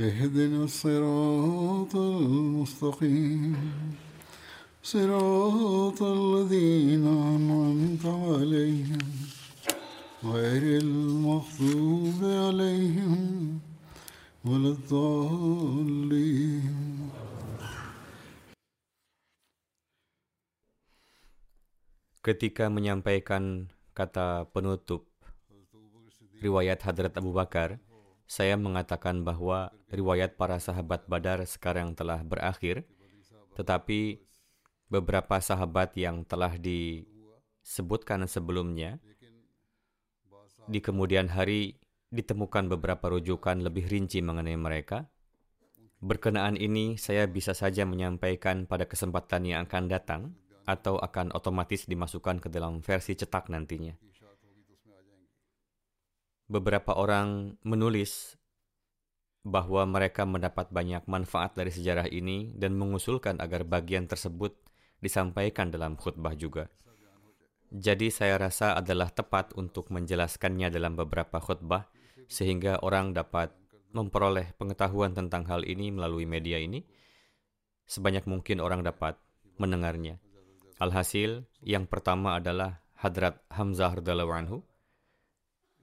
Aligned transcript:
اهدنا 0.00 0.64
الصراط 0.64 1.94
المستقيم 1.96 3.54
صراط 4.82 6.02
الذين 6.02 7.06
أنعمت 7.06 8.04
عليهم 8.06 8.98
غير 10.24 10.62
المغضوب 10.82 12.20
عليهم 12.24 13.20
ولا 14.44 14.70
الضالين 14.76 16.74
Ketika 22.24 22.72
menyampaikan 22.72 23.68
kata 23.92 24.48
penutup 24.48 25.04
riwayat 26.40 26.80
Hadrat 26.80 27.12
Abu 27.20 27.36
Bakar, 27.36 27.76
saya 28.29 28.53
mengatakan 28.61 29.25
bahwa 29.25 29.73
riwayat 29.89 30.37
para 30.37 30.61
sahabat 30.61 31.09
Badar 31.09 31.41
sekarang 31.49 31.97
telah 31.97 32.21
berakhir, 32.21 32.85
tetapi 33.57 34.21
beberapa 34.85 35.41
sahabat 35.41 35.97
yang 35.97 36.21
telah 36.29 36.53
disebutkan 36.61 38.29
sebelumnya, 38.29 39.01
di 40.69 40.77
kemudian 40.77 41.25
hari 41.33 41.81
ditemukan 42.13 42.69
beberapa 42.69 43.09
rujukan 43.09 43.65
lebih 43.65 43.89
rinci 43.89 44.21
mengenai 44.21 44.53
mereka. 44.61 45.09
Berkenaan 45.97 46.53
ini, 46.53 47.01
saya 47.01 47.25
bisa 47.25 47.57
saja 47.57 47.81
menyampaikan 47.89 48.69
pada 48.69 48.85
kesempatan 48.85 49.49
yang 49.49 49.65
akan 49.65 49.89
datang, 49.89 50.21
atau 50.69 51.01
akan 51.01 51.33
otomatis 51.33 51.89
dimasukkan 51.89 52.45
ke 52.45 52.47
dalam 52.53 52.85
versi 52.85 53.17
cetak 53.17 53.49
nantinya. 53.49 53.97
Beberapa 56.49 56.97
orang 56.97 57.61
menulis 57.61 58.33
bahwa 59.45 59.85
mereka 59.85 60.25
mendapat 60.25 60.73
banyak 60.73 61.05
manfaat 61.05 61.55
dari 61.55 61.69
sejarah 61.69 62.09
ini 62.09 62.57
dan 62.57 62.75
mengusulkan 62.75 63.37
agar 63.39 63.63
bagian 63.63 64.09
tersebut 64.09 64.57
disampaikan 64.99 65.71
dalam 65.71 65.95
khutbah 65.95 66.35
juga. 66.35 66.67
Jadi 67.69 68.09
saya 68.09 68.41
rasa 68.41 68.73
adalah 68.73 69.13
tepat 69.13 69.53
untuk 69.53 69.93
menjelaskannya 69.93 70.73
dalam 70.73 70.97
beberapa 70.97 71.37
khutbah 71.37 71.85
sehingga 72.25 72.81
orang 72.81 73.13
dapat 73.13 73.53
memperoleh 73.93 74.53
pengetahuan 74.57 75.13
tentang 75.13 75.45
hal 75.49 75.61
ini 75.65 75.93
melalui 75.93 76.25
media 76.25 76.57
ini. 76.57 76.81
Sebanyak 77.89 78.25
mungkin 78.29 78.61
orang 78.61 78.85
dapat 78.85 79.17
mendengarnya. 79.57 80.21
Alhasil, 80.77 81.45
yang 81.65 81.89
pertama 81.89 82.37
adalah 82.37 82.81
Hadrat 82.97 83.41
Hamzah 83.49 83.97
anhu. 83.97 84.65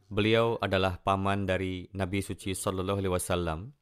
Beliau 0.07 0.55
adalah 0.63 1.03
paman 1.03 1.51
dari 1.51 1.91
Nabi 1.99 2.23
suci 2.23 2.55
sallallahu 2.55 3.03
alaihi 3.03 3.15
wasallam 3.15 3.75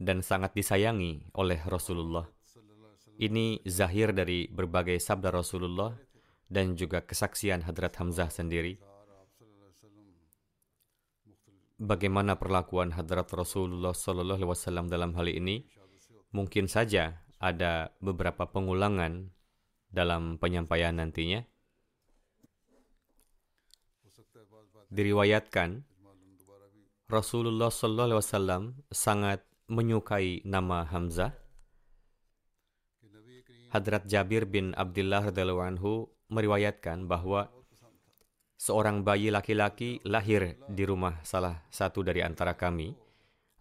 dan 0.00 0.18
sangat 0.18 0.50
disayangi 0.56 1.30
oleh 1.38 1.62
Rasulullah. 1.62 2.26
Ini 3.20 3.62
zahir 3.68 4.10
dari 4.10 4.50
berbagai 4.50 4.98
sabda 4.98 5.30
Rasulullah 5.30 5.94
dan 6.50 6.74
juga 6.74 7.04
kesaksian 7.06 7.62
Hadrat 7.62 7.94
Hamzah 8.00 8.32
sendiri. 8.32 8.80
Bagaimana 11.80 12.34
perlakuan 12.36 12.90
Hadrat 12.92 13.30
Rasulullah 13.30 13.94
sallallahu 13.94 14.40
alaihi 14.42 14.50
wasallam 14.50 14.90
dalam 14.90 15.14
hal 15.14 15.30
ini? 15.30 15.64
Mungkin 16.34 16.66
saja 16.66 17.22
ada 17.38 17.94
beberapa 18.02 18.50
pengulangan 18.50 19.30
dalam 19.88 20.36
penyampaian 20.36 20.98
nantinya. 20.98 21.46
Diriwayatkan 24.90 25.86
Rasulullah 27.06 27.70
Sallallahu 27.70 28.06
Alaihi 28.10 28.22
Wasallam 28.26 28.62
sangat 28.90 29.46
menyukai 29.70 30.42
nama 30.42 30.82
Hamzah. 30.82 31.30
Hadrat 33.70 34.10
Jabir 34.10 34.50
bin 34.50 34.74
Abdullah 34.74 35.30
radhiallahu 35.30 35.62
anhu 35.62 36.10
meriwayatkan 36.34 37.06
bahwa 37.06 37.54
seorang 38.58 39.06
bayi 39.06 39.30
laki-laki 39.30 40.02
lahir 40.02 40.58
di 40.66 40.82
rumah 40.82 41.22
salah 41.22 41.62
satu 41.70 42.02
dari 42.02 42.26
antara 42.26 42.58
kami. 42.58 42.90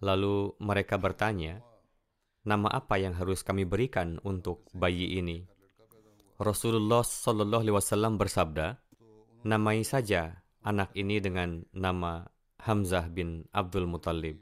Lalu 0.02 0.58
mereka 0.66 0.98
bertanya, 0.98 1.62
nama 2.42 2.74
apa 2.74 2.98
yang 2.98 3.14
harus 3.14 3.46
kami 3.46 3.70
berikan 3.70 4.18
untuk 4.26 4.66
bayi 4.74 5.22
ini? 5.22 5.46
Rasulullah 6.42 7.06
Shallallahu 7.06 7.62
Alaihi 7.70 7.78
Wasallam 7.78 8.18
bersabda, 8.18 8.82
namai 9.46 9.86
saja 9.86 10.39
anak 10.64 10.92
ini 10.96 11.24
dengan 11.24 11.64
nama 11.72 12.28
Hamzah 12.59 13.08
bin 13.08 13.47
Abdul 13.56 13.88
Muttalib. 13.88 14.36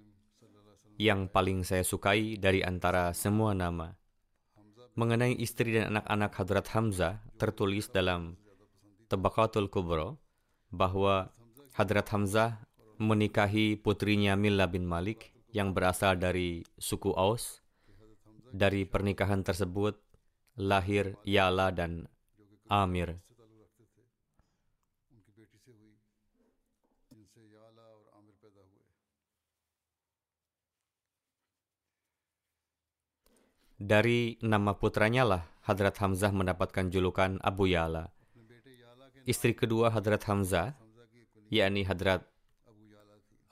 Yang 0.98 1.30
paling 1.30 1.62
saya 1.62 1.86
sukai 1.86 2.42
dari 2.42 2.66
antara 2.66 3.14
semua 3.14 3.54
nama. 3.54 3.94
Mengenai 4.98 5.38
istri 5.38 5.78
dan 5.78 5.94
anak-anak 5.94 6.32
Hadrat 6.34 6.68
Hamzah 6.74 7.22
tertulis 7.38 7.94
dalam 7.94 8.34
Tabaqatul 9.06 9.70
Kubro 9.70 10.18
bahwa 10.74 11.30
Hadrat 11.78 12.10
Hamzah 12.10 12.66
menikahi 12.98 13.78
putrinya 13.78 14.34
Milla 14.34 14.66
bin 14.66 14.90
Malik 14.90 15.38
yang 15.54 15.78
berasal 15.78 16.18
dari 16.18 16.66
suku 16.82 17.14
Aus. 17.14 17.62
Dari 18.50 18.90
pernikahan 18.90 19.46
tersebut 19.46 20.02
lahir 20.58 21.14
Yala 21.22 21.70
dan 21.70 22.10
Amir. 22.66 23.22
Dari 33.78 34.42
nama 34.42 34.74
putranya 34.74 35.22
lah 35.22 35.44
Hadrat 35.62 36.02
Hamzah 36.02 36.34
mendapatkan 36.34 36.90
julukan 36.90 37.38
Abu 37.46 37.70
Yala. 37.70 38.10
Istri 39.30 39.54
kedua 39.54 39.94
Hadrat 39.94 40.26
Hamzah, 40.26 40.74
yakni 41.54 41.86
Hadrat 41.86 42.26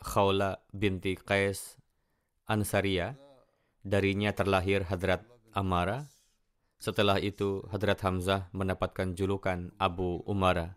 Khawla 0.02 0.66
binti 0.74 1.14
Qais 1.14 1.78
Ansaria, 2.50 3.14
darinya 3.86 4.34
terlahir 4.34 4.90
Hadrat 4.90 5.22
Amara. 5.54 6.10
Setelah 6.82 7.22
itu, 7.22 7.62
Hadrat 7.70 8.02
Hamzah 8.02 8.50
mendapatkan 8.50 9.14
julukan 9.14 9.78
Abu 9.78 10.26
Umara. 10.26 10.74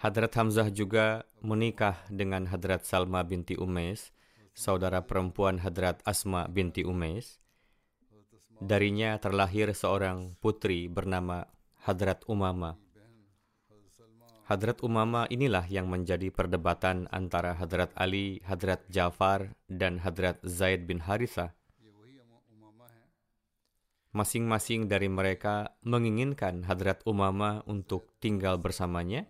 Hadrat 0.00 0.32
Hamzah 0.32 0.72
juga 0.72 1.28
menikah 1.44 2.00
dengan 2.08 2.48
Hadrat 2.48 2.88
Salma 2.88 3.20
binti 3.20 3.52
Umais, 3.60 4.16
saudara 4.56 5.04
perempuan 5.04 5.60
Hadrat 5.60 6.00
Asma 6.08 6.48
binti 6.48 6.88
Umais. 6.88 7.36
Darinya 8.60 9.16
terlahir 9.16 9.72
seorang 9.72 10.36
putri 10.36 10.84
bernama 10.84 11.48
Hadrat 11.80 12.28
Umama. 12.28 12.76
Hadrat 14.44 14.84
Umama 14.84 15.24
inilah 15.32 15.64
yang 15.64 15.88
menjadi 15.88 16.28
perdebatan 16.28 17.08
antara 17.08 17.56
Hadrat 17.56 17.88
Ali, 17.96 18.44
Hadrat 18.44 18.84
Jafar, 18.92 19.56
dan 19.64 19.96
Hadrat 19.96 20.44
Zaid 20.44 20.84
bin 20.84 21.00
Harithah. 21.00 21.56
Masing-masing 24.12 24.90
dari 24.90 25.08
mereka 25.08 25.72
menginginkan 25.80 26.66
Hadrat 26.68 27.00
Umama 27.08 27.64
untuk 27.64 28.12
tinggal 28.20 28.60
bersamanya, 28.60 29.24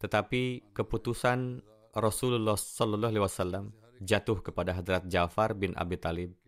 tetapi 0.00 0.72
keputusan 0.72 1.60
Rasulullah 1.92 2.56
Sallallahu 2.56 3.68
jatuh 4.00 4.38
kepada 4.40 4.72
Hadrat 4.72 5.04
Jafar 5.10 5.52
bin 5.52 5.76
Abi 5.76 6.00
Talib. 6.00 6.45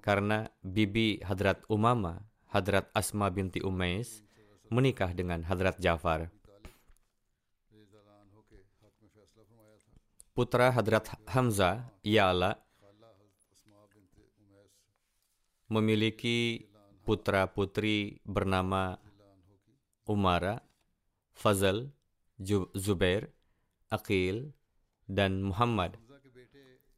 Karena 0.00 0.48
bibi 0.64 1.20
Hadrat 1.20 1.62
Umama, 1.68 2.24
Hadrat 2.48 2.88
Asma 2.96 3.28
binti 3.28 3.60
Umais, 3.60 4.24
menikah 4.72 5.12
dengan 5.12 5.44
Hadrat 5.44 5.76
Jafar. 5.78 6.32
Putra 10.34 10.72
Hadrat 10.72 11.04
Hamzah 11.28 11.84
ialah 12.00 12.56
memiliki 15.70 16.66
putra-putri 17.06 18.18
bernama 18.26 18.98
Umara, 20.08 20.58
Fazal, 21.30 21.94
Zubair, 22.74 23.30
Aqil, 23.92 24.50
dan 25.06 25.42
Muhammad. 25.42 25.98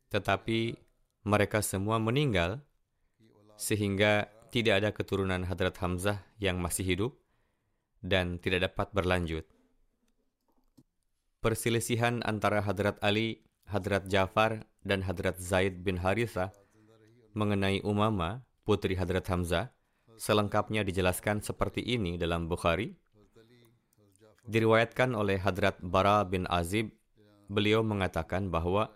Tetapi 0.09 0.77
mereka 1.25 1.61
semua 1.65 1.97
meninggal 1.97 2.61
sehingga 3.63 4.27
tidak 4.51 4.75
ada 4.83 4.91
keturunan 4.91 5.47
Hadrat 5.47 5.79
Hamzah 5.79 6.27
yang 6.43 6.59
masih 6.59 6.83
hidup 6.83 7.13
dan 8.03 8.43
tidak 8.43 8.75
dapat 8.75 8.91
berlanjut. 8.91 9.47
Perselisihan 11.39 12.27
antara 12.27 12.59
Hadrat 12.59 12.99
Ali, 12.99 13.47
Hadrat 13.71 14.11
Jafar, 14.11 14.67
dan 14.83 15.07
Hadrat 15.07 15.39
Zaid 15.39 15.87
bin 15.87 16.03
Harithah 16.03 16.51
mengenai 17.39 17.79
Umama, 17.87 18.43
putri 18.67 18.99
Hadrat 18.99 19.31
Hamzah, 19.31 19.71
selengkapnya 20.19 20.83
dijelaskan 20.83 21.39
seperti 21.39 21.87
ini 21.87 22.19
dalam 22.19 22.51
Bukhari. 22.51 22.99
Diriwayatkan 24.43 25.15
oleh 25.15 25.39
Hadrat 25.39 25.79
Bara 25.79 26.27
bin 26.27 26.51
Azib, 26.51 26.91
beliau 27.47 27.87
mengatakan 27.87 28.51
bahwa 28.51 28.91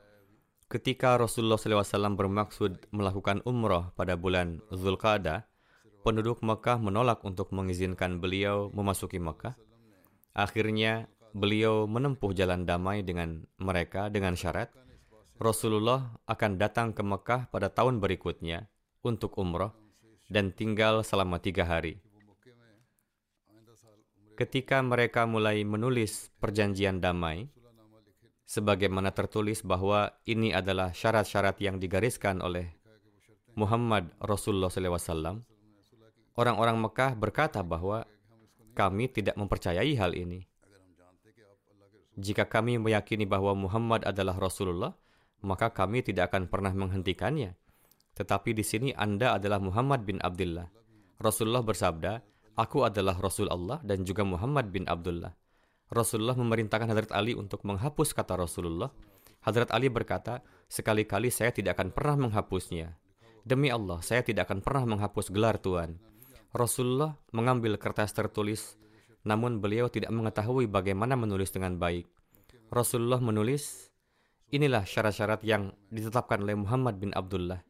ketika 0.67 1.15
Rasulullah 1.15 1.59
SAW 1.59 2.15
bermaksud 2.19 2.91
melakukan 2.91 3.43
umrah 3.47 3.95
pada 3.95 4.19
bulan 4.19 4.63
Zulqa'dah, 4.75 5.47
penduduk 6.03 6.43
Mekah 6.43 6.79
menolak 6.79 7.23
untuk 7.27 7.51
mengizinkan 7.55 8.19
beliau 8.23 8.71
memasuki 8.71 9.19
Mekah. 9.19 9.59
Akhirnya, 10.37 11.11
beliau 11.37 11.85
menempuh 11.85 12.33
jalan 12.33 12.65
damai 12.65 13.05
dengan 13.05 13.45
mereka 13.61 14.09
dengan 14.09 14.33
syarat 14.33 14.73
Rasulullah 15.37 16.17
akan 16.25 16.57
datang 16.57 16.97
ke 16.97 17.05
Mekah 17.05 17.53
pada 17.53 17.69
tahun 17.69 18.01
berikutnya 18.01 18.73
untuk 19.05 19.37
umroh 19.37 19.77
dan 20.33 20.49
tinggal 20.57 21.05
selama 21.05 21.37
tiga 21.45 21.69
hari. 21.69 22.01
Ketika 24.37 24.81
mereka 24.81 25.29
mulai 25.29 25.61
menulis 25.65 26.33
perjanjian 26.41 27.01
damai, 27.05 27.53
sebagaimana 28.47 29.11
tertulis 29.11 29.67
bahwa 29.67 30.15
ini 30.25 30.55
adalah 30.55 30.95
syarat-syarat 30.95 31.59
yang 31.59 31.83
digariskan 31.83 32.39
oleh 32.41 32.71
Muhammad 33.59 34.15
Rasulullah 34.23 34.71
SAW, 34.71 35.43
orang-orang 36.39 36.77
Mekah 36.79 37.13
berkata 37.19 37.61
bahwa 37.67 38.07
kami 38.79 39.11
tidak 39.11 39.35
mempercayai 39.35 39.93
hal 39.99 40.15
ini. 40.15 40.47
Jika 42.17 42.49
kami 42.49 42.81
meyakini 42.81 43.29
bahwa 43.29 43.53
Muhammad 43.53 44.09
adalah 44.09 44.41
Rasulullah, 44.41 44.97
maka 45.45 45.69
kami 45.69 46.01
tidak 46.01 46.33
akan 46.33 46.49
pernah 46.49 46.73
menghentikannya. 46.73 47.53
Tetapi 48.17 48.57
di 48.57 48.65
sini 48.65 48.91
Anda 48.97 49.37
adalah 49.37 49.61
Muhammad 49.61 50.09
bin 50.09 50.17
Abdullah. 50.25 50.65
Rasulullah 51.21 51.61
bersabda, 51.61 52.25
Aku 52.57 52.89
adalah 52.89 53.21
Rasul 53.21 53.53
Allah 53.53 53.85
dan 53.85 54.01
juga 54.09 54.25
Muhammad 54.25 54.73
bin 54.73 54.89
Abdullah. 54.89 55.37
Rasulullah 55.93 56.35
memerintahkan 56.35 56.91
Hadrat 56.91 57.13
Ali 57.15 57.39
untuk 57.39 57.63
menghapus 57.63 58.13
kata 58.13 58.39
Rasulullah. 58.39 58.91
Hadrat 59.47 59.71
Ali 59.71 59.87
berkata, 59.87 60.43
sekali-kali 60.67 61.31
saya 61.31 61.55
tidak 61.55 61.79
akan 61.79 61.95
pernah 61.95 62.27
menghapusnya. 62.27 62.99
Demi 63.47 63.71
Allah, 63.71 64.03
saya 64.03 64.27
tidak 64.27 64.51
akan 64.51 64.59
pernah 64.59 64.97
menghapus 64.97 65.31
gelar 65.31 65.63
Tuhan. 65.63 66.03
Rasulullah 66.51 67.15
mengambil 67.31 67.79
kertas 67.79 68.11
tertulis 68.11 68.75
namun 69.27 69.59
beliau 69.59 69.91
tidak 69.91 70.15
mengetahui 70.15 70.71
bagaimana 70.71 71.19
menulis 71.19 71.51
dengan 71.51 71.75
baik. 71.75 72.07
Rasulullah 72.71 73.19
menulis, 73.19 73.91
inilah 74.55 74.87
syarat-syarat 74.87 75.43
yang 75.43 75.75
ditetapkan 75.91 76.47
oleh 76.47 76.55
Muhammad 76.55 77.03
bin 77.03 77.11
Abdullah. 77.11 77.67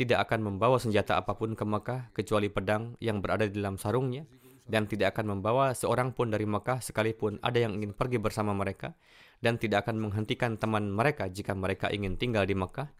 Tidak 0.00 0.16
akan 0.16 0.48
membawa 0.48 0.80
senjata 0.80 1.20
apa 1.20 1.36
pun 1.36 1.52
ke 1.52 1.64
Mekah 1.68 2.16
kecuali 2.16 2.48
pedang 2.48 2.96
yang 3.04 3.20
berada 3.20 3.44
di 3.44 3.52
dalam 3.60 3.76
sarungnya 3.76 4.24
dan 4.68 4.84
tidak 4.84 5.16
akan 5.16 5.40
membawa 5.40 5.72
seorang 5.72 6.12
pun 6.12 6.28
dari 6.28 6.44
Mekah 6.44 6.84
sekalipun 6.84 7.40
ada 7.40 7.56
yang 7.56 7.80
ingin 7.80 7.96
pergi 7.96 8.20
bersama 8.20 8.52
mereka 8.52 8.94
dan 9.40 9.56
tidak 9.56 9.88
akan 9.88 9.98
menghentikan 9.98 10.60
teman 10.60 10.92
mereka 10.92 11.26
jika 11.26 11.56
mereka 11.56 11.88
ingin 11.88 12.20
tinggal 12.20 12.44
di 12.44 12.52
Mekah. 12.52 12.92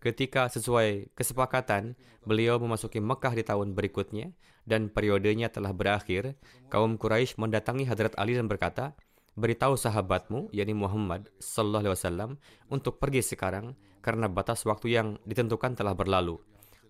Ketika 0.00 0.52
sesuai 0.52 1.16
kesepakatan, 1.16 1.96
beliau 2.28 2.60
memasuki 2.60 3.00
Mekah 3.00 3.32
di 3.36 3.44
tahun 3.44 3.72
berikutnya 3.72 4.32
dan 4.68 4.92
periodenya 4.92 5.48
telah 5.48 5.72
berakhir, 5.72 6.36
kaum 6.68 7.00
Quraisy 7.00 7.40
mendatangi 7.40 7.88
Hadrat 7.88 8.12
Ali 8.20 8.36
dan 8.36 8.44
berkata, 8.44 8.92
beritahu 9.32 9.80
sahabatmu, 9.80 10.52
yakni 10.52 10.76
Muhammad 10.76 11.32
Sallallahu 11.40 11.88
Alaihi 11.88 11.96
Wasallam, 11.96 12.30
untuk 12.68 13.00
pergi 13.00 13.24
sekarang 13.24 13.72
karena 14.04 14.28
batas 14.28 14.68
waktu 14.68 14.92
yang 14.92 15.08
ditentukan 15.24 15.72
telah 15.72 15.96
berlalu. 15.96 16.36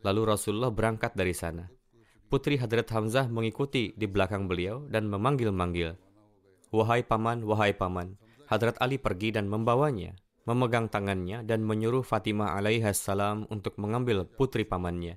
Lalu 0.02 0.34
Rasulullah 0.34 0.74
berangkat 0.74 1.14
dari 1.14 1.32
sana. 1.32 1.70
Putri 2.32 2.58
Hadrat 2.58 2.88
Hamzah 2.90 3.28
mengikuti 3.30 3.92
di 3.94 4.06
belakang 4.08 4.48
beliau 4.48 4.84
dan 4.88 5.06
memanggil-manggil. 5.06 5.94
Wahai 6.74 7.06
paman, 7.06 7.44
wahai 7.46 7.76
paman. 7.76 8.18
Hadrat 8.50 8.76
Ali 8.82 8.98
pergi 8.98 9.32
dan 9.32 9.46
membawanya 9.46 10.18
memegang 10.44 10.92
tangannya 10.92 11.42
dan 11.42 11.64
menyuruh 11.64 12.04
Fatimah 12.04 12.56
alaihissalam 12.60 13.48
untuk 13.48 13.80
mengambil 13.80 14.28
putri 14.28 14.68
pamannya. 14.68 15.16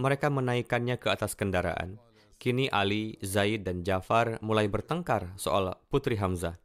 Mereka 0.00 0.32
menaikkannya 0.32 0.98
ke 0.98 1.12
atas 1.12 1.38
kendaraan. 1.38 2.00
Kini 2.40 2.66
Ali, 2.68 3.14
Zaid, 3.22 3.62
dan 3.62 3.86
Jafar 3.86 4.42
mulai 4.42 4.66
bertengkar 4.66 5.32
soal 5.38 5.78
putri 5.88 6.18
Hamzah. 6.18 6.58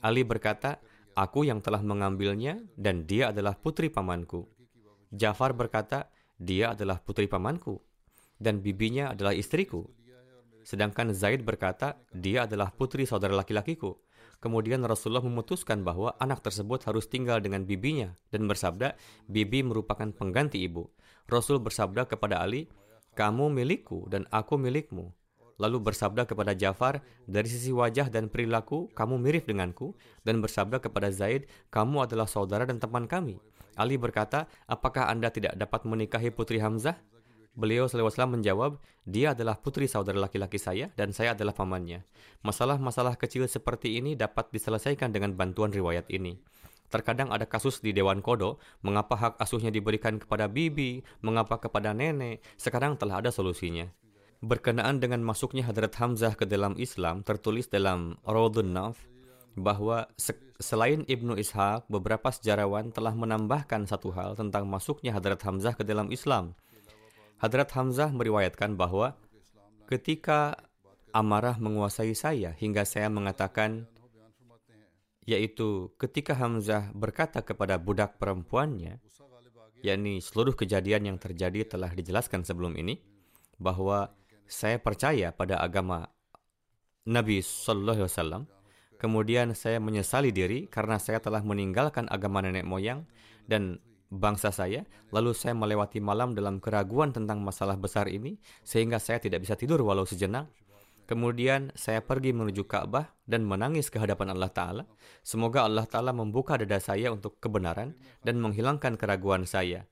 Ali 0.00 0.22
berkata, 0.22 0.78
Aku 1.16 1.48
yang 1.48 1.64
telah 1.64 1.80
mengambilnya 1.80 2.60
dan 2.76 3.08
dia 3.08 3.32
adalah 3.32 3.56
putri 3.56 3.88
pamanku. 3.88 4.44
Jafar 5.08 5.56
berkata, 5.56 6.12
dia 6.36 6.76
adalah 6.76 7.00
putri 7.00 7.24
pamanku 7.24 7.80
dan 8.40 8.60
bibinya 8.60 9.12
adalah 9.12 9.32
istriku. 9.32 9.86
Sedangkan 10.66 11.14
Zaid 11.14 11.46
berkata, 11.46 11.94
dia 12.10 12.44
adalah 12.44 12.74
putri 12.74 13.06
saudara 13.06 13.38
laki-lakiku. 13.38 13.94
Kemudian 14.42 14.84
Rasulullah 14.84 15.24
memutuskan 15.24 15.80
bahwa 15.86 16.12
anak 16.20 16.44
tersebut 16.44 16.84
harus 16.84 17.08
tinggal 17.08 17.40
dengan 17.40 17.64
bibinya 17.64 18.12
dan 18.28 18.44
bersabda, 18.44 18.98
bibi 19.30 19.64
merupakan 19.64 20.10
pengganti 20.12 20.60
ibu. 20.66 20.90
Rasul 21.30 21.62
bersabda 21.62 22.04
kepada 22.04 22.42
Ali, 22.42 22.68
kamu 23.16 23.48
milikku 23.48 24.10
dan 24.12 24.28
aku 24.28 24.60
milikmu. 24.60 25.14
Lalu 25.56 25.80
bersabda 25.88 26.28
kepada 26.28 26.52
Jafar, 26.52 27.00
dari 27.24 27.48
sisi 27.48 27.72
wajah 27.72 28.12
dan 28.12 28.28
perilaku, 28.28 28.92
kamu 28.92 29.16
mirip 29.16 29.48
denganku. 29.48 29.96
Dan 30.20 30.44
bersabda 30.44 30.84
kepada 30.84 31.08
Zaid, 31.08 31.48
kamu 31.72 32.04
adalah 32.04 32.28
saudara 32.28 32.68
dan 32.68 32.76
teman 32.76 33.08
kami. 33.08 33.40
Ali 33.72 33.96
berkata, 33.96 34.48
apakah 34.68 35.08
anda 35.08 35.32
tidak 35.32 35.56
dapat 35.56 35.88
menikahi 35.88 36.28
putri 36.28 36.60
Hamzah? 36.60 37.00
Beliau 37.56 37.88
SAW 37.88 38.36
menjawab, 38.36 38.76
dia 39.08 39.32
adalah 39.32 39.56
putri 39.56 39.88
saudara 39.88 40.20
laki-laki 40.20 40.60
saya 40.60 40.92
dan 40.92 41.16
saya 41.16 41.32
adalah 41.32 41.56
pamannya. 41.56 42.04
Masalah-masalah 42.44 43.16
kecil 43.16 43.48
seperti 43.48 43.96
ini 43.96 44.12
dapat 44.12 44.52
diselesaikan 44.52 45.08
dengan 45.08 45.32
bantuan 45.32 45.72
riwayat 45.72 46.04
ini. 46.12 46.36
Terkadang 46.92 47.32
ada 47.32 47.48
kasus 47.48 47.80
di 47.80 47.96
Dewan 47.96 48.20
Kodo, 48.20 48.60
mengapa 48.84 49.16
hak 49.16 49.34
asuhnya 49.40 49.72
diberikan 49.72 50.20
kepada 50.20 50.52
bibi, 50.52 51.00
mengapa 51.24 51.56
kepada 51.56 51.96
nenek, 51.96 52.44
sekarang 52.60 53.00
telah 53.00 53.24
ada 53.24 53.32
solusinya. 53.32 53.88
Berkenaan 54.44 55.00
dengan 55.00 55.24
masuknya 55.24 55.64
Hadrat 55.64 55.96
Hamzah 55.96 56.36
ke 56.36 56.44
dalam 56.44 56.76
Islam, 56.76 57.24
tertulis 57.24 57.72
dalam 57.72 58.20
Raudun 58.28 58.76
Naf, 58.76 59.00
bahwa 59.56 60.12
selain 60.60 61.08
Ibnu 61.08 61.40
Ishaq, 61.40 61.88
beberapa 61.88 62.28
sejarawan 62.28 62.92
telah 62.92 63.16
menambahkan 63.16 63.88
satu 63.88 64.12
hal 64.12 64.36
tentang 64.36 64.68
masuknya 64.68 65.16
Hadrat 65.16 65.40
Hamzah 65.40 65.72
ke 65.72 65.88
dalam 65.88 66.12
Islam– 66.12 66.52
Hadrat 67.36 67.70
Hamzah 67.76 68.10
meriwayatkan 68.12 68.74
bahwa 68.80 69.16
ketika 69.86 70.56
amarah 71.12 71.56
menguasai 71.60 72.16
saya 72.16 72.56
hingga 72.56 72.84
saya 72.88 73.12
mengatakan 73.12 73.86
yaitu 75.26 75.90
ketika 76.00 76.38
Hamzah 76.38 76.94
berkata 76.94 77.42
kepada 77.42 77.76
budak 77.76 78.16
perempuannya 78.16 79.02
yakni 79.84 80.18
seluruh 80.22 80.56
kejadian 80.56 81.12
yang 81.14 81.18
terjadi 81.20 81.76
telah 81.76 81.92
dijelaskan 81.92 82.46
sebelum 82.46 82.74
ini 82.78 82.98
bahwa 83.60 84.12
saya 84.46 84.78
percaya 84.78 85.34
pada 85.34 85.58
agama 85.58 86.06
Nabi 87.06 87.42
Sallallahu 87.42 88.02
Alaihi 88.02 88.10
Wasallam. 88.10 88.44
Kemudian 88.96 89.52
saya 89.52 89.76
menyesali 89.76 90.32
diri 90.32 90.64
karena 90.72 90.96
saya 90.96 91.20
telah 91.20 91.44
meninggalkan 91.44 92.08
agama 92.08 92.40
nenek 92.40 92.64
moyang 92.64 93.04
dan 93.44 93.76
bangsa 94.12 94.54
saya, 94.54 94.86
lalu 95.10 95.34
saya 95.34 95.54
melewati 95.54 95.98
malam 95.98 96.32
dalam 96.32 96.62
keraguan 96.62 97.10
tentang 97.10 97.42
masalah 97.42 97.74
besar 97.74 98.06
ini, 98.06 98.38
sehingga 98.62 99.02
saya 99.02 99.18
tidak 99.18 99.42
bisa 99.42 99.58
tidur 99.58 99.82
walau 99.82 100.06
sejenak. 100.06 100.46
Kemudian 101.06 101.70
saya 101.78 102.02
pergi 102.02 102.34
menuju 102.34 102.66
Ka'bah 102.66 103.14
dan 103.30 103.46
menangis 103.46 103.94
ke 103.94 104.02
hadapan 104.02 104.34
Allah 104.34 104.50
Ta'ala. 104.50 104.84
Semoga 105.22 105.62
Allah 105.62 105.86
Ta'ala 105.86 106.10
membuka 106.10 106.58
dada 106.58 106.82
saya 106.82 107.14
untuk 107.14 107.38
kebenaran 107.38 107.94
dan 108.26 108.42
menghilangkan 108.42 108.98
keraguan 108.98 109.46
saya. 109.46 109.86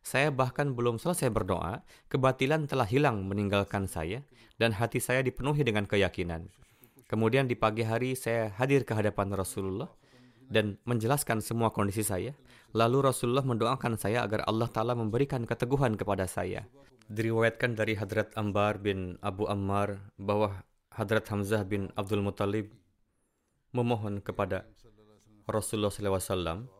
Saya 0.00 0.30
bahkan 0.30 0.72
belum 0.72 1.02
selesai 1.02 1.28
berdoa, 1.34 1.82
kebatilan 2.06 2.70
telah 2.70 2.86
hilang 2.86 3.26
meninggalkan 3.26 3.90
saya, 3.90 4.22
dan 4.62 4.78
hati 4.78 5.02
saya 5.02 5.26
dipenuhi 5.26 5.66
dengan 5.66 5.90
keyakinan. 5.90 6.48
Kemudian 7.10 7.50
di 7.50 7.58
pagi 7.58 7.82
hari 7.82 8.14
saya 8.14 8.54
hadir 8.54 8.86
ke 8.86 8.94
hadapan 8.94 9.34
Rasulullah 9.34 9.90
dan 10.46 10.78
menjelaskan 10.86 11.42
semua 11.42 11.74
kondisi 11.74 12.06
saya. 12.06 12.30
Lalu 12.70 12.98
Rasulullah 13.02 13.42
mendoakan 13.42 13.98
saya 13.98 14.22
agar 14.22 14.46
Allah 14.46 14.70
Ta'ala 14.70 14.94
memberikan 14.94 15.42
keteguhan 15.42 15.98
kepada 15.98 16.30
saya. 16.30 16.62
Diriwayatkan 17.10 17.74
dari 17.74 17.98
Hadrat 17.98 18.30
Ambar 18.38 18.78
bin 18.78 19.18
Abu 19.18 19.50
Ammar 19.50 19.98
bahwa 20.14 20.62
Hadrat 20.94 21.26
Hamzah 21.26 21.66
bin 21.66 21.90
Abdul 21.98 22.22
Muttalib 22.22 22.70
memohon 23.74 24.22
kepada 24.22 24.70
Rasulullah 25.50 25.90
SAW 25.90 26.70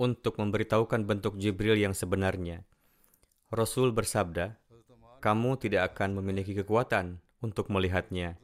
untuk 0.00 0.40
memberitahukan 0.40 1.04
bentuk 1.04 1.36
Jibril 1.36 1.76
yang 1.76 1.92
sebenarnya. 1.92 2.64
Rasul 3.52 3.92
bersabda, 3.92 4.56
kamu 5.20 5.60
tidak 5.60 5.92
akan 5.92 6.16
memiliki 6.22 6.56
kekuatan 6.56 7.20
untuk 7.44 7.68
melihatnya. 7.68 8.40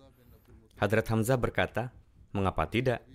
Hadrat 0.77 1.07
Hamzah 1.09 1.39
berkata, 1.39 1.95
mengapa 2.35 2.67
tidak? 2.67 3.07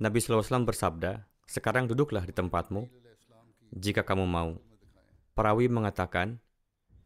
Nabi 0.00 0.18
SAW 0.18 0.64
bersabda, 0.64 1.27
sekarang 1.48 1.88
duduklah 1.88 2.28
di 2.28 2.36
tempatmu, 2.36 2.84
jika 3.72 4.04
kamu 4.04 4.28
mau. 4.28 4.60
Perawi 5.32 5.72
mengatakan, 5.72 6.36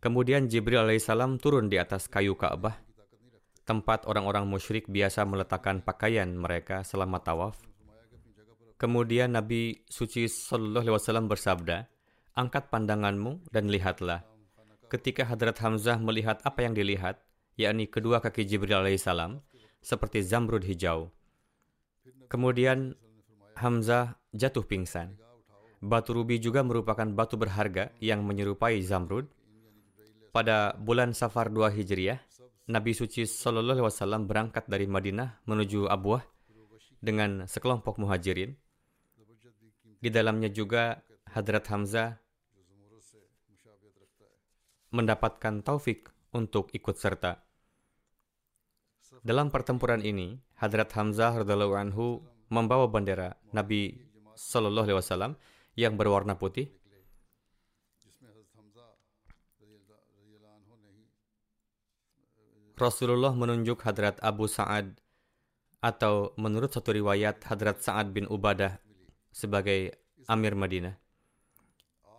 kemudian 0.03 0.51
Jibril 0.51 0.83
alaihissalam 0.83 1.39
turun 1.39 1.71
di 1.71 1.79
atas 1.79 2.11
kayu 2.11 2.35
Ka'bah, 2.35 2.83
tempat 3.63 4.11
orang-orang 4.11 4.51
musyrik 4.51 4.91
biasa 4.91 5.23
meletakkan 5.23 5.79
pakaian 5.87 6.27
mereka 6.35 6.83
selama 6.83 7.23
tawaf. 7.23 7.55
Kemudian 8.83 9.39
Nabi 9.39 9.87
suci 9.87 10.27
Sallallahu 10.27 10.91
Alaihi 10.91 10.97
Wasallam 10.99 11.31
bersabda, 11.31 11.87
angkat 12.35 12.67
pandanganmu 12.67 13.47
dan 13.55 13.71
lihatlah. 13.71 14.27
Ketika 14.91 15.23
Hadrat 15.23 15.63
Hamzah 15.63 16.03
melihat 16.03 16.43
apa 16.43 16.67
yang 16.67 16.75
dilihat, 16.75 17.23
yakni 17.55 17.87
kedua 17.87 18.19
kaki 18.19 18.43
Jibril 18.43 18.83
alaihissalam, 18.83 19.39
seperti 19.79 20.27
zamrud 20.27 20.67
hijau. 20.67 21.15
Kemudian 22.27 22.99
Hamzah 23.57 24.17
jatuh 24.33 24.65
pingsan. 24.65 25.17
Batu 25.83 26.15
rubi 26.15 26.39
juga 26.39 26.63
merupakan 26.63 27.05
batu 27.11 27.35
berharga 27.35 27.91
yang 27.99 28.23
menyerupai 28.23 28.79
zamrud. 28.81 29.27
Pada 30.33 30.73
bulan 30.79 31.13
Safar 31.13 31.53
2 31.53 31.69
Hijriah, 31.75 32.17
Nabi 32.71 32.97
suci 32.97 33.29
Sallallahu 33.29 33.83
Alaihi 33.83 33.89
Wasallam 33.91 34.25
berangkat 34.25 34.65
dari 34.71 34.89
Madinah 34.89 35.45
menuju 35.45 35.91
Abuah 35.91 36.25
dengan 37.03 37.45
sekelompok 37.45 37.99
muhajirin. 37.99 38.55
Di 39.99 40.09
dalamnya 40.09 40.49
juga 40.49 41.03
Hadrat 41.35 41.67
Hamzah 41.69 42.17
mendapatkan 44.95 45.61
taufik 45.67 46.09
untuk 46.33 46.71
ikut 46.73 46.97
serta. 46.97 47.43
Dalam 49.21 49.53
pertempuran 49.53 50.01
ini, 50.01 50.41
Hadrat 50.57 50.95
Hamzah 50.97 51.45
radhiallahu 51.45 51.75
anhu 51.77 52.25
membawa 52.53 52.85
bendera 52.85 53.33
Nabi 53.57 53.97
Shallallahu 54.37 54.85
alaihi 54.85 55.01
wasallam 55.01 55.33
yang 55.73 55.97
berwarna 55.97 56.37
putih. 56.37 56.69
Rasulullah 62.77 63.33
menunjuk 63.33 63.79
Hadrat 63.87 64.19
Abu 64.21 64.51
Sa'ad 64.51 64.99
atau 65.81 66.35
menurut 66.35 66.75
satu 66.75 66.91
riwayat 66.91 67.41
Hadrat 67.47 67.79
Sa'ad 67.79 68.11
bin 68.11 68.27
Ubadah 68.27 68.83
sebagai 69.31 69.95
Amir 70.27 70.59
Madinah. 70.59 70.99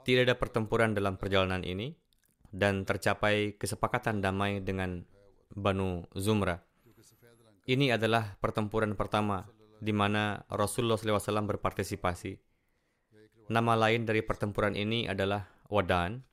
Tidak 0.07 0.23
ada 0.23 0.35
pertempuran 0.39 0.95
dalam 0.95 1.19
perjalanan 1.19 1.67
ini 1.67 1.91
dan 2.47 2.87
tercapai 2.87 3.59
kesepakatan 3.59 4.23
damai 4.23 4.63
dengan 4.63 5.03
Banu 5.51 6.07
Zumrah. 6.15 6.63
Ini 7.67 7.95
adalah 7.95 8.35
pertempuran 8.39 8.95
pertama 8.95 9.47
di 9.83 9.91
mana 9.91 10.39
Rasulullah 10.47 10.95
SAW 10.95 11.43
berpartisipasi. 11.43 12.39
Nama 13.51 13.73
lain 13.75 14.07
dari 14.07 14.23
pertempuran 14.23 14.79
ini 14.79 15.11
adalah 15.11 15.43
Wadan. 15.67 16.23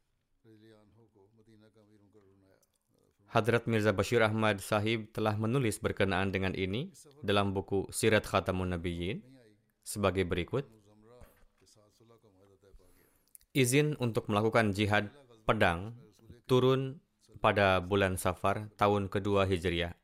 Hadrat 3.30 3.66
Mirza 3.66 3.94
Bashir 3.94 4.22
Ahmad 4.22 4.58
Sahib 4.62 5.10
telah 5.14 5.38
menulis 5.38 5.78
berkenaan 5.78 6.34
dengan 6.34 6.54
ini 6.54 6.90
dalam 7.22 7.54
buku 7.54 7.86
Sirat 7.90 8.26
Khatamun 8.26 8.74
Nabiyyin 8.74 9.22
sebagai 9.86 10.26
berikut 10.26 10.66
izin 13.50 13.98
untuk 13.98 14.30
melakukan 14.30 14.70
jihad 14.74 15.10
pedang 15.46 15.94
turun 16.46 17.02
pada 17.42 17.82
bulan 17.82 18.14
Safar 18.18 18.70
tahun 18.78 19.10
kedua 19.10 19.46
Hijriah. 19.46 19.99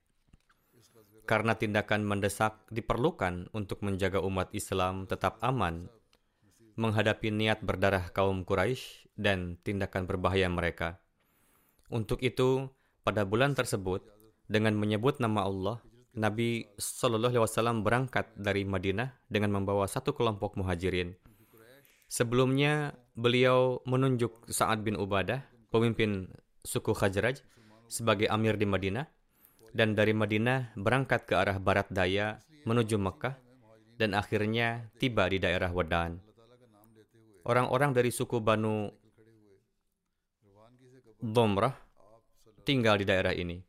Karena 1.27 1.59
tindakan 1.59 2.07
mendesak 2.07 2.63
diperlukan 2.71 3.51
untuk 3.51 3.83
menjaga 3.83 4.23
umat 4.23 4.55
Islam 4.55 5.11
tetap 5.11 5.43
aman 5.43 5.91
menghadapi 6.77 7.33
niat 7.33 7.65
berdarah 7.65 8.13
kaum 8.13 8.45
Quraisy 8.45 9.09
dan 9.17 9.57
tindakan 9.65 10.05
berbahaya 10.05 10.47
mereka. 10.47 11.01
Untuk 11.89 12.21
itu, 12.21 12.69
pada 13.01 13.25
bulan 13.25 13.57
tersebut, 13.57 14.05
dengan 14.47 14.77
menyebut 14.77 15.17
nama 15.19 15.49
Allah, 15.49 15.77
Nabi 16.17 16.69
Shallallahu 16.77 17.33
Alaihi 17.33 17.45
Wasallam 17.45 17.81
berangkat 17.81 18.33
dari 18.37 18.65
Madinah 18.69 19.13
dengan 19.29 19.57
membawa 19.57 19.89
satu 19.89 20.13
kelompok 20.13 20.57
muhajirin. 20.61 21.17
Sebelumnya, 22.07 22.95
beliau 23.17 23.81
menunjuk 23.89 24.47
Sa'ad 24.53 24.85
bin 24.85 25.01
Ubadah, 25.01 25.43
pemimpin 25.73 26.31
suku 26.63 26.93
Khajraj, 26.93 27.41
sebagai 27.89 28.29
amir 28.29 28.61
di 28.61 28.69
Madinah, 28.69 29.09
dan 29.77 29.93
dari 29.93 30.17
Madinah 30.17 30.73
berangkat 30.73 31.29
ke 31.29 31.37
arah 31.37 31.61
barat 31.61 31.85
daya 31.93 32.41
menuju 32.65 32.97
Mekah, 32.97 33.37
dan 34.01 34.17
akhirnya 34.17 34.89
tiba 34.97 35.29
di 35.29 35.37
daerah 35.37 35.69
Wadan. 35.69 36.17
Orang-orang 37.45 37.93
dari 37.93 38.09
suku 38.09 38.41
Banu 38.41 38.89
Domrah 41.21 41.77
tinggal 42.65 42.97
di 42.97 43.05
daerah 43.05 43.37
ini. 43.37 43.61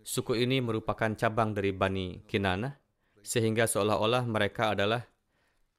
Suku 0.00 0.38
ini 0.38 0.62
merupakan 0.62 1.10
cabang 1.12 1.52
dari 1.52 1.74
Bani 1.74 2.22
Kinanah, 2.24 2.72
sehingga 3.20 3.66
seolah-olah 3.68 4.24
mereka 4.24 4.72
adalah 4.72 5.04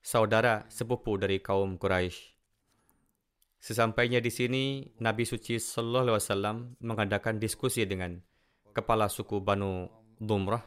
saudara 0.03 0.67
sepupu 0.69 1.17
dari 1.17 1.41
kaum 1.41 1.79
Quraisy. 1.79 2.37
Sesampainya 3.59 4.21
di 4.21 4.31
sini, 4.31 4.85
Nabi 5.01 5.25
suci 5.25 5.57
Sallallahu 5.57 6.13
Alaihi 6.13 6.19
Wasallam 6.21 6.57
mengadakan 6.79 7.41
diskusi 7.41 7.83
dengan 7.83 8.21
kepala 8.79 9.11
suku 9.11 9.43
Banu 9.43 9.91
Dumrah 10.15 10.63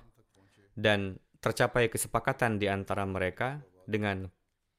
dan 0.76 1.16
tercapai 1.40 1.88
kesepakatan 1.88 2.60
di 2.60 2.68
antara 2.68 3.08
mereka 3.08 3.64
dengan 3.88 4.28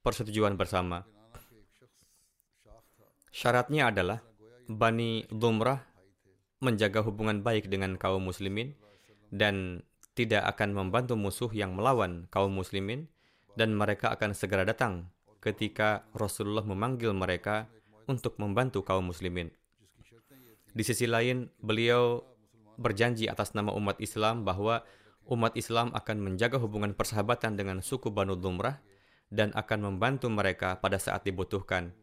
persetujuan 0.06 0.54
bersama. 0.54 1.02
Syaratnya 3.34 3.90
adalah 3.90 4.22
Bani 4.70 5.26
Dumrah 5.28 5.82
menjaga 6.62 7.02
hubungan 7.04 7.42
baik 7.42 7.68
dengan 7.68 7.98
kaum 7.98 8.24
muslimin 8.30 8.78
dan 9.34 9.82
tidak 10.14 10.46
akan 10.56 10.78
membantu 10.78 11.18
musuh 11.18 11.50
yang 11.50 11.74
melawan 11.74 12.30
kaum 12.30 12.54
muslimin 12.54 13.10
dan 13.58 13.74
mereka 13.74 14.14
akan 14.14 14.38
segera 14.38 14.64
datang 14.64 15.10
ketika 15.42 16.06
Rasulullah 16.16 16.64
memanggil 16.64 17.12
mereka 17.12 17.68
untuk 18.08 18.38
membantu 18.40 18.86
kaum 18.86 19.10
muslimin. 19.10 19.52
Di 20.74 20.82
sisi 20.82 21.06
lain, 21.06 21.52
beliau 21.62 22.24
berjanji 22.80 23.30
atas 23.30 23.54
nama 23.58 23.74
umat 23.74 24.00
Islam 24.00 24.48
bahwa 24.48 24.86
umat 25.30 25.56
Islam 25.56 25.92
akan 25.96 26.18
menjaga 26.20 26.60
hubungan 26.60 26.92
persahabatan 26.94 27.56
dengan 27.56 27.80
suku 27.80 28.12
Banu 28.12 28.36
Dumrah 28.36 28.82
dan 29.34 29.50
akan 29.56 29.94
membantu 29.94 30.30
mereka 30.30 30.78
pada 30.78 31.02
saat 31.02 31.26
dibutuhkan. 31.26 31.96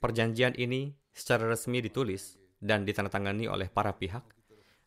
Perjanjian 0.00 0.56
ini 0.56 0.96
secara 1.12 1.46
resmi 1.46 1.84
ditulis 1.84 2.40
dan 2.58 2.88
ditandatangani 2.88 3.46
oleh 3.46 3.68
para 3.68 3.92
pihak 3.94 4.24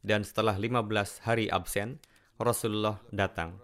dan 0.04 0.28
setelah 0.28 0.60
15 0.60 1.24
hari 1.24 1.48
absen, 1.48 1.98
Rasulullah 2.36 3.00
datang. 3.16 3.56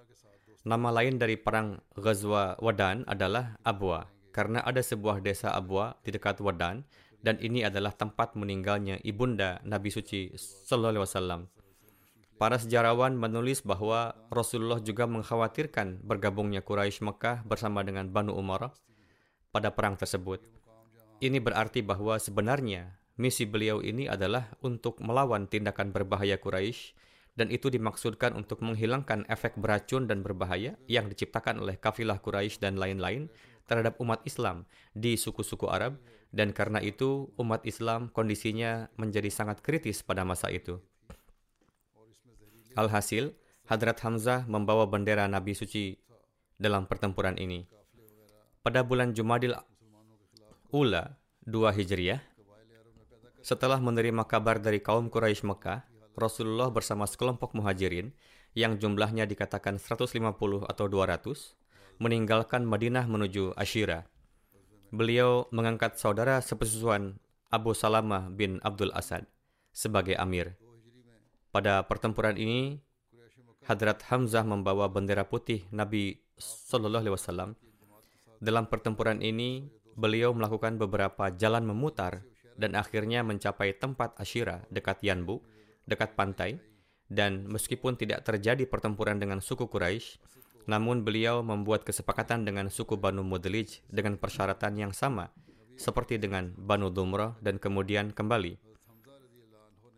Nama 0.63 0.89
lain 0.91 1.19
dari 1.19 1.36
perang 1.36 1.84
Ghazwa 2.00 2.55
Wadan 2.63 3.03
adalah 3.08 3.60
Abwa 3.67 4.08
karena 4.31 4.63
ada 4.63 4.79
sebuah 4.79 5.19
desa 5.19 5.51
Abwa 5.51 6.00
di 6.03 6.15
dekat 6.15 6.39
Wadan 6.39 6.86
dan 7.20 7.36
ini 7.44 7.68
adalah 7.68 7.92
tempat 7.92 8.36
meninggalnya 8.40 9.00
ibunda 9.04 9.60
Nabi 9.68 9.92
suci 9.92 10.32
sallallahu 10.36 10.96
alaihi 10.96 11.06
wasallam. 11.06 11.42
Para 12.40 12.56
sejarawan 12.56 13.20
menulis 13.20 13.60
bahwa 13.68 14.16
Rasulullah 14.32 14.80
juga 14.80 15.04
mengkhawatirkan 15.12 16.08
bergabungnya 16.08 16.64
Quraisy 16.64 17.04
Mekah 17.04 17.44
bersama 17.44 17.84
dengan 17.84 18.08
Banu 18.08 18.32
Umarah 18.32 18.72
pada 19.52 19.76
perang 19.76 20.00
tersebut. 20.00 20.40
Ini 21.20 21.44
berarti 21.44 21.84
bahwa 21.84 22.16
sebenarnya 22.16 22.96
misi 23.20 23.44
beliau 23.44 23.84
ini 23.84 24.08
adalah 24.08 24.56
untuk 24.64 25.04
melawan 25.04 25.52
tindakan 25.52 25.92
berbahaya 25.92 26.40
Quraisy 26.40 26.96
dan 27.36 27.52
itu 27.52 27.68
dimaksudkan 27.68 28.32
untuk 28.40 28.64
menghilangkan 28.64 29.28
efek 29.28 29.60
beracun 29.60 30.08
dan 30.08 30.24
berbahaya 30.24 30.80
yang 30.88 31.12
diciptakan 31.12 31.60
oleh 31.60 31.76
kafilah 31.76 32.24
Quraisy 32.24 32.64
dan 32.64 32.80
lain-lain 32.80 33.28
terhadap 33.68 34.00
umat 34.00 34.24
Islam 34.24 34.64
di 34.96 35.20
suku-suku 35.20 35.68
Arab 35.68 36.00
dan 36.30 36.54
karena 36.54 36.78
itu 36.82 37.34
umat 37.42 37.66
Islam 37.66 38.14
kondisinya 38.14 38.90
menjadi 38.98 39.30
sangat 39.34 39.66
kritis 39.66 40.06
pada 40.06 40.22
masa 40.22 40.54
itu. 40.54 40.78
Alhasil, 42.78 43.34
Hadrat 43.66 44.02
Hamzah 44.02 44.46
membawa 44.46 44.86
bendera 44.86 45.26
Nabi 45.26 45.58
Suci 45.58 45.98
dalam 46.58 46.86
pertempuran 46.86 47.38
ini. 47.38 47.66
Pada 48.62 48.86
bulan 48.86 49.14
Jumadil 49.14 49.58
Ula 50.70 51.18
2 51.50 51.78
Hijriah, 51.78 52.22
setelah 53.42 53.82
menerima 53.82 54.28
kabar 54.30 54.62
dari 54.62 54.84
kaum 54.84 55.10
Quraisy 55.10 55.48
Mekah, 55.48 55.82
Rasulullah 56.20 56.70
bersama 56.70 57.08
sekelompok 57.08 57.56
muhajirin 57.56 58.12
yang 58.54 58.76
jumlahnya 58.76 59.24
dikatakan 59.26 59.80
150 59.80 60.20
atau 60.68 60.86
200 60.92 61.56
meninggalkan 62.04 62.68
Madinah 62.68 63.08
menuju 63.08 63.56
Ashira. 63.56 64.06
Beliau 64.89 65.46
mengangkat 65.53 66.01
saudara 66.01 66.41
sepesusuan 66.41 67.22
Abu 67.53 67.77
Salamah 67.77 68.25
bin 68.34 68.58
Abdul 68.65 68.89
Asad 68.98 69.29
sebagai 69.69 70.17
amir. 70.17 70.58
Pada 71.53 71.86
pertempuran 71.86 72.34
ini, 72.38 72.81
Hadrat 73.69 74.01
Hamzah 74.10 74.41
membawa 74.41 74.89
bendera 74.89 75.29
putih 75.29 75.69
Nabi 75.69 76.17
Sallallahu 76.41 77.05
Alaihi 77.05 77.13
Wasallam. 77.13 77.50
Dalam 78.41 78.65
pertempuran 78.65 79.22
ini, 79.22 79.69
beliau 79.93 80.34
melakukan 80.34 80.81
beberapa 80.81 81.29
jalan 81.38 81.69
memutar 81.69 82.25
dan 82.58 82.74
akhirnya 82.74 83.22
mencapai 83.22 83.77
tempat 83.77 84.17
Ashira 84.17 84.65
dekat 84.74 85.05
Yanbu, 85.05 85.38
dekat 85.86 86.17
pantai. 86.17 86.58
Dan 87.10 87.50
meskipun 87.50 87.98
tidak 87.98 88.22
terjadi 88.22 88.69
pertempuran 88.69 89.17
dengan 89.17 89.41
suku 89.41 89.65
Quraisy, 89.65 90.22
namun 90.66 91.08
beliau 91.08 91.46
membuat 91.46 91.88
kesepakatan 91.88 92.44
dengan 92.44 92.68
suku 92.68 92.98
Banu 92.98 93.24
Mudlij 93.24 93.86
dengan 93.88 94.20
persyaratan 94.20 94.75
yang 94.75 94.92
sama, 94.92 95.32
seperti 95.80 96.20
dengan 96.20 96.51
Banu 96.58 96.92
Dumrah 96.92 97.39
dan 97.39 97.62
kemudian 97.62 98.12
kembali. 98.12 98.60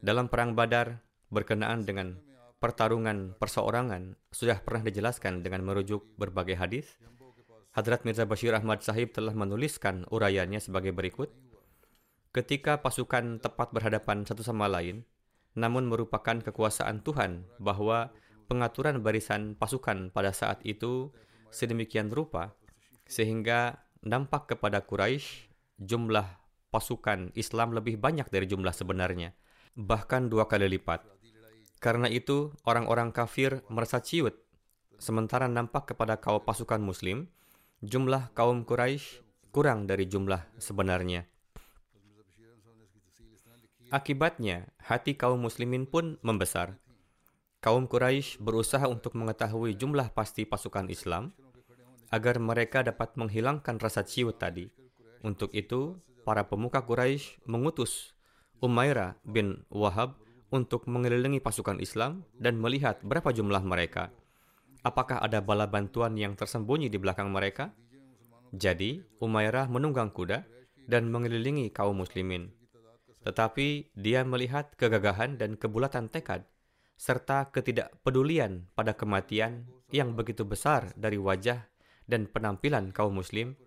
Dalam 0.01 0.30
perang 0.30 0.53
Badar, 0.53 1.01
berkenaan 1.32 1.86
dengan 1.86 2.18
pertarungan 2.62 3.34
perseorangan 3.41 4.18
sudah 4.30 4.62
pernah 4.62 4.86
dijelaskan 4.86 5.41
dengan 5.41 5.65
merujuk 5.65 6.06
berbagai 6.20 6.60
hadis. 6.60 6.86
Hadrat 7.72 8.03
Mirza 8.03 8.27
Bashir 8.27 8.51
Ahmad 8.53 8.84
Sahib 8.84 9.15
telah 9.15 9.32
menuliskan 9.32 10.03
urayanya 10.12 10.60
sebagai 10.60 10.91
berikut. 10.91 11.32
Ketika 12.36 12.84
pasukan 12.84 13.39
tepat 13.39 13.72
berhadapan 13.72 14.27
satu 14.27 14.44
sama 14.44 14.68
lain, 14.68 15.08
namun 15.56 15.88
merupakan 15.88 16.39
kekuasaan 16.39 17.03
Tuhan 17.03 17.48
bahwa 17.60 18.12
pengaturan 18.51 19.00
barisan 19.00 19.55
pasukan 19.55 20.12
pada 20.12 20.36
saat 20.36 20.60
itu 20.67 21.15
sedemikian 21.55 22.12
rupa 22.12 22.51
sehingga 23.08 23.79
nampak 24.03 24.51
kepada 24.51 24.84
Quraisy 24.84 25.48
jumlah 25.79 26.27
pasukan 26.67 27.31
Islam 27.39 27.72
lebih 27.72 27.96
banyak 27.96 28.27
dari 28.27 28.51
jumlah 28.51 28.75
sebenarnya, 28.75 29.31
bahkan 29.79 30.27
dua 30.27 30.51
kali 30.51 30.67
lipat. 30.67 31.08
Karena 31.79 32.12
itu, 32.12 32.51
orang-orang 32.67 33.15
kafir 33.15 33.63
merasa 33.72 34.03
ciut, 34.03 34.36
sementara 35.00 35.48
nampak 35.48 35.96
kepada 35.96 36.20
kaum 36.20 36.43
pasukan 36.43 36.84
muslim, 36.84 37.31
jumlah 37.79 38.36
kaum 38.36 38.67
Quraisy 38.67 39.24
kurang 39.55 39.88
dari 39.88 40.12
jumlah 40.12 40.43
sebenarnya. 40.60 41.24
Akibatnya, 43.91 44.72
hati 44.79 45.20
kaum 45.20 45.43
muslimin 45.43 45.84
pun 45.84 46.15
membesar. 46.24 46.79
Kaum 47.62 47.86
Quraisy 47.86 48.41
berusaha 48.41 48.89
untuk 48.89 49.13
mengetahui 49.13 49.77
jumlah 49.77 50.18
pasti 50.18 50.50
pasukan 50.50 50.89
Islam 50.89 51.30
agar 52.10 52.41
mereka 52.41 52.82
dapat 52.82 53.13
menghilangkan 53.13 53.77
rasa 53.77 54.01
ciut 54.01 54.41
tadi. 54.41 54.65
Untuk 55.22 55.53
itu, 55.53 55.94
para 56.25 56.50
pemuka 56.50 56.82
Quraisy 56.82 57.46
mengutus 57.46 58.18
Umairah 58.65 59.13
bin 59.22 59.62
Wahab 59.70 60.18
untuk 60.50 60.89
mengelilingi 60.89 61.38
pasukan 61.38 61.77
Islam 61.77 62.25
dan 62.41 62.58
melihat 62.58 62.98
berapa 63.06 63.30
jumlah 63.30 63.62
mereka. 63.62 64.10
Apakah 64.82 65.21
ada 65.21 65.38
bala 65.38 65.69
bantuan 65.69 66.17
yang 66.17 66.34
tersembunyi 66.34 66.89
di 66.89 66.97
belakang 66.97 67.30
mereka? 67.30 67.69
Jadi, 68.58 69.06
Umairah 69.21 69.69
menunggang 69.69 70.10
kuda 70.10 70.50
dan 70.89 71.13
mengelilingi 71.13 71.69
kaum 71.69 72.02
muslimin. 72.02 72.50
Tetapi 73.21 73.93
dia 73.93 74.26
melihat 74.26 74.74
kegagahan 74.82 75.38
dan 75.38 75.54
kebulatan 75.54 76.10
tekad 76.10 76.41
serta 77.02 77.50
ketidakpedulian 77.50 78.70
pada 78.78 78.94
kematian 78.94 79.66
yang 79.90 80.14
begitu 80.14 80.46
besar 80.46 80.94
dari 80.94 81.18
wajah 81.18 81.66
dan 82.06 82.30
penampilan 82.30 82.94
kaum 82.94 83.18
muslim 83.18 83.58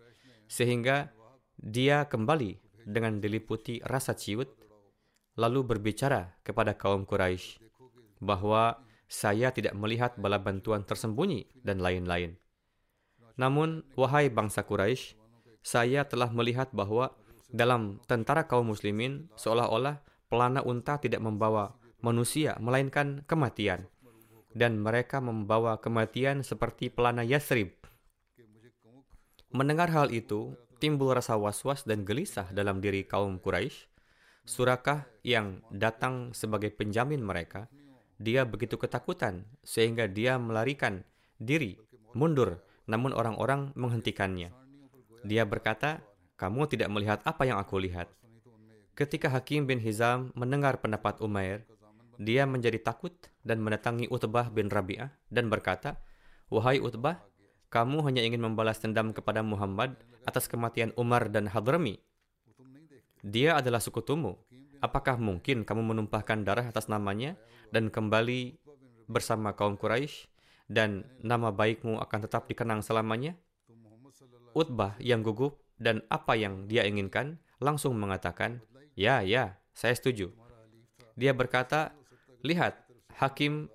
sehingga 0.47 1.11
dia 1.59 2.07
kembali 2.07 2.63
dengan 2.87 3.19
diliputi 3.19 3.83
rasa 3.83 4.15
ciut 4.15 4.55
lalu 5.35 5.67
berbicara 5.67 6.39
kepada 6.47 6.79
kaum 6.79 7.03
Quraisy 7.03 7.59
bahwa 8.23 8.79
saya 9.11 9.51
tidak 9.51 9.75
melihat 9.75 10.15
bala 10.15 10.39
bantuan 10.39 10.87
tersembunyi 10.87 11.51
dan 11.67 11.83
lain-lain. 11.83 12.39
Namun, 13.35 13.83
wahai 13.99 14.31
bangsa 14.31 14.63
Quraisy, 14.63 15.19
saya 15.59 16.07
telah 16.07 16.31
melihat 16.31 16.71
bahwa 16.71 17.11
dalam 17.51 17.99
tentara 18.07 18.47
kaum 18.47 18.71
muslimin 18.71 19.27
seolah-olah 19.35 20.07
pelana 20.31 20.63
unta 20.63 21.03
tidak 21.03 21.19
membawa 21.19 21.75
manusia 22.05 22.61
melainkan 22.61 23.25
kematian 23.25 23.89
dan 24.53 24.77
mereka 24.77 25.25
membawa 25.25 25.81
kematian 25.81 26.45
seperti 26.45 26.93
pelana 26.93 27.25
Yasrib. 27.25 27.73
Mendengar 29.49 29.89
hal 29.89 30.13
itu, 30.13 30.53
timbul 30.77 31.17
rasa 31.17 31.41
was-was 31.41 31.89
dan 31.89 32.05
gelisah 32.05 32.53
dalam 32.53 32.85
diri 32.85 33.09
kaum 33.09 33.41
Quraisy 33.41 33.95
Surakah 34.45 35.09
yang 35.25 35.65
datang 35.73 36.37
sebagai 36.37 36.69
penjamin 36.69 37.25
mereka, 37.25 37.65
dia 38.21 38.45
begitu 38.45 38.77
ketakutan 38.77 39.49
sehingga 39.65 40.05
dia 40.05 40.37
melarikan 40.37 41.01
diri, 41.41 41.81
mundur, 42.13 42.61
namun 42.85 43.17
orang-orang 43.17 43.73
menghentikannya. 43.73 44.53
Dia 45.25 45.49
berkata, 45.49 46.05
kamu 46.37 46.69
tidak 46.69 46.93
melihat 46.93 47.25
apa 47.25 47.49
yang 47.49 47.57
aku 47.57 47.81
lihat. 47.81 48.13
Ketika 48.93 49.33
Hakim 49.33 49.65
bin 49.65 49.81
Hizam 49.81 50.29
mendengar 50.37 50.77
pendapat 50.77 51.25
Umair, 51.25 51.65
dia 52.21 52.45
menjadi 52.45 52.81
takut 52.81 53.13
dan 53.43 53.61
mendatangi 53.61 54.11
Utbah 54.11 54.51
bin 54.51 54.71
Rabi'ah 54.71 55.11
dan 55.31 55.51
berkata, 55.51 55.99
Wahai 56.49 56.79
Utbah, 56.79 57.23
kamu 57.73 58.07
hanya 58.07 58.23
ingin 58.23 58.43
membalas 58.43 58.79
dendam 58.79 59.11
kepada 59.11 59.43
Muhammad 59.43 59.99
atas 60.25 60.47
kematian 60.47 60.95
Umar 60.95 61.29
dan 61.29 61.51
Hadrami 61.51 61.99
dia 63.25 63.57
adalah 63.57 63.81
sekutumu. 63.81 64.37
Apakah 64.85 65.17
mungkin 65.17 65.65
kamu 65.65 65.81
menumpahkan 65.81 66.45
darah 66.45 66.69
atas 66.69 66.93
namanya 66.93 67.41
dan 67.73 67.89
kembali 67.89 68.61
bersama 69.09 69.57
kaum 69.57 69.81
Quraisy 69.81 70.29
dan 70.69 71.09
nama 71.25 71.49
baikmu 71.49 71.97
akan 72.05 72.29
tetap 72.29 72.45
dikenang 72.53 72.85
selamanya? 72.85 73.33
Utbah 74.53 74.93
yang 75.01 75.25
gugup 75.25 75.65
dan 75.81 76.05
apa 76.13 76.37
yang 76.37 76.69
dia 76.69 76.85
inginkan 76.85 77.41
langsung 77.65 77.97
mengatakan, 77.97 78.61
"Ya, 78.93 79.25
ya, 79.25 79.57
saya 79.73 79.97
setuju." 79.97 80.37
Dia 81.17 81.33
berkata, 81.33 81.97
"Lihat, 82.45 82.77
hakim 83.19 83.73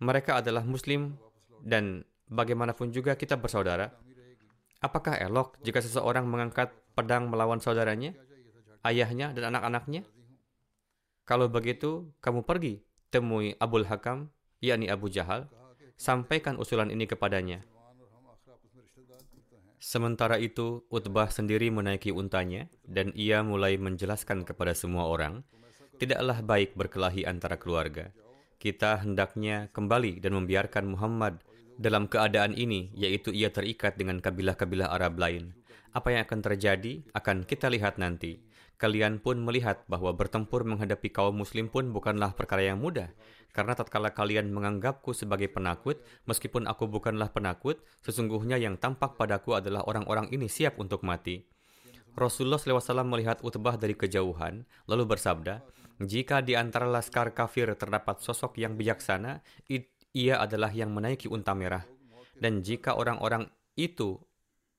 mereka 0.00 0.40
adalah 0.40 0.64
muslim 0.64 1.14
dan 1.62 2.02
bagaimanapun 2.26 2.90
juga 2.90 3.14
kita 3.14 3.36
bersaudara. 3.36 3.92
Apakah 4.80 5.20
elok 5.20 5.60
jika 5.62 5.84
seseorang 5.84 6.24
mengangkat 6.26 6.72
pedang 6.96 7.28
melawan 7.28 7.60
saudaranya?" 7.60 8.16
ayahnya 8.84 9.32
dan 9.32 9.50
anak-anaknya? 9.50 10.04
Kalau 11.24 11.48
begitu, 11.48 12.12
kamu 12.20 12.44
pergi 12.44 12.84
temui 13.08 13.56
Abul 13.56 13.88
Hakam, 13.88 14.28
yakni 14.60 14.92
Abu 14.92 15.08
Jahal, 15.08 15.48
sampaikan 15.96 16.60
usulan 16.60 16.92
ini 16.92 17.08
kepadanya. 17.08 17.64
Sementara 19.80 20.40
itu, 20.40 20.84
Utbah 20.88 21.28
sendiri 21.28 21.68
menaiki 21.72 22.12
untanya, 22.12 22.68
dan 22.84 23.12
ia 23.16 23.40
mulai 23.44 23.76
menjelaskan 23.80 24.44
kepada 24.44 24.72
semua 24.76 25.08
orang, 25.08 25.44
tidaklah 25.96 26.42
baik 26.42 26.74
berkelahi 26.74 27.24
antara 27.24 27.56
keluarga. 27.56 28.10
Kita 28.58 29.02
hendaknya 29.02 29.68
kembali 29.70 30.24
dan 30.24 30.34
membiarkan 30.34 30.88
Muhammad 30.88 31.44
dalam 31.76 32.06
keadaan 32.06 32.54
ini, 32.54 32.90
yaitu 32.94 33.34
ia 33.34 33.50
terikat 33.50 33.98
dengan 33.98 34.22
kabilah-kabilah 34.22 34.90
Arab 34.94 35.18
lain. 35.18 35.54
Apa 35.94 36.14
yang 36.14 36.26
akan 36.26 36.40
terjadi 36.42 37.06
akan 37.14 37.46
kita 37.46 37.70
lihat 37.70 38.02
nanti. 38.02 38.42
Kalian 38.74 39.22
pun 39.22 39.38
melihat 39.38 39.86
bahwa 39.86 40.10
bertempur 40.10 40.66
menghadapi 40.66 41.14
kaum 41.14 41.38
muslim 41.38 41.70
pun 41.70 41.94
bukanlah 41.94 42.34
perkara 42.34 42.66
yang 42.66 42.82
mudah. 42.82 43.14
Karena 43.54 43.78
tatkala 43.78 44.10
kalian 44.10 44.50
menganggapku 44.50 45.14
sebagai 45.14 45.46
penakut, 45.46 46.02
meskipun 46.26 46.66
aku 46.66 46.90
bukanlah 46.90 47.30
penakut, 47.30 47.78
sesungguhnya 48.02 48.58
yang 48.58 48.74
tampak 48.74 49.14
padaku 49.14 49.54
adalah 49.54 49.86
orang-orang 49.86 50.26
ini 50.34 50.50
siap 50.50 50.82
untuk 50.82 51.06
mati. 51.06 51.46
Rasulullah 52.18 52.58
SAW 52.58 53.06
melihat 53.06 53.38
Utbah 53.46 53.78
dari 53.78 53.94
kejauhan, 53.94 54.66
lalu 54.90 55.06
bersabda, 55.06 55.62
jika 56.06 56.40
di 56.40 56.56
antara 56.56 56.88
laskar 56.88 57.34
kafir 57.36 57.72
terdapat 57.76 58.20
sosok 58.20 58.56
yang 58.60 58.78
bijaksana, 58.78 59.44
ia 60.14 60.34
adalah 60.38 60.70
yang 60.70 60.94
menaiki 60.94 61.26
unta 61.26 61.52
merah. 61.52 61.82
Dan 62.34 62.62
jika 62.62 62.94
orang-orang 62.94 63.50
itu 63.74 64.18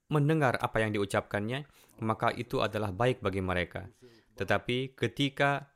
mendengar 0.08 0.56
apa 0.62 0.82
yang 0.84 0.96
diucapkannya, 0.96 1.68
maka 2.04 2.32
itu 2.36 2.60
adalah 2.64 2.92
baik 2.92 3.20
bagi 3.24 3.42
mereka. 3.44 3.88
Tetapi 4.36 4.96
ketika 4.96 5.72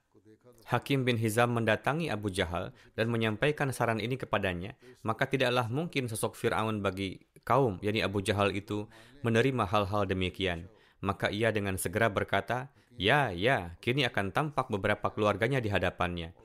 Hakim 0.70 1.02
bin 1.02 1.18
Hizam 1.18 1.56
mendatangi 1.58 2.14
Abu 2.14 2.30
Jahal 2.30 2.70
dan 2.94 3.10
menyampaikan 3.10 3.74
saran 3.74 3.98
ini 3.98 4.22
kepadanya, 4.22 4.78
maka 5.02 5.26
tidaklah 5.26 5.66
mungkin 5.66 6.06
sosok 6.06 6.38
Fir'aun 6.38 6.86
bagi 6.86 7.18
kaum, 7.42 7.82
yakni 7.82 8.06
Abu 8.06 8.22
Jahal 8.22 8.54
itu, 8.54 8.86
menerima 9.26 9.66
hal-hal 9.66 10.06
demikian. 10.06 10.70
Maka 11.02 11.34
ia 11.34 11.50
dengan 11.50 11.80
segera 11.80 12.12
berkata, 12.12 12.70
Ya, 13.00 13.32
ya, 13.32 13.80
kini 13.80 14.04
akan 14.04 14.36
tampak 14.36 14.68
beberapa 14.68 15.08
keluarganya 15.16 15.64
di 15.64 15.72
hadapannya. 15.72 16.36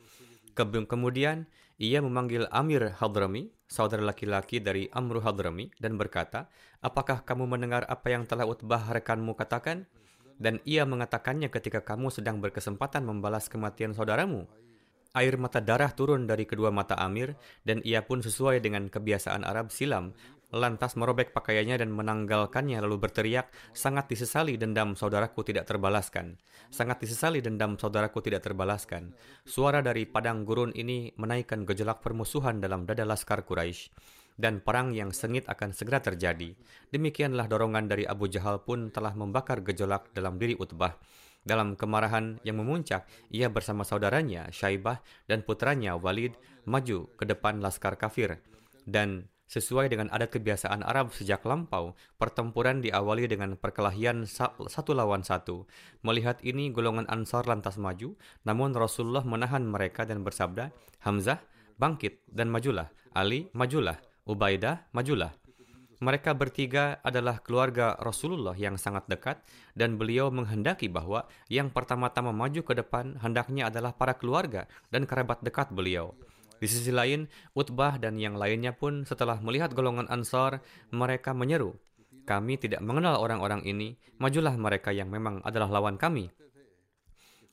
Kemudian, 0.55 1.51
ia 1.83 1.99
memanggil 1.99 2.47
Amir 2.55 2.95
Hadrami, 2.95 3.51
saudara 3.67 4.07
laki-laki 4.07 4.63
dari 4.63 4.87
Amru 4.95 5.19
Hadrami, 5.19 5.75
dan 5.83 5.99
berkata, 5.99 6.47
Apakah 6.79 7.27
kamu 7.27 7.51
mendengar 7.51 7.83
apa 7.91 8.15
yang 8.15 8.23
telah 8.23 8.47
Utbah 8.47 8.87
rekanmu 8.87 9.35
katakan? 9.35 9.91
Dan 10.39 10.63
ia 10.63 10.87
mengatakannya 10.87 11.51
ketika 11.51 11.83
kamu 11.83 12.15
sedang 12.15 12.39
berkesempatan 12.39 13.03
membalas 13.03 13.51
kematian 13.51 13.91
saudaramu. 13.91 14.47
Air 15.15 15.35
mata 15.39 15.59
darah 15.59 15.91
turun 15.91 16.27
dari 16.31 16.47
kedua 16.47 16.71
mata 16.71 16.95
Amir, 17.03 17.35
dan 17.67 17.83
ia 17.83 18.07
pun 18.07 18.23
sesuai 18.23 18.63
dengan 18.63 18.87
kebiasaan 18.87 19.43
Arab 19.43 19.75
silam, 19.75 20.15
lantas 20.55 20.95
merobek 20.95 21.35
pakaiannya 21.35 21.83
dan 21.83 21.91
menanggalkannya 21.91 22.79
lalu 22.79 23.03
berteriak, 23.03 23.51
sangat 23.75 24.07
disesali 24.07 24.55
dendam 24.55 24.95
saudaraku 24.95 25.43
tidak 25.43 25.67
terbalaskan. 25.67 26.39
Sangat 26.71 27.03
disesali 27.03 27.43
dendam 27.43 27.75
saudaraku 27.75 28.23
tidak 28.23 28.47
terbalaskan. 28.47 29.11
Suara 29.43 29.83
dari 29.83 30.07
padang 30.07 30.47
gurun 30.47 30.71
ini 30.79 31.11
menaikkan 31.19 31.67
gejolak 31.67 31.99
permusuhan 32.01 32.63
dalam 32.63 32.87
dada 32.87 33.03
laskar 33.03 33.43
Quraisy 33.43 33.91
dan 34.35 34.63
perang 34.63 34.95
yang 34.95 35.11
sengit 35.15 35.47
akan 35.47 35.75
segera 35.75 36.03
terjadi. 36.03 36.55
Demikianlah 36.91 37.47
dorongan 37.47 37.91
dari 37.91 38.07
Abu 38.07 38.31
Jahal 38.31 38.63
pun 38.63 38.91
telah 38.91 39.15
membakar 39.15 39.63
gejolak 39.63 40.11
dalam 40.15 40.39
diri 40.39 40.55
Utbah. 40.59 40.95
Dalam 41.45 41.77
kemarahan 41.77 42.41
yang 42.41 42.57
memuncak, 42.57 43.05
ia 43.29 43.53
bersama 43.53 43.85
saudaranya 43.85 44.49
Syaibah 44.49 45.05
dan 45.29 45.45
putranya 45.45 45.93
Walid 45.93 46.33
maju 46.65 47.13
ke 47.21 47.29
depan 47.29 47.61
laskar 47.61 48.01
kafir. 48.01 48.41
Dan 48.89 49.29
Sesuai 49.45 49.93
dengan 49.93 50.09
adat 50.09 50.33
kebiasaan 50.33 50.81
Arab 50.81 51.13
sejak 51.13 51.45
lampau, 51.45 51.93
pertempuran 52.17 52.81
diawali 52.81 53.29
dengan 53.29 53.61
perkelahian 53.61 54.25
satu 54.25 54.97
lawan 54.97 55.21
satu. 55.21 55.69
Melihat 56.01 56.41
ini, 56.41 56.73
golongan 56.73 57.05
Ansar 57.13 57.45
lantas 57.45 57.77
maju, 57.77 58.17
namun 58.49 58.73
Rasulullah 58.73 59.21
menahan 59.21 59.69
mereka 59.69 60.09
dan 60.09 60.25
bersabda, 60.25 60.73
Hamzah, 61.05 61.45
bangkit 61.77 62.25
dan 62.25 62.49
majulah. 62.49 62.89
Ali, 63.13 63.53
majulah. 63.53 64.01
Ubaidah, 64.25 64.89
majulah. 64.97 65.37
Mereka 66.03 66.35
bertiga 66.35 66.99
adalah 67.05 67.39
keluarga 67.39 67.95
Rasulullah 68.01 68.57
yang 68.59 68.81
sangat 68.81 69.07
dekat 69.07 69.41
dan 69.73 69.95
beliau 70.01 70.29
menghendaki 70.33 70.91
bahwa 70.91 71.29
yang 71.47 71.71
pertama-tama 71.71 72.35
maju 72.35 72.61
ke 72.61 72.75
depan 72.75 73.21
hendaknya 73.23 73.71
adalah 73.71 73.95
para 73.95 74.17
keluarga 74.19 74.67
dan 74.91 75.07
kerabat 75.07 75.41
dekat 75.41 75.71
beliau. 75.71 76.13
Di 76.65 76.73
sisi 76.73 76.89
lain, 76.89 77.29
Utbah 77.53 78.01
dan 78.01 78.17
yang 78.17 78.41
lainnya 78.41 78.73
pun 78.73 79.05
setelah 79.05 79.37
melihat 79.45 79.77
golongan 79.77 80.09
Ansar, 80.09 80.65
mereka 80.89 81.37
menyeru, 81.37 81.77
kami 82.25 82.57
tidak 82.57 82.81
mengenal 82.81 83.21
orang-orang 83.21 83.61
ini, 83.69 84.01
majulah 84.17 84.57
mereka 84.57 84.89
yang 84.89 85.13
memang 85.13 85.45
adalah 85.45 85.69
lawan 85.69 86.01
kami. 86.01 86.33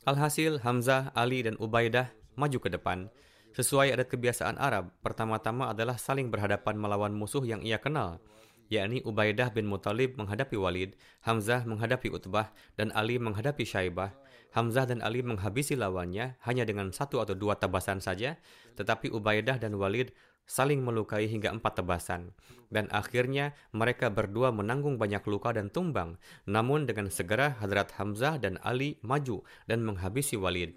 Alhasil, 0.08 0.64
Hamzah, 0.64 1.12
Ali, 1.12 1.44
dan 1.44 1.60
Ubaidah 1.60 2.08
maju 2.40 2.56
ke 2.56 2.72
depan. 2.72 3.12
Sesuai 3.52 3.92
adat 3.92 4.08
kebiasaan 4.08 4.56
Arab, 4.56 4.96
pertama-tama 5.04 5.76
adalah 5.76 6.00
saling 6.00 6.32
berhadapan 6.32 6.80
melawan 6.80 7.12
musuh 7.12 7.44
yang 7.44 7.60
ia 7.68 7.84
kenal, 7.84 8.24
yakni 8.72 9.04
Ubaidah 9.04 9.52
bin 9.52 9.68
Muthalib 9.68 10.16
menghadapi 10.16 10.56
Walid, 10.56 10.96
Hamzah 11.28 11.68
menghadapi 11.68 12.08
Utbah, 12.16 12.56
dan 12.80 12.96
Ali 12.96 13.20
menghadapi 13.20 13.68
Syaibah. 13.68 14.16
Hamzah 14.52 14.84
dan 14.84 15.00
Ali 15.00 15.24
menghabisi 15.24 15.80
lawannya 15.80 16.36
hanya 16.44 16.68
dengan 16.68 16.92
satu 16.92 17.24
atau 17.24 17.32
dua 17.32 17.56
tebasan 17.56 18.04
saja, 18.04 18.36
tetapi 18.76 19.08
Ubaidah 19.08 19.56
dan 19.56 19.80
Walid 19.80 20.12
saling 20.44 20.84
melukai 20.84 21.32
hingga 21.32 21.56
empat 21.56 21.80
tebasan. 21.80 22.36
Dan 22.68 22.92
akhirnya 22.92 23.56
mereka 23.72 24.12
berdua 24.12 24.52
menanggung 24.52 25.00
banyak 25.00 25.24
luka 25.24 25.56
dan 25.56 25.72
tumbang. 25.72 26.20
Namun 26.44 26.84
dengan 26.84 27.08
segera 27.08 27.56
Hadrat 27.64 27.96
Hamzah 27.96 28.40
dan 28.44 28.60
Ali 28.60 29.00
maju 29.00 29.44
dan 29.72 29.88
menghabisi 29.88 30.36
Walid. 30.36 30.76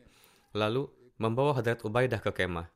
Lalu 0.55 0.87
membawa 1.19 1.59
Hadrat 1.59 1.83
Ubaidah 1.83 2.23
ke 2.23 2.31
kemah. 2.31 2.71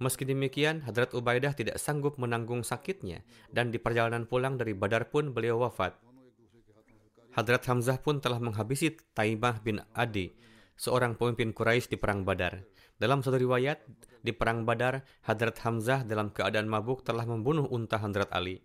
Meski 0.00 0.24
demikian, 0.24 0.80
Hadrat 0.86 1.12
Ubaidah 1.12 1.52
tidak 1.52 1.76
sanggup 1.76 2.16
menanggung 2.16 2.64
sakitnya 2.64 3.20
dan 3.52 3.68
di 3.68 3.76
perjalanan 3.76 4.24
pulang 4.24 4.56
dari 4.56 4.72
Badar 4.72 5.12
pun 5.12 5.36
beliau 5.36 5.60
wafat. 5.60 6.07
Hadrat 7.38 7.70
Hamzah 7.70 8.02
pun 8.02 8.18
telah 8.18 8.42
menghabisi 8.42 8.98
Taimah 9.14 9.62
bin 9.62 9.78
Adi, 9.94 10.34
seorang 10.74 11.14
pemimpin 11.14 11.54
Quraisy 11.54 11.94
di 11.94 11.94
Perang 11.94 12.26
Badar. 12.26 12.66
Dalam 12.98 13.22
satu 13.22 13.38
riwayat, 13.38 13.78
di 14.26 14.34
Perang 14.34 14.66
Badar, 14.66 15.06
Hadrat 15.22 15.54
Hamzah 15.62 16.02
dalam 16.02 16.34
keadaan 16.34 16.66
mabuk 16.66 17.06
telah 17.06 17.22
membunuh 17.22 17.70
unta 17.70 17.94
Hadrat 17.94 18.26
Ali. 18.34 18.58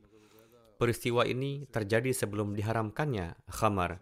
Peristiwa 0.81 1.21
ini 1.21 1.69
terjadi 1.69 2.17
sebelum 2.17 2.57
diharamkannya 2.57 3.38
khamar. 3.53 4.01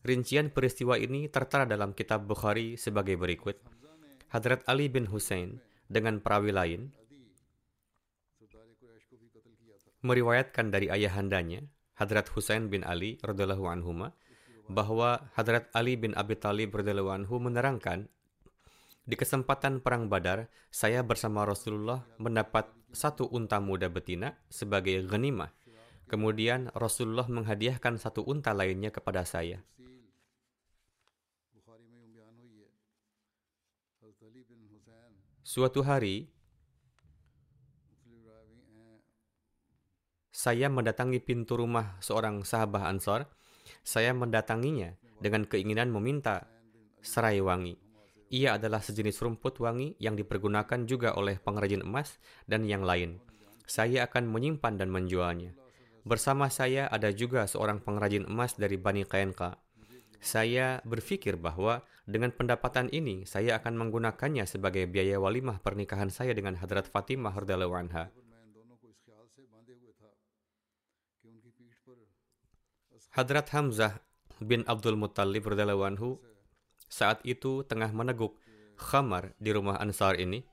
Rincian 0.00 0.48
peristiwa 0.48 0.96
ini 0.96 1.28
tertera 1.28 1.68
dalam 1.68 1.92
kitab 1.92 2.24
Bukhari 2.24 2.80
sebagai 2.80 3.20
berikut. 3.20 3.60
Hadrat 4.32 4.64
Ali 4.64 4.88
bin 4.88 5.12
Hussein 5.12 5.60
dengan 5.92 6.24
perawi 6.24 6.56
lain 6.56 6.88
meriwayatkan 10.00 10.72
dari 10.72 10.88
ayahandanya 10.88 11.68
Hadrat 12.00 12.32
Husain 12.32 12.72
bin 12.72 12.80
Ali 12.80 13.20
radhiyallahu 13.20 13.68
anhu 13.68 13.92
bahwa 14.72 15.28
Hadrat 15.36 15.68
Ali 15.76 16.00
bin 16.00 16.16
Abi 16.16 16.40
Talib 16.40 16.72
radhiyallahu 16.72 17.12
anhu 17.12 17.36
menerangkan 17.36 18.08
di 19.04 19.18
kesempatan 19.18 19.82
perang 19.82 20.06
Badar, 20.06 20.46
saya 20.70 21.02
bersama 21.02 21.42
Rasulullah 21.42 22.06
mendapat 22.22 22.70
satu 22.94 23.26
unta 23.26 23.58
muda 23.58 23.90
betina 23.90 24.38
sebagai 24.46 25.02
ghanimah. 25.02 25.50
Kemudian 26.06 26.70
Rasulullah 26.78 27.26
menghadiahkan 27.26 27.98
satu 27.98 28.22
unta 28.22 28.54
lainnya 28.54 28.94
kepada 28.94 29.26
saya. 29.26 29.66
Suatu 35.42 35.82
hari, 35.82 36.30
saya 40.40 40.72
mendatangi 40.72 41.20
pintu 41.20 41.60
rumah 41.60 42.00
seorang 42.00 42.48
sahabat 42.48 42.88
Ansor. 42.88 43.28
Saya 43.84 44.16
mendatanginya 44.16 44.96
dengan 45.20 45.44
keinginan 45.44 45.92
meminta 45.92 46.48
serai 47.04 47.44
wangi. 47.44 47.76
Ia 48.32 48.56
adalah 48.56 48.80
sejenis 48.80 49.20
rumput 49.20 49.60
wangi 49.60 50.00
yang 50.00 50.16
dipergunakan 50.16 50.88
juga 50.88 51.12
oleh 51.12 51.36
pengrajin 51.36 51.84
emas 51.84 52.16
dan 52.48 52.64
yang 52.64 52.88
lain. 52.88 53.20
Saya 53.68 54.08
akan 54.08 54.32
menyimpan 54.32 54.80
dan 54.80 54.88
menjualnya. 54.88 55.52
Bersama 56.08 56.48
saya 56.48 56.88
ada 56.88 57.12
juga 57.12 57.44
seorang 57.44 57.84
pengrajin 57.84 58.24
emas 58.24 58.56
dari 58.56 58.80
Bani 58.80 59.04
Qainqa. 59.04 59.60
Saya 60.24 60.80
berpikir 60.88 61.36
bahwa 61.36 61.84
dengan 62.08 62.32
pendapatan 62.32 62.88
ini 62.96 63.28
saya 63.28 63.60
akan 63.60 63.76
menggunakannya 63.76 64.48
sebagai 64.48 64.88
biaya 64.88 65.20
walimah 65.20 65.60
pernikahan 65.60 66.08
saya 66.08 66.32
dengan 66.32 66.56
Hadrat 66.56 66.88
Fatimah 66.88 67.36
radhiyallahu 67.36 67.76
anha. 67.76 68.08
Hadrat 73.10 73.50
Hamzah 73.50 73.98
bin 74.38 74.62
Abdul 74.70 74.94
Muttalib 74.94 75.42
anhu 75.50 76.22
saat 76.86 77.18
itu 77.26 77.66
tengah 77.66 77.90
meneguk 77.90 78.38
khamar 78.78 79.34
di 79.42 79.50
rumah 79.50 79.82
Ansar 79.82 80.14
ini. 80.14 80.46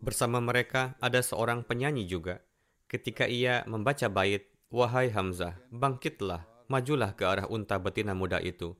Bersama 0.00 0.40
mereka 0.40 0.96
ada 1.04 1.20
seorang 1.20 1.68
penyanyi 1.68 2.08
juga. 2.08 2.40
Ketika 2.88 3.28
ia 3.28 3.60
membaca 3.68 4.08
bait, 4.08 4.48
Wahai 4.72 5.12
Hamzah, 5.12 5.60
bangkitlah, 5.68 6.48
majulah 6.72 7.12
ke 7.12 7.28
arah 7.28 7.44
unta 7.52 7.76
betina 7.76 8.16
muda 8.16 8.40
itu. 8.40 8.72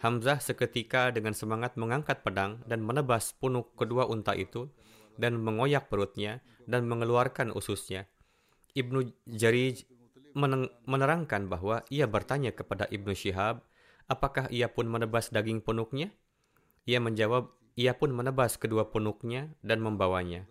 Hamzah 0.00 0.40
seketika 0.40 1.12
dengan 1.12 1.36
semangat 1.36 1.76
mengangkat 1.76 2.24
pedang 2.24 2.64
dan 2.64 2.80
menebas 2.80 3.36
punuk 3.36 3.76
kedua 3.76 4.08
unta 4.08 4.32
itu 4.32 4.72
dan 5.20 5.36
mengoyak 5.36 5.92
perutnya 5.92 6.40
dan 6.64 6.88
mengeluarkan 6.88 7.52
ususnya. 7.52 8.08
Ibnu 8.72 9.12
Jarij 9.28 9.93
menerangkan 10.34 11.46
bahwa 11.46 11.86
ia 11.88 12.04
bertanya 12.10 12.50
kepada 12.50 12.90
Ibnu 12.90 13.14
Syihab, 13.14 13.62
apakah 14.10 14.50
ia 14.50 14.66
pun 14.68 14.90
menebas 14.90 15.30
daging 15.30 15.62
punuknya? 15.62 16.10
Ia 16.84 17.00
menjawab, 17.00 17.54
ia 17.78 17.94
pun 17.96 18.12
menebas 18.12 18.58
kedua 18.58 18.90
punuknya 18.90 19.54
dan 19.62 19.80
membawanya. 19.80 20.44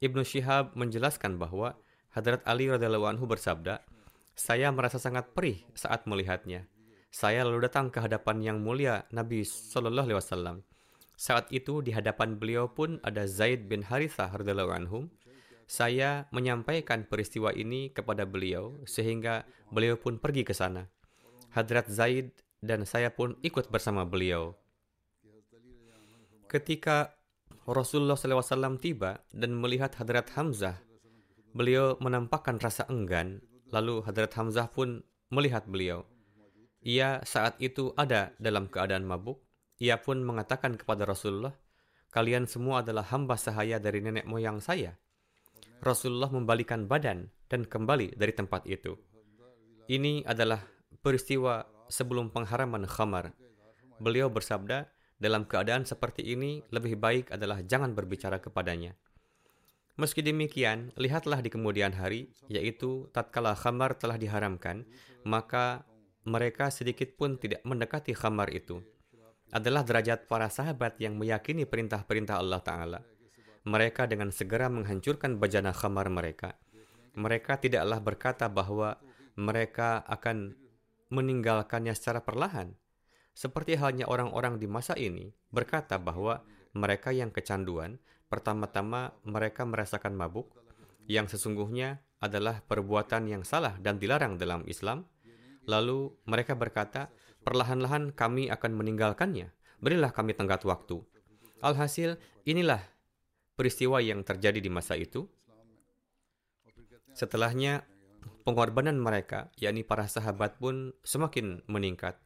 Ibnu 0.00 0.24
Syihab 0.24 0.72
menjelaskan 0.74 1.36
bahwa 1.36 1.76
Hadrat 2.10 2.42
Ali 2.42 2.66
radhiyallahu 2.66 3.06
anhu 3.06 3.28
bersabda, 3.28 3.86
saya 4.34 4.72
merasa 4.74 4.98
sangat 4.98 5.30
perih 5.36 5.62
saat 5.76 6.08
melihatnya. 6.08 6.66
Saya 7.12 7.44
lalu 7.44 7.68
datang 7.68 7.92
ke 7.92 8.00
hadapan 8.00 8.40
yang 8.40 8.58
mulia 8.64 9.04
Nabi 9.12 9.44
Shallallahu 9.44 10.10
Alaihi 10.10 10.18
Wasallam. 10.18 10.56
Saat 11.20 11.52
itu 11.52 11.84
di 11.84 11.92
hadapan 11.92 12.40
beliau 12.40 12.72
pun 12.72 12.96
ada 13.04 13.28
Zaid 13.28 13.68
bin 13.68 13.84
Harithah 13.84 14.32
radhiyallahu 14.32 14.72
anhu. 14.72 14.98
Saya 15.70 16.26
menyampaikan 16.34 17.06
peristiwa 17.06 17.54
ini 17.54 17.94
kepada 17.94 18.26
beliau 18.26 18.82
sehingga 18.90 19.46
beliau 19.70 19.94
pun 19.94 20.18
pergi 20.18 20.42
ke 20.42 20.50
sana. 20.50 20.90
Hadrat 21.54 21.86
Zaid 21.86 22.34
dan 22.58 22.82
saya 22.82 23.14
pun 23.14 23.38
ikut 23.46 23.70
bersama 23.70 24.02
beliau. 24.02 24.58
Ketika 26.50 27.14
Rasulullah 27.70 28.18
SAW 28.18 28.82
tiba 28.82 29.22
dan 29.30 29.54
melihat 29.54 29.94
Hadrat 29.94 30.34
Hamzah, 30.34 30.74
beliau 31.54 31.94
menampakkan 32.02 32.58
rasa 32.58 32.90
enggan, 32.90 33.38
lalu 33.70 34.02
Hadrat 34.02 34.34
Hamzah 34.34 34.66
pun 34.74 35.06
melihat 35.30 35.70
beliau. 35.70 36.02
Ia 36.82 37.22
saat 37.22 37.54
itu 37.62 37.94
ada 37.94 38.34
dalam 38.42 38.66
keadaan 38.66 39.06
mabuk. 39.06 39.38
Ia 39.78 40.02
pun 40.02 40.18
mengatakan 40.26 40.74
kepada 40.74 41.06
Rasulullah, 41.06 41.54
kalian 42.10 42.50
semua 42.50 42.82
adalah 42.82 43.06
hamba 43.14 43.38
sahaya 43.38 43.78
dari 43.78 44.02
nenek 44.02 44.26
moyang 44.26 44.58
saya. 44.58 44.98
Rasulullah 45.80 46.28
membalikan 46.28 46.84
badan 46.84 47.32
dan 47.48 47.64
kembali 47.64 48.12
dari 48.12 48.36
tempat 48.36 48.68
itu. 48.68 49.00
Ini 49.88 50.28
adalah 50.28 50.60
peristiwa 51.00 51.64
sebelum 51.88 52.28
pengharaman 52.28 52.84
khamar. 52.84 53.32
Beliau 53.96 54.28
bersabda, 54.28 54.92
dalam 55.16 55.48
keadaan 55.48 55.88
seperti 55.88 56.36
ini 56.36 56.60
lebih 56.68 57.00
baik 57.00 57.32
adalah 57.32 57.64
jangan 57.64 57.96
berbicara 57.96 58.44
kepadanya. 58.44 58.92
Meski 59.96 60.20
demikian, 60.20 60.92
lihatlah 61.00 61.40
di 61.40 61.48
kemudian 61.48 61.96
hari, 61.96 62.28
yaitu 62.48 63.08
tatkala 63.16 63.56
khamar 63.56 63.96
telah 63.96 64.20
diharamkan, 64.20 64.84
maka 65.24 65.84
mereka 66.28 66.68
sedikit 66.68 67.16
pun 67.16 67.40
tidak 67.40 67.64
mendekati 67.64 68.12
khamar 68.12 68.52
itu. 68.52 68.84
Adalah 69.48 69.80
derajat 69.80 70.28
para 70.28 70.52
sahabat 70.52 71.00
yang 71.00 71.16
meyakini 71.16 71.64
perintah-perintah 71.64 72.36
Allah 72.36 72.60
Ta'ala 72.60 73.00
mereka 73.64 74.08
dengan 74.08 74.32
segera 74.32 74.72
menghancurkan 74.72 75.36
bejana 75.36 75.76
khamar 75.76 76.08
mereka. 76.08 76.56
Mereka 77.16 77.60
tidaklah 77.60 78.00
berkata 78.00 78.46
bahwa 78.48 78.96
mereka 79.36 80.00
akan 80.06 80.56
meninggalkannya 81.10 81.92
secara 81.92 82.22
perlahan. 82.22 82.72
Seperti 83.34 83.76
halnya 83.76 84.06
orang-orang 84.06 84.60
di 84.60 84.66
masa 84.70 84.94
ini 84.96 85.32
berkata 85.50 85.98
bahwa 85.98 86.44
mereka 86.76 87.10
yang 87.10 87.34
kecanduan, 87.34 87.98
pertama-tama 88.30 89.16
mereka 89.26 89.66
merasakan 89.66 90.14
mabuk, 90.14 90.54
yang 91.10 91.26
sesungguhnya 91.26 91.98
adalah 92.22 92.62
perbuatan 92.62 93.26
yang 93.26 93.42
salah 93.42 93.74
dan 93.82 93.98
dilarang 93.98 94.38
dalam 94.38 94.62
Islam. 94.70 95.08
Lalu 95.66 96.14
mereka 96.28 96.54
berkata, 96.54 97.10
perlahan-lahan 97.42 98.14
kami 98.14 98.46
akan 98.52 98.72
meninggalkannya. 98.76 99.50
Berilah 99.82 100.12
kami 100.14 100.36
tenggat 100.36 100.62
waktu. 100.62 101.02
Alhasil, 101.64 102.20
inilah 102.46 102.80
peristiwa 103.60 104.00
yang 104.00 104.24
terjadi 104.24 104.56
di 104.56 104.72
masa 104.72 104.96
itu. 104.96 105.28
Setelahnya, 107.12 107.84
pengorbanan 108.48 108.96
mereka, 108.96 109.52
yakni 109.60 109.84
para 109.84 110.08
sahabat 110.08 110.56
pun 110.56 110.96
semakin 111.04 111.60
meningkat. 111.68 112.16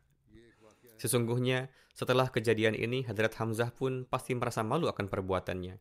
Sesungguhnya, 0.94 1.74
setelah 1.90 2.30
kejadian 2.30 2.78
ini, 2.78 3.02
Hadrat 3.02 3.34
Hamzah 3.34 3.74
pun 3.74 4.06
pasti 4.06 4.38
merasa 4.38 4.62
malu 4.62 4.86
akan 4.86 5.10
perbuatannya. 5.10 5.74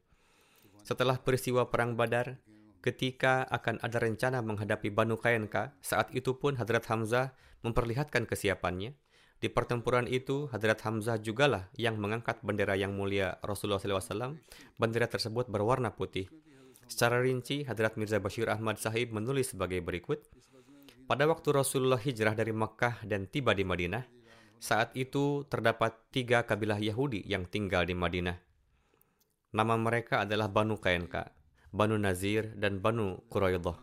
Setelah 0.81 1.21
peristiwa 1.21 1.69
Perang 1.69 1.93
Badar, 1.93 2.41
ketika 2.81 3.45
akan 3.45 3.77
ada 3.85 4.01
rencana 4.01 4.41
menghadapi 4.41 4.89
Banu 4.89 5.21
Kainka, 5.21 5.77
saat 5.85 6.09
itu 6.17 6.33
pun 6.41 6.57
Hadrat 6.57 6.89
Hamzah 6.89 7.37
memperlihatkan 7.61 8.25
kesiapannya. 8.25 8.97
Di 9.43 9.51
pertempuran 9.51 10.07
itu, 10.07 10.47
Hadrat 10.55 10.79
Hamzah 10.87 11.19
jugalah 11.19 11.67
yang 11.75 11.99
mengangkat 11.99 12.39
bendera 12.47 12.79
yang 12.79 12.95
mulia 12.95 13.43
Rasulullah 13.43 13.75
SAW. 13.75 14.39
Bendera 14.79 15.11
tersebut 15.11 15.51
berwarna 15.51 15.91
putih. 15.91 16.31
Secara 16.87 17.19
rinci, 17.19 17.67
Hadrat 17.67 17.99
Mirza 17.99 18.23
Bashir 18.23 18.47
Ahmad 18.47 18.79
Sahib 18.79 19.11
menulis 19.11 19.51
sebagai 19.51 19.83
berikut. 19.83 20.23
Pada 21.11 21.27
waktu 21.27 21.51
Rasulullah 21.51 21.99
hijrah 21.99 22.39
dari 22.39 22.55
Makkah 22.55 23.03
dan 23.03 23.27
tiba 23.27 23.51
di 23.51 23.67
Madinah, 23.67 24.07
saat 24.63 24.95
itu 24.95 25.43
terdapat 25.51 25.91
tiga 26.15 26.47
kabilah 26.47 26.79
Yahudi 26.79 27.27
yang 27.27 27.43
tinggal 27.43 27.83
di 27.83 27.99
Madinah. 27.99 28.39
Nama 29.51 29.75
mereka 29.75 30.23
adalah 30.23 30.47
Banu 30.47 30.79
Kainka, 30.79 31.35
Banu 31.75 31.99
Nazir, 31.99 32.55
dan 32.55 32.79
Banu 32.79 33.19
Quraidah. 33.27 33.75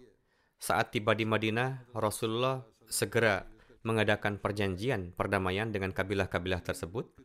Saat 0.56 0.96
tiba 0.96 1.12
di 1.12 1.28
Madinah, 1.28 1.92
Rasulullah 1.92 2.64
segera 2.88 3.44
mengadakan 3.82 4.36
perjanjian 4.36 5.16
perdamaian 5.16 5.72
dengan 5.72 5.90
kabilah-kabilah 5.96 6.60
tersebut 6.60 7.16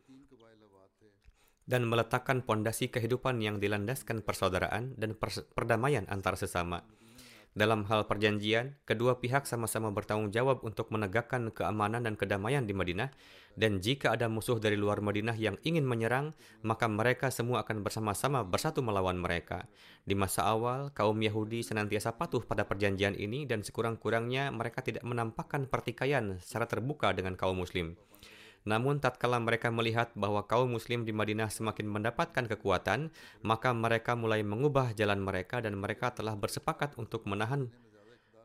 dan 1.66 1.82
meletakkan 1.84 2.46
pondasi 2.46 2.88
kehidupan 2.88 3.42
yang 3.42 3.58
dilandaskan 3.58 4.22
persaudaraan 4.22 4.94
dan 4.94 5.18
perdamaian 5.52 6.06
antar 6.06 6.38
sesama. 6.38 6.86
Dalam 7.56 7.88
hal 7.88 8.04
perjanjian, 8.04 8.76
kedua 8.84 9.16
pihak 9.16 9.48
sama-sama 9.48 9.88
bertanggung 9.88 10.28
jawab 10.28 10.60
untuk 10.60 10.92
menegakkan 10.92 11.48
keamanan 11.48 12.04
dan 12.04 12.12
kedamaian 12.12 12.68
di 12.68 12.76
Madinah, 12.76 13.08
dan 13.56 13.80
jika 13.80 14.12
ada 14.12 14.28
musuh 14.28 14.60
dari 14.60 14.76
luar 14.76 15.00
Madinah 15.00 15.32
yang 15.40 15.56
ingin 15.64 15.88
menyerang, 15.88 16.36
maka 16.60 16.84
mereka 16.84 17.32
semua 17.32 17.64
akan 17.64 17.80
bersama-sama 17.80 18.44
bersatu 18.44 18.84
melawan 18.84 19.16
mereka. 19.16 19.64
Di 20.04 20.12
masa 20.12 20.44
awal, 20.44 20.92
kaum 20.92 21.16
Yahudi 21.16 21.64
senantiasa 21.64 22.20
patuh 22.20 22.44
pada 22.44 22.68
perjanjian 22.68 23.16
ini 23.16 23.48
dan 23.48 23.64
sekurang-kurangnya 23.64 24.52
mereka 24.52 24.84
tidak 24.84 25.08
menampakkan 25.08 25.64
pertikaian 25.64 26.36
secara 26.44 26.68
terbuka 26.68 27.16
dengan 27.16 27.40
kaum 27.40 27.56
muslim. 27.56 27.96
Namun 28.66 28.98
tatkala 28.98 29.38
mereka 29.38 29.70
melihat 29.70 30.10
bahwa 30.18 30.42
kaum 30.42 30.74
muslim 30.74 31.06
di 31.06 31.14
Madinah 31.14 31.48
semakin 31.48 31.86
mendapatkan 31.86 32.50
kekuatan, 32.50 33.14
maka 33.46 33.70
mereka 33.70 34.18
mulai 34.18 34.42
mengubah 34.42 34.90
jalan 34.98 35.22
mereka 35.22 35.62
dan 35.62 35.78
mereka 35.78 36.10
telah 36.10 36.34
bersepakat 36.34 36.98
untuk 36.98 37.24
menahan 37.30 37.70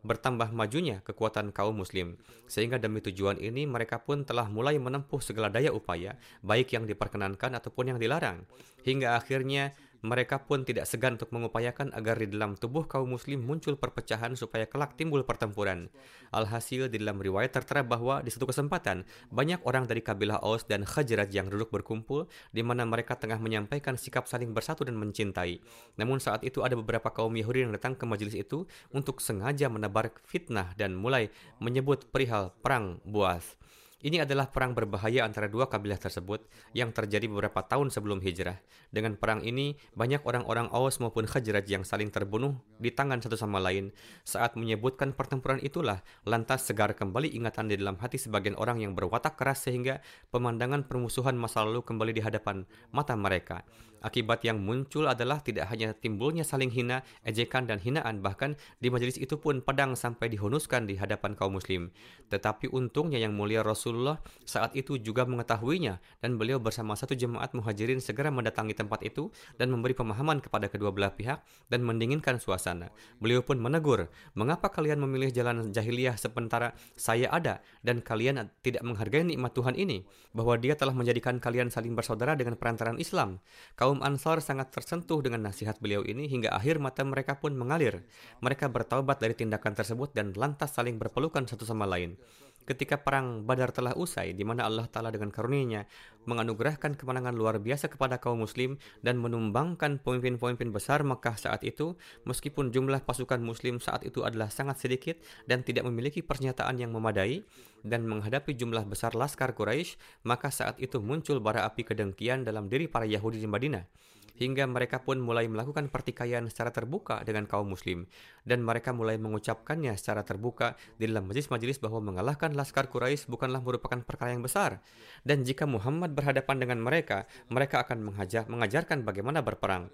bertambah 0.02 0.50
majunya 0.50 1.00
kekuatan 1.06 1.54
kaum 1.54 1.78
muslim. 1.78 2.18
Sehingga 2.50 2.82
demi 2.82 3.00
tujuan 3.06 3.38
ini 3.38 3.70
mereka 3.70 4.02
pun 4.02 4.26
telah 4.26 4.50
mulai 4.50 4.78
menempuh 4.82 5.22
segala 5.22 5.54
daya 5.54 5.70
upaya, 5.72 6.18
baik 6.42 6.74
yang 6.74 6.90
diperkenankan 6.90 7.54
ataupun 7.58 7.96
yang 7.96 8.00
dilarang. 8.02 8.44
Hingga 8.82 9.18
akhirnya 9.18 9.78
mereka 10.02 10.42
pun 10.42 10.66
tidak 10.66 10.90
segan 10.90 11.16
untuk 11.16 11.30
mengupayakan 11.30 11.94
agar 11.94 12.18
di 12.18 12.34
dalam 12.34 12.58
tubuh 12.58 12.90
kaum 12.90 13.14
muslim 13.14 13.46
muncul 13.46 13.78
perpecahan 13.78 14.34
supaya 14.34 14.66
kelak 14.66 14.98
timbul 14.98 15.22
pertempuran. 15.22 15.94
Alhasil 16.34 16.90
di 16.90 16.98
dalam 16.98 17.22
riwayat 17.22 17.54
tertera 17.54 17.86
bahwa 17.86 18.26
di 18.26 18.34
satu 18.34 18.50
kesempatan 18.50 19.06
banyak 19.30 19.62
orang 19.62 19.86
dari 19.86 20.02
kabilah 20.02 20.42
Aus 20.42 20.66
dan 20.66 20.90
Khajraj 20.90 21.30
yang 21.30 21.54
duduk 21.54 21.70
berkumpul 21.70 22.26
di 22.50 22.66
mana 22.66 22.82
mereka 22.82 23.14
tengah 23.14 23.38
menyampaikan 23.38 23.94
sikap 23.94 24.26
saling 24.26 24.58
bersatu 24.58 24.82
dan 24.82 24.98
mencintai. 24.98 25.62
Namun 26.02 26.18
saat 26.18 26.42
itu 26.42 26.66
ada 26.66 26.74
beberapa 26.74 27.14
kaum 27.14 27.38
Yahudi 27.38 27.70
yang 27.70 27.74
datang 27.78 27.94
ke 27.94 28.10
majelis 28.10 28.34
itu 28.34 28.66
untuk 28.90 29.22
sengaja 29.22 29.70
menebar 29.70 30.10
fitnah 30.26 30.74
dan 30.74 30.98
mulai 30.98 31.30
menyebut 31.62 32.10
perihal 32.10 32.50
perang 32.66 32.98
Buas. 33.06 33.61
Ini 34.02 34.26
adalah 34.26 34.50
perang 34.50 34.74
berbahaya 34.74 35.22
antara 35.22 35.46
dua 35.46 35.70
kabilah 35.70 36.02
tersebut 36.02 36.42
yang 36.74 36.90
terjadi 36.90 37.30
beberapa 37.30 37.62
tahun 37.62 37.94
sebelum 37.94 38.18
hijrah. 38.18 38.58
Dengan 38.90 39.14
perang 39.14 39.46
ini, 39.46 39.78
banyak 39.94 40.26
orang-orang 40.26 40.74
Aus 40.74 40.98
maupun 40.98 41.30
Khajraj 41.30 41.70
yang 41.70 41.86
saling 41.86 42.10
terbunuh 42.10 42.58
di 42.82 42.90
tangan 42.90 43.22
satu 43.22 43.38
sama 43.38 43.62
lain. 43.62 43.94
Saat 44.26 44.58
menyebutkan 44.58 45.14
pertempuran 45.14 45.62
itulah, 45.62 46.02
lantas 46.26 46.66
segar 46.66 46.98
kembali 46.98 47.30
ingatan 47.30 47.70
di 47.70 47.78
dalam 47.78 48.02
hati 48.02 48.18
sebagian 48.18 48.58
orang 48.58 48.82
yang 48.82 48.98
berwatak 48.98 49.38
keras 49.38 49.70
sehingga 49.70 50.02
pemandangan 50.34 50.90
permusuhan 50.90 51.38
masa 51.38 51.62
lalu 51.62 51.86
kembali 51.86 52.18
di 52.18 52.26
hadapan 52.26 52.66
mata 52.90 53.14
mereka. 53.14 53.62
Akibat 54.02 54.42
yang 54.42 54.58
muncul 54.58 55.06
adalah 55.06 55.46
tidak 55.46 55.70
hanya 55.70 55.94
timbulnya 55.94 56.42
saling 56.42 56.74
hina, 56.74 57.06
ejekan, 57.22 57.70
dan 57.70 57.78
hinaan, 57.78 58.26
bahkan 58.26 58.58
di 58.82 58.90
majelis 58.90 59.22
itu 59.22 59.38
pun 59.38 59.62
pedang 59.62 59.94
sampai 59.94 60.26
dihunuskan 60.34 60.90
di 60.90 60.98
hadapan 60.98 61.38
kaum 61.38 61.54
muslim. 61.54 61.94
Tetapi 62.34 62.74
untungnya 62.74 63.22
yang 63.22 63.38
mulia 63.38 63.62
Rasulullah 63.62 64.18
saat 64.42 64.74
itu 64.74 64.98
juga 64.98 65.30
mengetahuinya, 65.30 66.02
dan 66.18 66.42
beliau 66.42 66.58
bersama 66.58 66.98
satu 66.98 67.14
jemaat 67.14 67.54
muhajirin 67.54 68.02
segera 68.02 68.34
mendatangi 68.34 68.74
tempat 68.74 69.06
itu 69.06 69.30
dan 69.62 69.70
memberi 69.70 69.94
pemahaman 69.94 70.42
kepada 70.42 70.66
kedua 70.66 70.90
belah 70.90 71.14
pihak 71.14 71.46
dan 71.70 71.86
mendinginkan 71.86 72.42
suasana. 72.42 72.90
Beliau 73.22 73.46
pun 73.46 73.62
menegur, 73.62 74.10
mengapa 74.34 74.74
kalian 74.74 74.98
memilih 74.98 75.30
jalan 75.30 75.70
jahiliyah 75.70 76.18
sementara 76.18 76.74
saya 76.98 77.30
ada 77.30 77.62
dan 77.86 78.02
kalian 78.02 78.50
tidak 78.66 78.82
menghargai 78.82 79.22
nikmat 79.28 79.54
Tuhan 79.54 79.78
ini, 79.78 80.02
bahwa 80.34 80.56
dia 80.58 80.74
telah 80.74 80.96
menjadikan 80.96 81.38
kalian 81.38 81.68
saling 81.68 81.94
bersaudara 81.94 82.34
dengan 82.34 82.56
perantaran 82.56 82.96
Islam. 82.96 83.44
Kaum 83.76 83.91
Kaum 83.92 84.08
Ansar 84.08 84.40
sangat 84.40 84.72
tersentuh 84.72 85.20
dengan 85.20 85.44
nasihat 85.44 85.76
beliau 85.84 86.00
ini 86.08 86.24
hingga 86.24 86.56
akhir 86.56 86.80
mata 86.80 87.04
mereka 87.04 87.44
pun 87.44 87.52
mengalir. 87.52 88.08
Mereka 88.40 88.72
bertaubat 88.72 89.20
dari 89.20 89.36
tindakan 89.36 89.76
tersebut 89.76 90.16
dan 90.16 90.32
lantas 90.32 90.72
saling 90.72 90.96
berpelukan 90.96 91.44
satu 91.44 91.68
sama 91.68 91.84
lain. 91.84 92.16
Ketika 92.62 93.02
perang 93.02 93.42
Badar 93.42 93.74
telah 93.74 93.98
usai, 93.98 94.38
di 94.38 94.46
mana 94.46 94.70
Allah 94.70 94.86
Ta'ala 94.86 95.10
dengan 95.10 95.34
karunia 95.34 95.90
menganugerahkan 96.30 96.94
kemenangan 96.94 97.34
luar 97.34 97.58
biasa 97.58 97.90
kepada 97.90 98.22
kaum 98.22 98.46
muslim 98.46 98.78
dan 99.02 99.18
menumbangkan 99.18 99.98
pemimpin-pemimpin 99.98 100.70
besar 100.70 101.02
Mekah 101.02 101.34
saat 101.42 101.66
itu, 101.66 101.98
meskipun 102.30 102.70
jumlah 102.70 103.02
pasukan 103.02 103.42
muslim 103.42 103.82
saat 103.82 104.06
itu 104.06 104.22
adalah 104.22 104.54
sangat 104.54 104.78
sedikit 104.78 105.18
dan 105.50 105.66
tidak 105.66 105.90
memiliki 105.90 106.22
pernyataan 106.22 106.78
yang 106.78 106.94
memadai, 106.94 107.42
dan 107.82 108.06
menghadapi 108.06 108.54
jumlah 108.54 108.86
besar 108.86 109.18
laskar 109.18 109.58
Quraisy, 109.58 109.98
maka 110.22 110.54
saat 110.54 110.78
itu 110.78 111.02
muncul 111.02 111.42
bara 111.42 111.66
api 111.66 111.82
kedengkian 111.82 112.46
dalam 112.46 112.70
diri 112.70 112.86
para 112.86 113.10
Yahudi 113.10 113.42
di 113.42 113.50
Madinah 113.50 114.12
hingga 114.42 114.66
mereka 114.66 115.06
pun 115.06 115.22
mulai 115.22 115.46
melakukan 115.46 115.94
pertikaian 115.94 116.42
secara 116.50 116.74
terbuka 116.74 117.22
dengan 117.22 117.46
kaum 117.46 117.70
muslim. 117.70 118.10
Dan 118.42 118.66
mereka 118.66 118.90
mulai 118.90 119.22
mengucapkannya 119.22 119.94
secara 119.94 120.26
terbuka 120.26 120.74
di 120.98 121.06
dalam 121.06 121.30
majelis-majelis 121.30 121.78
bahwa 121.78 122.02
mengalahkan 122.02 122.58
laskar 122.58 122.90
Quraisy 122.90 123.30
bukanlah 123.30 123.62
merupakan 123.62 124.02
perkara 124.02 124.34
yang 124.34 124.42
besar. 124.42 124.82
Dan 125.22 125.46
jika 125.46 125.70
Muhammad 125.70 126.18
berhadapan 126.18 126.58
dengan 126.58 126.82
mereka 126.82 127.30
mereka 127.54 127.86
akan 127.86 128.02
mengajar, 128.02 128.50
mengajarkan 128.50 129.06
bagaimana 129.06 129.46
berperang 129.46 129.94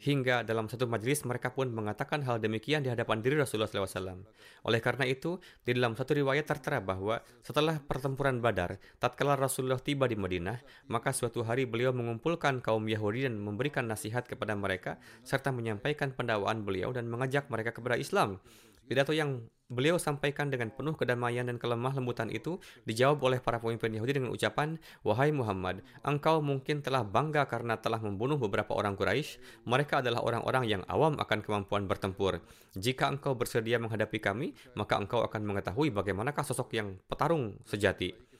Hingga 0.00 0.48
dalam 0.48 0.64
satu 0.64 0.88
majelis 0.88 1.20
mereka 1.28 1.52
pun 1.52 1.68
mengatakan 1.68 2.24
hal 2.24 2.40
demikian 2.40 2.80
di 2.80 2.88
hadapan 2.88 3.20
diri 3.20 3.36
Rasulullah 3.36 3.68
SAW. 3.68 4.24
Oleh 4.64 4.80
karena 4.80 5.04
itu, 5.04 5.36
di 5.60 5.76
dalam 5.76 5.92
satu 5.92 6.16
riwayat 6.16 6.48
tertera 6.48 6.80
bahwa 6.80 7.20
setelah 7.44 7.76
pertempuran 7.84 8.40
Badar, 8.40 8.80
tatkala 8.96 9.36
Rasulullah 9.36 9.76
tiba 9.76 10.08
di 10.08 10.16
Madinah, 10.16 10.56
maka 10.88 11.12
suatu 11.12 11.44
hari 11.44 11.68
beliau 11.68 11.92
mengumpulkan 11.92 12.64
kaum 12.64 12.88
Yahudi 12.88 13.28
dan 13.28 13.36
memberikan 13.36 13.84
nasihat 13.84 14.24
kepada 14.24 14.56
mereka, 14.56 14.96
serta 15.20 15.52
menyampaikan 15.52 16.16
pendakwaan 16.16 16.64
beliau 16.64 16.96
dan 16.96 17.04
mengajak 17.04 17.52
mereka 17.52 17.76
kepada 17.76 18.00
Islam. 18.00 18.40
Pidato 18.88 19.12
yang 19.12 19.44
beliau 19.70 19.96
sampaikan 19.96 20.50
dengan 20.50 20.74
penuh 20.74 20.98
kedamaian 20.98 21.46
dan 21.46 21.56
kelemah 21.56 21.94
lembutan 21.94 22.26
itu 22.28 22.58
dijawab 22.84 23.22
oleh 23.22 23.38
para 23.38 23.62
pemimpin 23.62 23.94
Yahudi 23.94 24.18
dengan 24.18 24.34
ucapan, 24.34 24.76
Wahai 25.06 25.30
Muhammad, 25.30 25.86
engkau 26.02 26.42
mungkin 26.42 26.82
telah 26.82 27.06
bangga 27.06 27.46
karena 27.46 27.78
telah 27.78 28.02
membunuh 28.02 28.36
beberapa 28.36 28.74
orang 28.74 28.98
Quraisy. 28.98 29.38
Mereka 29.64 30.02
adalah 30.02 30.26
orang-orang 30.26 30.66
yang 30.66 30.82
awam 30.90 31.16
akan 31.16 31.38
kemampuan 31.40 31.86
bertempur. 31.86 32.42
Jika 32.74 33.06
engkau 33.08 33.38
bersedia 33.38 33.78
menghadapi 33.78 34.18
kami, 34.18 34.52
maka 34.74 34.98
engkau 34.98 35.22
akan 35.22 35.46
mengetahui 35.46 35.94
bagaimanakah 35.94 36.42
sosok 36.42 36.74
yang 36.74 36.98
petarung 37.06 37.54
sejati. 37.62 38.30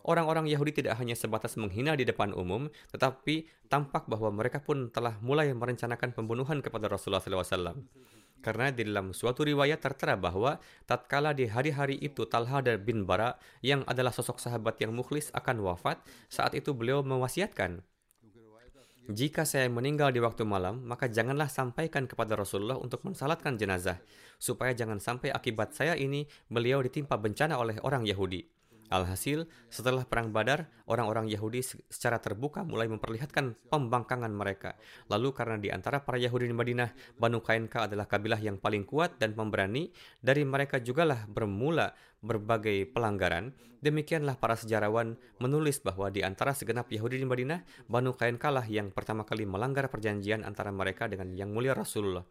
Orang-orang 0.00 0.48
Yahudi 0.48 0.80
tidak 0.80 0.96
hanya 0.96 1.12
sebatas 1.12 1.60
menghina 1.60 1.92
di 1.92 2.08
depan 2.08 2.32
umum, 2.32 2.72
tetapi 2.88 3.44
tampak 3.68 4.08
bahwa 4.08 4.32
mereka 4.32 4.56
pun 4.64 4.88
telah 4.88 5.20
mulai 5.20 5.52
merencanakan 5.52 6.16
pembunuhan 6.16 6.64
kepada 6.64 6.88
Rasulullah 6.88 7.20
SAW. 7.20 7.76
Karena 8.40 8.72
di 8.72 8.88
dalam 8.88 9.12
suatu 9.12 9.44
riwayat 9.44 9.84
tertera 9.84 10.16
bahwa 10.16 10.56
tatkala 10.88 11.36
di 11.36 11.48
hari-hari 11.48 12.00
itu 12.00 12.24
Talha 12.24 12.64
dan 12.64 12.80
bin 12.80 13.04
Bara 13.04 13.36
yang 13.60 13.84
adalah 13.84 14.12
sosok 14.12 14.40
sahabat 14.40 14.80
yang 14.80 14.96
mukhlis 14.96 15.28
akan 15.36 15.60
wafat, 15.60 16.00
saat 16.32 16.56
itu 16.56 16.72
beliau 16.72 17.04
mewasiatkan, 17.04 17.84
jika 19.10 19.42
saya 19.42 19.66
meninggal 19.66 20.14
di 20.14 20.22
waktu 20.22 20.46
malam, 20.46 20.86
maka 20.86 21.10
janganlah 21.10 21.50
sampaikan 21.50 22.06
kepada 22.06 22.38
Rasulullah 22.38 22.78
untuk 22.78 23.02
mensalatkan 23.02 23.58
jenazah, 23.58 23.98
supaya 24.38 24.70
jangan 24.70 25.02
sampai 25.02 25.34
akibat 25.34 25.74
saya 25.74 25.98
ini 25.98 26.30
beliau 26.46 26.78
ditimpa 26.78 27.18
bencana 27.18 27.58
oleh 27.58 27.74
orang 27.82 28.06
Yahudi. 28.06 28.59
Alhasil, 28.90 29.46
setelah 29.70 30.02
perang 30.02 30.34
Badar, 30.34 30.66
orang-orang 30.90 31.30
Yahudi 31.30 31.62
secara 31.62 32.18
terbuka 32.18 32.66
mulai 32.66 32.90
memperlihatkan 32.90 33.54
pembangkangan 33.70 34.34
mereka. 34.34 34.74
Lalu 35.06 35.30
karena 35.30 35.56
di 35.62 35.70
antara 35.70 36.02
para 36.02 36.18
Yahudi 36.18 36.50
di 36.50 36.56
Madinah, 36.58 36.90
Banu 37.14 37.38
Kainka 37.38 37.86
adalah 37.86 38.10
kabilah 38.10 38.42
yang 38.42 38.58
paling 38.58 38.82
kuat 38.82 39.14
dan 39.22 39.38
pemberani, 39.38 39.94
dari 40.18 40.42
mereka 40.42 40.82
jugalah 40.82 41.30
bermula 41.30 41.94
berbagai 42.18 42.90
pelanggaran. 42.90 43.54
Demikianlah 43.78 44.36
para 44.42 44.58
sejarawan 44.58 45.14
menulis 45.38 45.78
bahwa 45.80 46.10
di 46.10 46.26
antara 46.26 46.50
segenap 46.50 46.90
Yahudi 46.90 47.22
di 47.22 47.24
Madinah, 47.30 47.62
Banu 47.86 48.18
Kainka 48.18 48.50
lah 48.50 48.66
yang 48.66 48.90
pertama 48.90 49.22
kali 49.22 49.46
melanggar 49.46 49.86
perjanjian 49.86 50.42
antara 50.42 50.74
mereka 50.74 51.06
dengan 51.06 51.30
yang 51.38 51.54
mulia 51.54 51.78
Rasulullah 51.78 52.26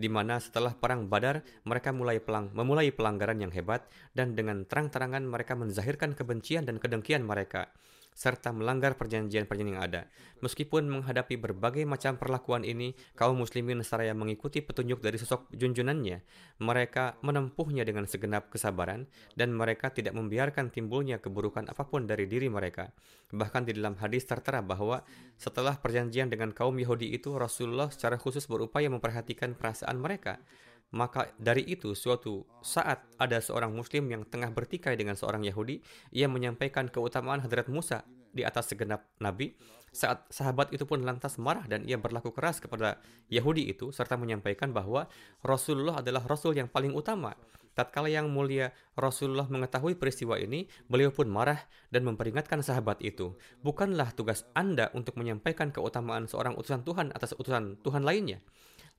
di 0.00 0.08
mana 0.08 0.40
setelah 0.40 0.72
perang 0.72 1.04
Badar 1.12 1.44
mereka 1.68 1.92
mulai 1.92 2.16
pelang, 2.24 2.48
memulai 2.56 2.88
pelanggaran 2.88 3.44
yang 3.44 3.52
hebat 3.52 3.84
dan 4.16 4.32
dengan 4.32 4.64
terang-terangan 4.64 5.28
mereka 5.28 5.52
menzahirkan 5.52 6.16
kebencian 6.16 6.64
dan 6.64 6.80
kedengkian 6.80 7.20
mereka 7.20 7.68
serta 8.14 8.52
melanggar 8.52 9.00
perjanjian-perjanjian 9.00 9.76
yang 9.76 9.80
ada. 9.80 10.02
Meskipun 10.40 10.88
menghadapi 10.88 11.36
berbagai 11.36 11.84
macam 11.84 12.16
perlakuan 12.16 12.64
ini, 12.64 12.96
kaum 13.16 13.36
muslimin 13.36 13.84
seraya 13.84 14.16
mengikuti 14.16 14.64
petunjuk 14.64 15.00
dari 15.04 15.16
sosok 15.20 15.52
junjunannya. 15.52 16.24
Mereka 16.60 17.20
menempuhnya 17.24 17.84
dengan 17.84 18.08
segenap 18.08 18.48
kesabaran 18.48 19.08
dan 19.36 19.52
mereka 19.52 19.92
tidak 19.92 20.16
membiarkan 20.16 20.72
timbulnya 20.72 21.20
keburukan 21.20 21.68
apa 21.68 21.84
pun 21.88 22.08
dari 22.08 22.24
diri 22.24 22.48
mereka. 22.48 22.92
Bahkan 23.30 23.68
di 23.68 23.76
dalam 23.76 23.94
hadis 24.00 24.24
tertera 24.26 24.64
bahwa 24.64 25.04
setelah 25.36 25.76
perjanjian 25.78 26.28
dengan 26.28 26.52
kaum 26.56 26.76
Yahudi 26.76 27.12
itu, 27.14 27.36
Rasulullah 27.36 27.88
secara 27.92 28.16
khusus 28.16 28.44
berupaya 28.48 28.88
memperhatikan 28.92 29.56
perasaan 29.56 30.00
mereka. 30.00 30.40
Maka 30.90 31.30
dari 31.38 31.62
itu, 31.70 31.94
suatu 31.94 32.42
saat 32.66 33.06
ada 33.14 33.38
seorang 33.38 33.70
Muslim 33.70 34.10
yang 34.10 34.22
tengah 34.26 34.50
bertikai 34.50 34.98
dengan 34.98 35.14
seorang 35.14 35.46
Yahudi, 35.46 35.78
ia 36.10 36.26
menyampaikan 36.26 36.90
keutamaan 36.90 37.38
Hadrat 37.46 37.70
Musa 37.70 38.02
di 38.34 38.42
atas 38.42 38.74
segenap 38.74 39.06
Nabi. 39.22 39.54
Saat 39.90 40.30
sahabat 40.30 40.70
itu 40.70 40.86
pun 40.86 41.02
lantas 41.02 41.34
marah 41.38 41.66
dan 41.66 41.82
ia 41.82 41.98
berlaku 41.98 42.30
keras 42.30 42.62
kepada 42.62 42.98
Yahudi 43.30 43.70
itu, 43.70 43.90
serta 43.90 44.18
menyampaikan 44.18 44.70
bahwa 44.70 45.06
Rasulullah 45.42 45.98
adalah 46.02 46.26
Rasul 46.26 46.58
yang 46.58 46.70
paling 46.70 46.94
utama. 46.94 47.34
Tatkala 47.70 48.10
yang 48.10 48.26
mulia 48.26 48.74
Rasulullah 48.98 49.46
mengetahui 49.46 49.94
peristiwa 49.94 50.34
ini, 50.42 50.66
beliau 50.90 51.14
pun 51.14 51.30
marah 51.30 51.58
dan 51.94 52.02
memperingatkan 52.02 52.66
sahabat 52.66 52.98
itu. 52.98 53.38
Bukanlah 53.62 54.10
tugas 54.14 54.42
Anda 54.58 54.90
untuk 54.90 55.14
menyampaikan 55.14 55.70
keutamaan 55.70 56.26
seorang 56.26 56.58
utusan 56.58 56.82
Tuhan 56.82 57.14
atas 57.14 57.34
utusan 57.38 57.78
Tuhan 57.82 58.02
lainnya. 58.02 58.42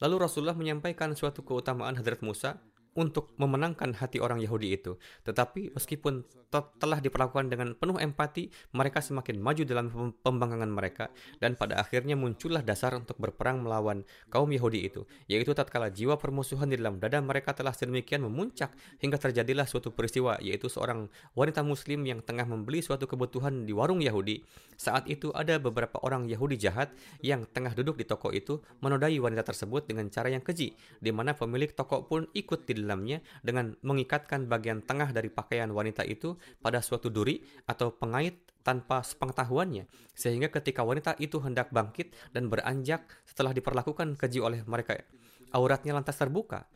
Lalu 0.02 0.26
Rasulullah 0.26 0.58
menyampaikan 0.58 1.14
suatu 1.14 1.46
keutamaan 1.46 1.94
Hadrat 1.94 2.26
Musa 2.26 2.58
untuk 2.95 3.32
memenangkan 3.39 3.95
hati 3.95 4.19
orang 4.19 4.43
Yahudi 4.43 4.75
itu. 4.75 4.99
Tetapi 5.23 5.71
meskipun 5.75 6.27
telah 6.51 6.99
diperlakukan 6.99 7.47
dengan 7.47 7.71
penuh 7.80 7.95
empati, 7.95 8.51
mereka 8.75 8.99
semakin 8.99 9.39
maju 9.39 9.63
dalam 9.63 9.88
pembangkangan 10.19 10.67
mereka 10.67 11.08
dan 11.39 11.56
pada 11.56 11.80
akhirnya 11.80 12.19
muncullah 12.19 12.60
dasar 12.60 12.91
untuk 12.99 13.15
berperang 13.15 13.63
melawan 13.63 14.04
kaum 14.27 14.51
Yahudi 14.51 14.91
itu, 14.91 15.08
yaitu 15.32 15.56
tatkala 15.56 15.88
jiwa 15.88 16.19
permusuhan 16.19 16.67
di 16.67 16.75
dalam 16.75 16.99
dada 16.99 17.23
mereka 17.23 17.56
telah 17.56 17.71
sedemikian 17.71 18.27
memuncak 18.27 18.75
hingga 18.99 19.15
terjadilah 19.15 19.63
suatu 19.63 19.95
peristiwa 19.95 20.36
yaitu 20.43 20.67
seorang 20.67 21.08
wanita 21.39 21.63
muslim 21.63 22.04
yang 22.04 22.19
tengah 22.19 22.43
membeli 22.43 22.84
suatu 22.84 23.08
kebutuhan 23.08 23.63
di 23.63 23.71
warung 23.71 24.04
Yahudi. 24.04 24.43
Saat 24.75 25.08
itu 25.08 25.32
ada 25.32 25.56
beberapa 25.62 26.01
orang 26.04 26.27
Yahudi 26.27 26.60
jahat 26.60 26.91
yang 27.23 27.47
tengah 27.47 27.71
duduk 27.71 27.95
di 27.95 28.04
toko 28.04 28.34
itu 28.34 28.60
menodai 28.84 29.15
wanita 29.21 29.47
tersebut 29.47 29.88
dengan 29.88 30.12
cara 30.12 30.27
yang 30.27 30.43
keji, 30.43 30.75
di 30.99 31.12
mana 31.13 31.32
pemilik 31.38 31.71
toko 31.71 32.04
pun 32.04 32.27
ikut 32.34 32.65
di 32.67 32.81
dalamnya 32.84 33.22
dengan 33.46 33.78
mengikatkan 33.86 34.50
bagian 34.50 34.82
tengah 34.84 35.13
dari 35.13 35.30
pakaian 35.30 35.70
wanita 35.70 36.04
itu 36.04 36.36
pada 36.60 36.82
suatu 36.82 37.13
duri 37.13 37.41
atau 37.70 37.94
pengait 37.94 38.41
tanpa 38.62 39.02
sepengetahuannya, 39.02 39.89
sehingga 40.13 40.54
ketika 40.54 40.86
wanita 40.86 41.17
itu 41.17 41.41
hendak 41.41 41.74
bangkit 41.74 42.13
dan 42.30 42.48
beranjak 42.48 43.10
setelah 43.26 43.58
diperlakukan 43.58 44.13
keji 44.17 44.38
oleh 44.38 44.62
mereka, 44.70 45.02
auratnya 45.50 45.98
lantas 45.98 46.17
terbuka. 46.17 46.70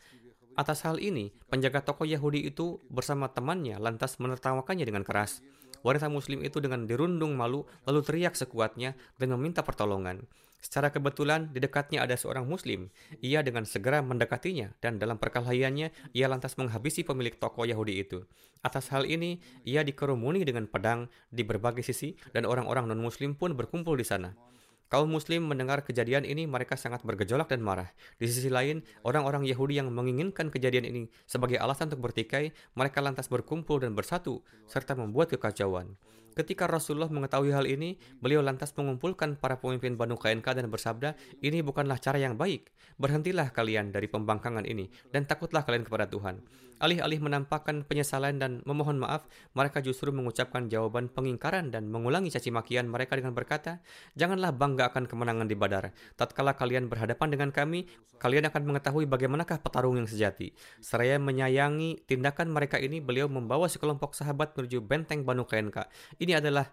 Atas 0.55 0.87
hal 0.87 1.03
ini, 1.03 1.35
penjaga 1.51 1.83
toko 1.83 2.07
Yahudi 2.07 2.47
itu 2.47 2.79
bersama 2.87 3.27
temannya 3.27 3.75
lantas 3.75 4.17
menertawakannya 4.23 4.87
dengan 4.87 5.03
keras. 5.03 5.43
Wanita 5.83 6.09
muslim 6.09 6.41
itu 6.41 6.57
dengan 6.63 6.87
dirundung 6.89 7.35
malu 7.37 7.67
lalu 7.85 8.01
teriak 8.01 8.33
sekuatnya 8.33 8.97
dan 9.19 9.29
meminta 9.35 9.61
pertolongan. 9.61 10.23
Secara 10.65 10.89
kebetulan 10.89 11.53
di 11.53 11.61
dekatnya 11.61 12.01
ada 12.01 12.17
seorang 12.17 12.49
muslim. 12.49 12.89
Ia 13.21 13.45
dengan 13.45 13.69
segera 13.69 14.01
mendekatinya 14.01 14.73
dan 14.81 14.97
dalam 14.97 15.21
perkelahiannya 15.21 15.93
ia 16.17 16.25
lantas 16.25 16.57
menghabisi 16.57 17.05
pemilik 17.05 17.37
toko 17.37 17.69
Yahudi 17.69 18.01
itu. 18.01 18.25
Atas 18.65 18.89
hal 18.89 19.05
ini 19.05 19.37
ia 19.61 19.85
dikerumuni 19.85 20.41
dengan 20.41 20.65
pedang 20.65 21.05
di 21.29 21.45
berbagai 21.45 21.85
sisi 21.85 22.17
dan 22.33 22.49
orang-orang 22.49 22.89
non-muslim 22.89 23.37
pun 23.37 23.53
berkumpul 23.53 23.93
di 23.93 24.09
sana. 24.09 24.33
Kaum 24.89 25.05
muslim 25.05 25.45
mendengar 25.45 25.85
kejadian 25.85 26.25
ini 26.25 26.49
mereka 26.49 26.73
sangat 26.73 27.05
bergejolak 27.05 27.45
dan 27.45 27.61
marah. 27.61 27.93
Di 28.17 28.25
sisi 28.25 28.49
lain, 28.49 28.81
orang-orang 29.05 29.45
Yahudi 29.45 29.77
yang 29.77 29.93
menginginkan 29.93 30.49
kejadian 30.49 30.89
ini 30.89 31.03
sebagai 31.29 31.61
alasan 31.61 31.93
untuk 31.93 32.09
bertikai, 32.09 32.57
mereka 32.73 33.05
lantas 33.05 33.29
berkumpul 33.29 33.85
dan 33.85 33.93
bersatu 33.93 34.41
serta 34.65 34.97
membuat 34.97 35.29
kekacauan. 35.29 35.93
Ketika 36.35 36.67
Rasulullah 36.67 37.07
mengetahui 37.07 37.55
hal 37.55 37.63
ini, 37.63 37.95
beliau 38.19 38.43
lantas 38.43 38.75
mengumpulkan 38.75 39.39
para 39.39 39.63
pemimpin 39.63 39.95
Banu 39.95 40.19
KNK 40.19 40.59
dan 40.59 40.67
bersabda, 40.67 41.15
ini 41.39 41.63
bukanlah 41.63 41.95
cara 41.95 42.19
yang 42.19 42.35
baik. 42.35 42.74
Berhentilah 42.95 43.51
kalian 43.51 43.91
dari 43.91 44.07
pembangkangan 44.07 44.63
ini 44.63 44.87
dan 45.11 45.27
takutlah 45.27 45.67
kalian 45.67 45.83
kepada 45.83 46.07
Tuhan. 46.07 46.39
Alih-alih 46.75 47.23
menampakkan 47.23 47.87
penyesalan 47.87 48.35
dan 48.35 48.59
memohon 48.67 48.99
maaf, 48.99 49.23
mereka 49.55 49.79
justru 49.79 50.11
mengucapkan 50.11 50.67
jawaban 50.67 51.07
pengingkaran 51.07 51.71
dan 51.71 51.87
mengulangi 51.87 52.27
caci 52.27 52.51
makian 52.51 52.91
mereka 52.91 53.15
dengan 53.15 53.31
berkata, 53.31 53.79
Janganlah 54.19 54.51
bangga 54.51 54.91
akan 54.91 55.07
kemenangan 55.07 55.47
di 55.47 55.55
Badar. 55.55 55.95
Tatkala 56.19 56.59
kalian 56.59 56.91
berhadapan 56.91 57.31
dengan 57.31 57.49
kami, 57.55 57.87
kalian 58.19 58.51
akan 58.51 58.63
mengetahui 58.67 59.07
bagaimanakah 59.07 59.63
petarung 59.63 59.95
yang 59.95 60.07
sejati. 60.07 60.51
Seraya 60.83 61.15
menyayangi 61.15 62.03
tindakan 62.03 62.51
mereka 62.51 62.75
ini, 62.75 62.99
beliau 62.99 63.31
membawa 63.31 63.71
sekelompok 63.71 64.11
sahabat 64.11 64.51
menuju 64.59 64.83
benteng 64.83 65.23
Banu 65.23 65.47
KNK. 65.47 65.87
Ini 66.19 66.43
adalah 66.43 66.67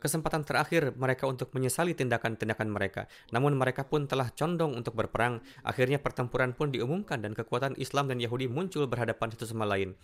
kesempatan 0.00 0.42
terakhir 0.42 0.96
mereka 0.96 1.28
untuk 1.28 1.52
menyesali 1.52 1.92
tindakan-tindakan 1.92 2.72
mereka. 2.72 3.06
Namun 3.30 3.54
mereka 3.54 3.84
pun 3.84 4.08
telah 4.08 4.32
condong 4.32 4.74
untuk 4.74 4.96
berperang. 4.96 5.44
Akhirnya 5.62 6.00
pertempuran 6.00 6.56
pun 6.56 6.72
diumumkan 6.72 7.20
dan 7.20 7.36
kekuatan 7.36 7.76
Islam 7.76 8.08
dan 8.08 8.18
Yahudi 8.18 8.48
muncul 8.48 8.88
berhadapan 8.88 9.30
satu 9.36 9.46
sama 9.46 9.68
lain. 9.68 9.94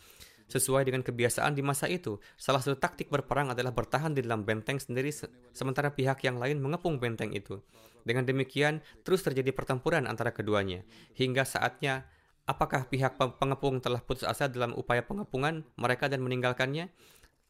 sesuai 0.46 0.86
dengan 0.86 1.02
kebiasaan 1.02 1.58
di 1.58 1.62
masa 1.66 1.90
itu. 1.90 2.22
Salah 2.38 2.62
satu 2.62 2.78
taktik 2.78 3.10
berperang 3.10 3.50
adalah 3.50 3.74
bertahan 3.74 4.14
di 4.14 4.22
dalam 4.22 4.46
benteng 4.46 4.78
sendiri 4.78 5.10
sementara 5.50 5.90
pihak 5.90 6.22
yang 6.22 6.38
lain 6.38 6.62
mengepung 6.62 7.02
benteng 7.02 7.34
itu. 7.34 7.58
Dengan 8.06 8.22
demikian, 8.22 8.78
terus 9.02 9.26
terjadi 9.26 9.50
pertempuran 9.50 10.06
antara 10.06 10.30
keduanya 10.30 10.86
hingga 11.18 11.42
saatnya 11.42 12.06
apakah 12.46 12.86
pihak 12.86 13.18
pengepung 13.18 13.82
telah 13.82 13.98
putus 13.98 14.22
asa 14.22 14.46
dalam 14.46 14.70
upaya 14.78 15.02
pengepungan 15.02 15.66
mereka 15.74 16.06
dan 16.06 16.22
meninggalkannya 16.22 16.94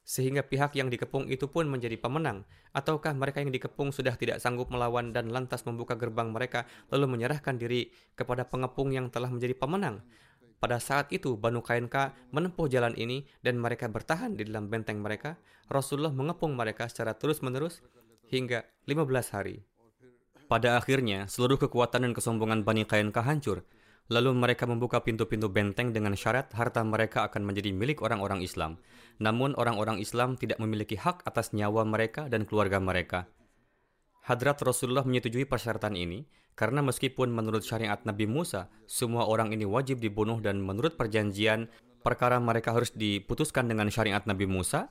sehingga 0.06 0.46
pihak 0.46 0.78
yang 0.78 0.86
dikepung 0.86 1.26
itu 1.26 1.50
pun 1.50 1.66
menjadi 1.66 1.98
pemenang 1.98 2.46
ataukah 2.70 3.10
mereka 3.18 3.42
yang 3.42 3.50
dikepung 3.50 3.90
sudah 3.90 4.14
tidak 4.14 4.38
sanggup 4.38 4.70
melawan 4.70 5.10
dan 5.10 5.34
lantas 5.34 5.66
membuka 5.66 5.98
gerbang 5.98 6.30
mereka 6.30 6.62
lalu 6.94 7.18
menyerahkan 7.18 7.58
diri 7.58 7.90
kepada 8.14 8.46
pengepung 8.46 8.94
yang 8.94 9.10
telah 9.10 9.28
menjadi 9.28 9.58
pemenang 9.58 10.06
pada 10.56 10.80
saat 10.80 11.12
itu, 11.12 11.36
Banu 11.36 11.60
Kainka 11.60 12.16
menempuh 12.32 12.64
jalan 12.72 12.96
ini 12.96 13.28
dan 13.44 13.60
mereka 13.60 13.92
bertahan 13.92 14.40
di 14.40 14.48
dalam 14.48 14.72
benteng 14.72 15.04
mereka. 15.04 15.36
Rasulullah 15.68 16.14
mengepung 16.14 16.56
mereka 16.56 16.88
secara 16.88 17.12
terus-menerus 17.12 17.84
hingga 18.32 18.64
15 18.88 19.36
hari. 19.36 19.60
Pada 20.48 20.78
akhirnya, 20.80 21.28
seluruh 21.28 21.60
kekuatan 21.60 22.08
dan 22.08 22.12
kesombongan 22.16 22.64
Bani 22.64 22.88
Kainka 22.88 23.20
hancur. 23.20 23.68
Lalu 24.06 24.38
mereka 24.38 24.70
membuka 24.70 25.02
pintu-pintu 25.02 25.50
benteng 25.50 25.90
dengan 25.90 26.14
syarat 26.14 26.54
harta 26.54 26.86
mereka 26.86 27.26
akan 27.26 27.42
menjadi 27.42 27.74
milik 27.74 28.06
orang-orang 28.06 28.38
Islam. 28.38 28.78
Namun 29.18 29.58
orang-orang 29.58 29.98
Islam 29.98 30.38
tidak 30.38 30.62
memiliki 30.62 30.94
hak 30.94 31.26
atas 31.26 31.50
nyawa 31.50 31.82
mereka 31.82 32.30
dan 32.30 32.46
keluarga 32.46 32.78
mereka. 32.78 33.26
Hadrat 34.26 34.62
Rasulullah 34.62 35.02
menyetujui 35.02 35.46
persyaratan 35.46 35.98
ini 35.98 36.26
karena 36.56 36.80
meskipun 36.80 37.30
menurut 37.30 37.62
syariat 37.62 38.00
Nabi 38.08 38.24
Musa, 38.24 38.72
semua 38.88 39.28
orang 39.28 39.52
ini 39.52 39.68
wajib 39.68 40.00
dibunuh 40.00 40.40
dan 40.40 40.62
menurut 40.62 40.96
perjanjian, 40.96 41.68
perkara 42.00 42.40
mereka 42.40 42.72
harus 42.72 42.94
diputuskan 42.96 43.68
dengan 43.68 43.92
syariat 43.92 44.24
Nabi 44.24 44.48
Musa, 44.48 44.88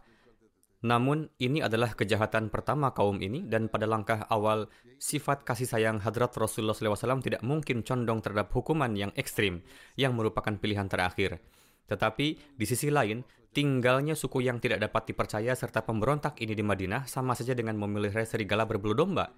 namun 0.86 1.34
ini 1.42 1.66
adalah 1.66 1.98
kejahatan 1.98 2.54
pertama 2.54 2.94
kaum 2.94 3.18
ini 3.18 3.42
dan 3.50 3.74
pada 3.74 3.90
langkah 3.90 4.30
awal 4.30 4.70
sifat 5.02 5.42
kasih 5.42 5.66
sayang 5.66 5.98
hadrat 5.98 6.30
Rasulullah 6.38 6.78
SAW 6.78 7.26
tidak 7.26 7.42
mungkin 7.42 7.82
condong 7.82 8.22
terhadap 8.22 8.54
hukuman 8.54 8.94
yang 8.94 9.10
ekstrim 9.18 9.66
yang 9.98 10.14
merupakan 10.14 10.54
pilihan 10.62 10.86
terakhir. 10.86 11.42
Tetapi 11.90 12.54
di 12.54 12.66
sisi 12.70 12.94
lain, 12.94 13.26
tinggalnya 13.50 14.14
suku 14.14 14.46
yang 14.46 14.62
tidak 14.62 14.86
dapat 14.86 15.10
dipercaya 15.10 15.58
serta 15.58 15.82
pemberontak 15.82 16.38
ini 16.38 16.54
di 16.54 16.62
Madinah 16.62 17.10
sama 17.10 17.34
saja 17.34 17.58
dengan 17.58 17.82
memilih 17.82 18.14
serigala 18.22 18.70
berbulu 18.70 18.94
domba 18.94 19.34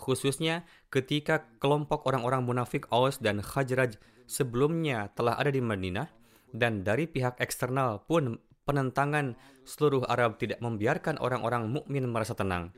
khususnya 0.00 0.64
ketika 0.88 1.44
kelompok 1.60 2.08
orang-orang 2.08 2.40
munafik 2.40 2.88
Aus 2.88 3.20
dan 3.20 3.44
Khajraj 3.44 4.00
sebelumnya 4.24 5.12
telah 5.12 5.36
ada 5.36 5.52
di 5.52 5.60
Madinah 5.60 6.08
dan 6.56 6.82
dari 6.82 7.04
pihak 7.04 7.38
eksternal 7.38 8.02
pun 8.08 8.40
penentangan 8.70 9.34
seluruh 9.66 10.06
Arab 10.06 10.38
tidak 10.38 10.62
membiarkan 10.62 11.18
orang-orang 11.18 11.66
mukmin 11.66 12.06
merasa 12.06 12.38
tenang. 12.38 12.70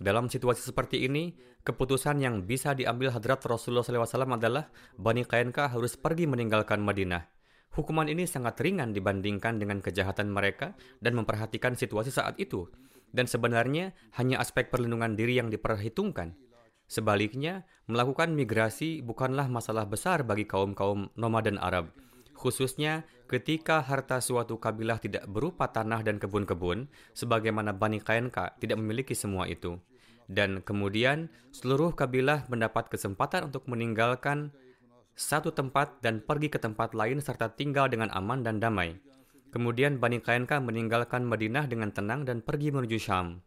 Dalam 0.00 0.32
situasi 0.32 0.64
seperti 0.64 1.04
ini, 1.04 1.36
keputusan 1.68 2.16
yang 2.24 2.48
bisa 2.48 2.72
diambil 2.72 3.12
hadrat 3.12 3.44
Rasulullah 3.44 3.84
SAW 3.84 4.40
adalah 4.40 4.72
Bani 4.96 5.20
Qainka 5.28 5.68
harus 5.68 6.00
pergi 6.00 6.24
meninggalkan 6.24 6.80
Madinah. 6.80 7.28
Hukuman 7.76 8.08
ini 8.08 8.24
sangat 8.24 8.56
ringan 8.64 8.96
dibandingkan 8.96 9.60
dengan 9.60 9.84
kejahatan 9.84 10.32
mereka 10.32 10.72
dan 11.04 11.12
memperhatikan 11.12 11.76
situasi 11.76 12.08
saat 12.08 12.40
itu. 12.40 12.64
Dan 13.12 13.28
sebenarnya 13.28 13.92
hanya 14.16 14.40
aspek 14.40 14.72
perlindungan 14.72 15.12
diri 15.14 15.38
yang 15.38 15.52
diperhitungkan. 15.52 16.34
Sebaliknya, 16.88 17.68
melakukan 17.86 18.32
migrasi 18.32 19.04
bukanlah 19.04 19.46
masalah 19.46 19.86
besar 19.86 20.26
bagi 20.26 20.48
kaum-kaum 20.48 21.10
nomaden 21.14 21.56
Arab, 21.58 21.94
khususnya 22.34 23.06
ketika 23.30 23.80
harta 23.80 24.20
suatu 24.20 24.60
kabilah 24.60 25.00
tidak 25.00 25.24
berupa 25.30 25.70
tanah 25.70 26.04
dan 26.04 26.20
kebun-kebun, 26.20 26.90
sebagaimana 27.16 27.72
Bani 27.72 28.02
Kainka 28.02 28.58
tidak 28.60 28.76
memiliki 28.82 29.16
semua 29.16 29.48
itu. 29.48 29.80
Dan 30.28 30.60
kemudian, 30.64 31.28
seluruh 31.52 31.92
kabilah 31.92 32.48
mendapat 32.48 32.88
kesempatan 32.88 33.48
untuk 33.52 33.68
meninggalkan 33.68 34.52
satu 35.14 35.54
tempat 35.54 36.02
dan 36.02 36.18
pergi 36.18 36.50
ke 36.50 36.58
tempat 36.58 36.92
lain 36.92 37.22
serta 37.22 37.54
tinggal 37.54 37.86
dengan 37.86 38.10
aman 38.10 38.42
dan 38.42 38.58
damai. 38.58 38.98
Kemudian 39.54 40.02
Bani 40.02 40.18
Kainka 40.18 40.58
meninggalkan 40.58 41.22
Madinah 41.22 41.70
dengan 41.70 41.94
tenang 41.94 42.26
dan 42.26 42.42
pergi 42.42 42.74
menuju 42.74 42.98
Syam. 42.98 43.38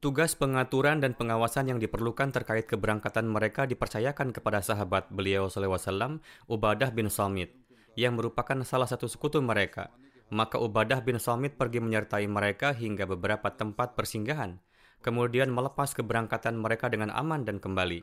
Tugas 0.00 0.32
pengaturan 0.32 1.04
dan 1.04 1.12
pengawasan 1.12 1.68
yang 1.68 1.76
diperlukan 1.76 2.32
terkait 2.32 2.64
keberangkatan 2.64 3.28
mereka 3.28 3.68
dipercayakan 3.68 4.32
kepada 4.32 4.64
sahabat 4.64 5.12
beliau 5.12 5.52
SAW, 5.52 6.24
Ubadah 6.48 6.88
bin 6.88 7.12
Salmit, 7.12 7.52
yang 8.00 8.16
merupakan 8.16 8.56
salah 8.64 8.88
satu 8.88 9.04
sekutu 9.12 9.44
mereka. 9.44 9.92
Maka 10.32 10.56
Ubadah 10.56 11.04
bin 11.04 11.20
Salmit 11.20 11.60
pergi 11.60 11.84
menyertai 11.84 12.24
mereka 12.32 12.72
hingga 12.72 13.04
beberapa 13.04 13.52
tempat 13.52 13.92
persinggahan, 13.92 14.56
kemudian 15.04 15.52
melepas 15.52 15.92
keberangkatan 15.92 16.56
mereka 16.56 16.88
dengan 16.88 17.12
aman 17.12 17.44
dan 17.44 17.60
kembali. 17.60 18.00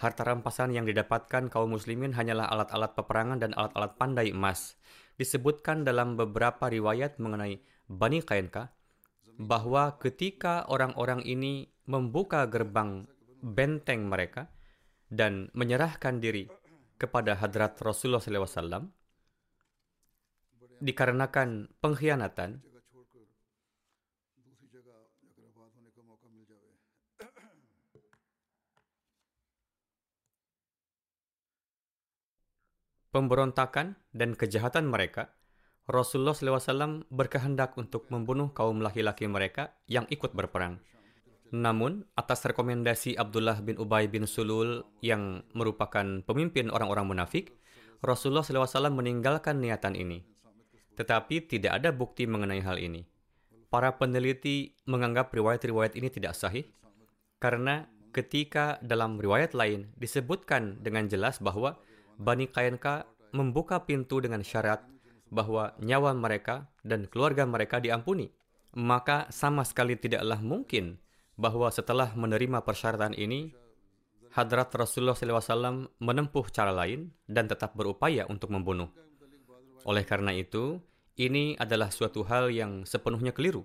Harta 0.00 0.24
rampasan 0.24 0.72
yang 0.72 0.88
didapatkan 0.88 1.52
kaum 1.52 1.76
muslimin 1.76 2.16
hanyalah 2.16 2.48
alat-alat 2.48 2.96
peperangan 2.96 3.44
dan 3.44 3.52
alat-alat 3.52 3.92
pandai 4.00 4.32
emas. 4.32 4.80
Disebutkan 5.20 5.84
dalam 5.84 6.16
beberapa 6.16 6.72
riwayat 6.72 7.20
mengenai 7.20 7.60
Bani 7.84 8.24
Qainka, 8.24 8.72
bahwa 9.38 9.98
ketika 9.98 10.66
orang-orang 10.70 11.24
ini 11.26 11.66
membuka 11.90 12.46
gerbang 12.46 13.04
benteng 13.42 14.06
mereka 14.08 14.48
dan 15.10 15.50
menyerahkan 15.52 16.22
diri 16.22 16.48
kepada 16.96 17.36
hadrat 17.36 17.76
Rasulullah 17.82 18.22
SAW, 18.22 18.88
dikarenakan 20.80 21.68
pengkhianatan, 21.82 22.62
pemberontakan 33.14 33.94
dan 34.10 34.34
kejahatan 34.34 34.90
mereka, 34.90 35.30
Rasulullah 35.84 36.32
SAW 36.32 37.04
berkehendak 37.12 37.76
untuk 37.76 38.08
membunuh 38.08 38.48
kaum 38.56 38.80
laki-laki 38.80 39.28
mereka 39.28 39.76
yang 39.84 40.08
ikut 40.08 40.32
berperang. 40.32 40.80
Namun, 41.52 42.08
atas 42.16 42.40
rekomendasi 42.48 43.20
Abdullah 43.20 43.60
bin 43.60 43.76
Ubay 43.76 44.08
bin 44.08 44.24
Sulul 44.24 44.80
yang 45.04 45.44
merupakan 45.52 46.24
pemimpin 46.24 46.72
orang-orang 46.72 47.04
munafik, 47.04 47.52
Rasulullah 48.00 48.40
SAW 48.40 48.96
meninggalkan 48.96 49.60
niatan 49.60 49.92
ini. 49.92 50.24
Tetapi 50.96 51.44
tidak 51.52 51.84
ada 51.84 51.92
bukti 51.92 52.24
mengenai 52.24 52.64
hal 52.64 52.80
ini. 52.80 53.04
Para 53.68 53.92
peneliti 54.00 54.72
menganggap 54.88 55.36
riwayat-riwayat 55.36 56.00
ini 56.00 56.08
tidak 56.08 56.32
sahih, 56.32 56.64
karena 57.44 57.84
ketika 58.14 58.80
dalam 58.80 59.20
riwayat 59.20 59.52
lain 59.52 59.92
disebutkan 60.00 60.80
dengan 60.80 61.10
jelas 61.12 61.42
bahwa 61.44 61.76
Bani 62.16 62.48
Kainka 62.48 63.04
membuka 63.34 63.82
pintu 63.82 64.22
dengan 64.22 64.40
syarat 64.46 64.93
bahwa 65.34 65.74
nyawa 65.82 66.14
mereka 66.14 66.70
dan 66.86 67.10
keluarga 67.10 67.42
mereka 67.42 67.82
diampuni. 67.82 68.30
Maka 68.78 69.26
sama 69.34 69.66
sekali 69.66 69.98
tidaklah 69.98 70.38
mungkin 70.38 71.02
bahwa 71.34 71.66
setelah 71.74 72.14
menerima 72.14 72.62
persyaratan 72.62 73.18
ini, 73.18 73.50
Hadrat 74.34 74.70
Rasulullah 74.74 75.14
SAW 75.14 75.90
menempuh 76.02 76.46
cara 76.50 76.74
lain 76.74 77.10
dan 77.26 77.46
tetap 77.46 77.74
berupaya 77.74 78.26
untuk 78.26 78.50
membunuh. 78.50 78.90
Oleh 79.86 80.02
karena 80.02 80.34
itu, 80.34 80.82
ini 81.14 81.54
adalah 81.54 81.94
suatu 81.94 82.26
hal 82.26 82.50
yang 82.50 82.82
sepenuhnya 82.82 83.30
keliru. 83.30 83.62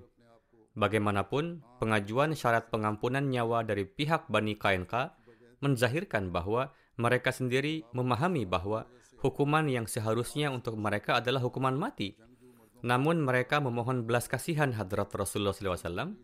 Bagaimanapun, 0.78 1.66
pengajuan 1.82 2.38
syarat 2.38 2.70
pengampunan 2.70 3.26
nyawa 3.26 3.66
dari 3.66 3.90
pihak 3.90 4.30
Bani 4.30 4.54
Kainka 4.54 5.18
menzahirkan 5.58 6.30
bahwa 6.30 6.70
mereka 7.02 7.34
sendiri 7.34 7.82
memahami 7.90 8.46
bahwa 8.46 8.86
hukuman 9.20 9.68
yang 9.68 9.86
seharusnya 9.86 10.50
untuk 10.50 10.80
mereka 10.80 11.20
adalah 11.20 11.44
hukuman 11.44 11.76
mati. 11.76 12.16
Namun 12.80 13.20
mereka 13.20 13.60
memohon 13.60 14.08
belas 14.08 14.32
kasihan 14.32 14.72
hadrat 14.72 15.12
Rasulullah 15.12 15.52
SAW 15.52 16.16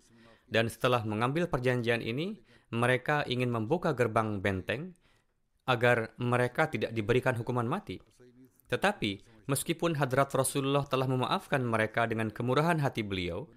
dan 0.45 0.69
setelah 0.69 1.01
mengambil 1.01 1.49
perjanjian 1.49 2.05
ini, 2.05 2.37
mereka 2.73 3.25
ingin 3.25 3.49
membuka 3.49 3.97
gerbang 3.97 4.41
benteng 4.41 4.93
agar 5.65 6.13
mereka 6.21 6.69
tidak 6.69 6.93
diberikan 6.93 7.33
hukuman 7.33 7.65
mati. 7.65 7.97
Tetapi, 8.69 9.45
meskipun 9.49 9.97
hadrat 9.97 10.29
Rasulullah 10.33 10.85
telah 10.85 11.09
memaafkan 11.09 11.61
mereka 11.65 12.05
dengan 12.05 12.29
kemurahan 12.29 12.77
hati 12.77 13.01
beliau, 13.01 13.49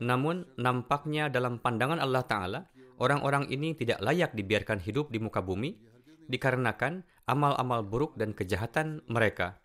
namun 0.00 0.48
nampaknya 0.56 1.28
dalam 1.28 1.60
pandangan 1.60 2.00
Allah 2.00 2.24
Ta'ala, 2.24 2.60
orang-orang 2.96 3.52
ini 3.52 3.76
tidak 3.76 4.00
layak 4.00 4.32
dibiarkan 4.32 4.80
hidup 4.80 5.12
di 5.12 5.20
muka 5.20 5.44
bumi, 5.44 5.76
dikarenakan 6.32 7.04
amal-amal 7.30 7.86
buruk 7.86 8.18
dan 8.18 8.34
kejahatan 8.34 9.06
mereka. 9.06 9.62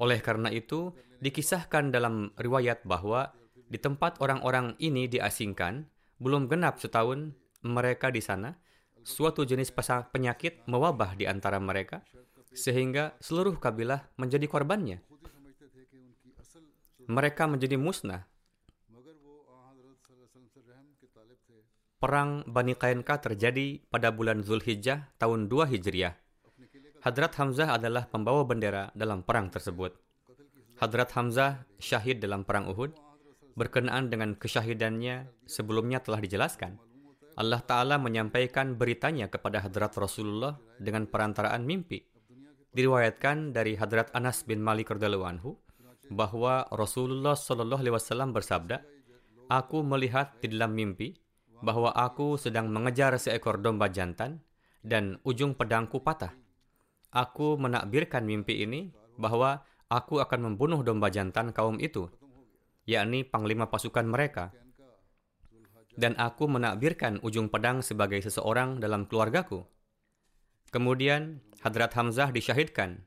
Oleh 0.00 0.24
karena 0.24 0.48
itu, 0.48 0.96
dikisahkan 1.20 1.92
dalam 1.92 2.32
riwayat 2.40 2.84
bahwa 2.88 3.36
di 3.68 3.76
tempat 3.76 4.16
orang-orang 4.24 4.72
ini 4.80 5.04
diasingkan, 5.04 5.84
belum 6.16 6.48
genap 6.48 6.80
setahun 6.80 7.36
mereka 7.60 8.08
di 8.08 8.24
sana, 8.24 8.56
suatu 9.04 9.44
jenis 9.44 9.72
penyakit 10.12 10.64
mewabah 10.64 11.12
di 11.12 11.28
antara 11.28 11.60
mereka, 11.60 12.00
sehingga 12.56 13.12
seluruh 13.20 13.60
kabilah 13.60 14.08
menjadi 14.16 14.48
korbannya. 14.48 15.04
Mereka 17.06 17.44
menjadi 17.46 17.76
musnah. 17.76 18.24
Perang 21.96 22.44
Bani 22.44 22.76
Kainka 22.76 23.16
terjadi 23.24 23.80
pada 23.88 24.12
bulan 24.12 24.44
Zulhijjah 24.44 25.16
tahun 25.16 25.48
2 25.48 25.72
Hijriah 25.74 26.25
Hadrat 27.06 27.38
Hamzah 27.38 27.78
adalah 27.78 28.10
pembawa 28.10 28.42
bendera 28.42 28.90
dalam 28.90 29.22
perang 29.22 29.46
tersebut. 29.46 29.94
Hadrat 30.82 31.14
Hamzah 31.14 31.62
syahid 31.78 32.18
dalam 32.18 32.42
perang 32.42 32.66
Uhud. 32.66 32.98
Berkenaan 33.54 34.10
dengan 34.10 34.34
kesyahidannya 34.34 35.46
sebelumnya 35.46 36.02
telah 36.02 36.18
dijelaskan. 36.18 36.74
Allah 37.38 37.62
Ta'ala 37.62 38.02
menyampaikan 38.02 38.74
beritanya 38.74 39.30
kepada 39.30 39.62
Hadrat 39.62 39.94
Rasulullah 39.94 40.58
dengan 40.82 41.06
perantaraan 41.06 41.62
mimpi. 41.62 42.02
Diriwayatkan 42.74 43.54
dari 43.54 43.78
Hadrat 43.78 44.10
Anas 44.10 44.42
bin 44.42 44.58
Malik 44.58 44.90
radhiyallahu 44.90 45.30
anhu 45.30 45.54
bahwa 46.10 46.66
Rasulullah 46.74 47.38
Shallallahu 47.38 47.86
alaihi 47.86 47.94
wasallam 47.94 48.34
bersabda, 48.34 48.82
"Aku 49.46 49.86
melihat 49.86 50.34
di 50.42 50.50
dalam 50.50 50.74
mimpi 50.74 51.14
bahwa 51.62 51.94
aku 51.94 52.34
sedang 52.34 52.66
mengejar 52.66 53.14
seekor 53.14 53.62
domba 53.62 53.86
jantan 53.94 54.42
dan 54.82 55.22
ujung 55.22 55.54
pedangku 55.54 56.02
patah. 56.02 56.34
Aku 57.14 57.58
menakbirkan 57.60 58.26
mimpi 58.26 58.62
ini 58.62 58.90
bahwa 59.16 59.62
aku 59.86 60.18
akan 60.20 60.52
membunuh 60.52 60.82
domba 60.82 61.08
jantan 61.08 61.54
kaum 61.54 61.78
itu, 61.78 62.10
yakni 62.84 63.22
panglima 63.22 63.70
pasukan 63.70 64.06
mereka. 64.06 64.54
Dan 65.96 66.12
aku 66.20 66.44
menakbirkan 66.44 67.24
ujung 67.24 67.48
pedang 67.48 67.80
sebagai 67.80 68.20
seseorang 68.20 68.82
dalam 68.82 69.08
keluargaku. 69.08 69.64
Kemudian 70.68 71.40
Hadrat 71.64 71.96
Hamzah 71.96 72.28
disyahidkan 72.34 73.00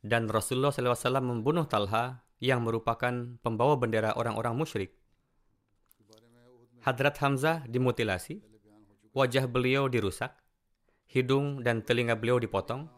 dan 0.00 0.32
Rasulullah 0.32 0.72
SAW 0.72 1.20
membunuh 1.20 1.68
Talha 1.68 2.24
yang 2.42 2.64
merupakan 2.66 3.38
pembawa 3.44 3.76
bendera 3.78 4.16
orang-orang 4.18 4.56
musyrik. 4.58 4.96
Hadrat 6.82 7.14
Hamzah 7.22 7.62
dimutilasi, 7.70 8.42
wajah 9.14 9.46
beliau 9.46 9.86
dirusak, 9.86 10.34
hidung 11.06 11.62
dan 11.62 11.86
telinga 11.86 12.18
beliau 12.18 12.42
dipotong, 12.42 12.90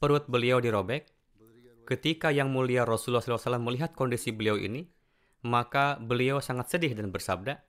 perut 0.00 0.24
beliau 0.26 0.64
dirobek. 0.64 1.04
Ketika 1.84 2.32
yang 2.32 2.48
mulia 2.48 2.88
Rasulullah 2.88 3.20
SAW 3.20 3.60
melihat 3.60 3.92
kondisi 3.92 4.32
beliau 4.32 4.56
ini, 4.56 4.88
maka 5.44 6.00
beliau 6.00 6.40
sangat 6.40 6.72
sedih 6.72 6.96
dan 6.96 7.12
bersabda, 7.12 7.60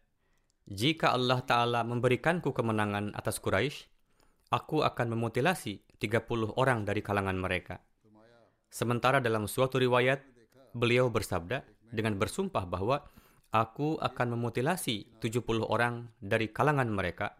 Jika 0.71 1.11
Allah 1.11 1.43
Ta'ala 1.43 1.84
memberikanku 1.84 2.55
kemenangan 2.55 3.11
atas 3.17 3.43
Quraisy, 3.43 3.91
aku 4.55 4.88
akan 4.88 5.11
memutilasi 5.11 5.99
30 5.99 6.55
orang 6.55 6.88
dari 6.88 7.03
kalangan 7.03 7.36
mereka. 7.36 7.84
Sementara 8.71 9.19
dalam 9.19 9.51
suatu 9.51 9.75
riwayat, 9.75 10.23
beliau 10.71 11.11
bersabda 11.11 11.67
dengan 11.91 12.15
bersumpah 12.15 12.63
bahwa 12.63 13.03
aku 13.51 13.99
akan 13.99 14.39
memutilasi 14.39 15.19
70 15.19 15.67
orang 15.67 16.07
dari 16.23 16.47
kalangan 16.47 16.88
mereka. 16.88 17.36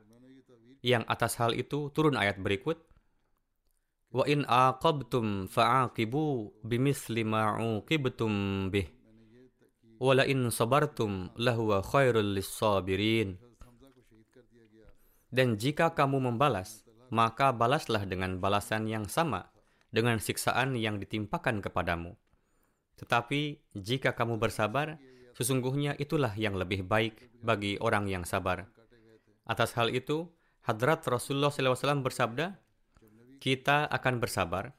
Yang 0.84 1.04
atas 1.08 1.39
hal 1.39 1.56
itu 1.56 1.94
turun 1.96 2.20
ayat 2.20 2.42
berikut, 2.42 2.91
Wa 4.12 4.28
in 4.28 4.43
aqabtum 4.43 5.47
fa'aqibu 5.47 6.51
bimisli 6.68 7.24
ma 7.24 7.55
uqibtum 7.55 8.68
bih. 8.68 8.91
Wa 9.99 10.12
la 10.20 10.28
in 10.28 10.51
sabartum 10.51 11.32
lahuwa. 11.39 11.80
Dan 15.32 15.55
jika 15.55 15.95
kamu 15.95 16.28
membalas, 16.28 16.84
maka 17.07 17.55
balaslah 17.55 18.03
dengan 18.03 18.39
balasan 18.43 18.88
yang 18.91 19.07
sama 19.07 19.51
dengan 19.91 20.18
siksaan 20.18 20.80
yang 20.80 20.97
ditimpakan 20.97 21.59
kepadamu. 21.59 22.16
Tetapi 22.95 23.59
jika 23.76 24.16
kamu 24.16 24.39
bersabar, 24.39 24.95
sesungguhnya 25.36 25.99
itulah 25.99 26.32
yang 26.39 26.55
lebih 26.55 26.88
baik 26.88 27.32
bagi 27.43 27.76
orang 27.84 28.07
yang 28.07 28.24
sabar. 28.24 28.72
Atas 29.43 29.76
hal 29.76 29.91
itu, 29.91 30.32
Hadrat 30.64 31.03
Rasulullah 31.07 31.51
SAW 31.51 31.99
bersabda, 31.99 32.55
kita 33.42 33.89
akan 33.89 34.22
bersabar, 34.22 34.78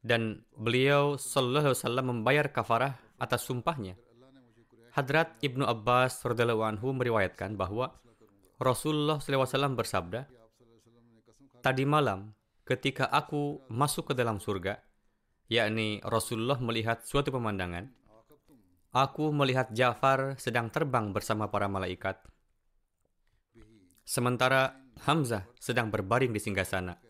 dan 0.00 0.40
beliau 0.56 1.20
Sallallahu 1.20 1.70
Alaihi 1.70 1.80
Wasallam 1.84 2.06
membayar 2.08 2.48
kafarah 2.48 2.96
atas 3.20 3.44
sumpahnya. 3.44 4.00
Hadrat 4.96 5.36
Ibnu 5.44 5.68
Abbas 5.68 6.24
radhiyallahu 6.24 6.64
anhu 6.64 6.96
meriwayatkan 6.96 7.54
bahwa 7.54 7.94
Rasulullah 8.58 9.20
SAW 9.22 9.76
bersabda, 9.76 10.26
Tadi 11.60 11.84
malam, 11.84 12.32
ketika 12.64 13.06
aku 13.12 13.62
masuk 13.68 14.10
ke 14.10 14.14
dalam 14.16 14.40
surga, 14.40 14.80
yakni 15.46 16.00
Rasulullah 16.02 16.56
melihat 16.58 17.04
suatu 17.04 17.28
pemandangan, 17.30 17.86
aku 18.96 19.30
melihat 19.30 19.70
Ja'far 19.70 20.40
sedang 20.40 20.72
terbang 20.72 21.12
bersama 21.12 21.52
para 21.52 21.68
malaikat. 21.68 22.18
Sementara 24.02 24.74
Hamzah 25.06 25.46
sedang 25.60 25.92
berbaring 25.92 26.32
di 26.34 26.40
singgasana. 26.42 27.09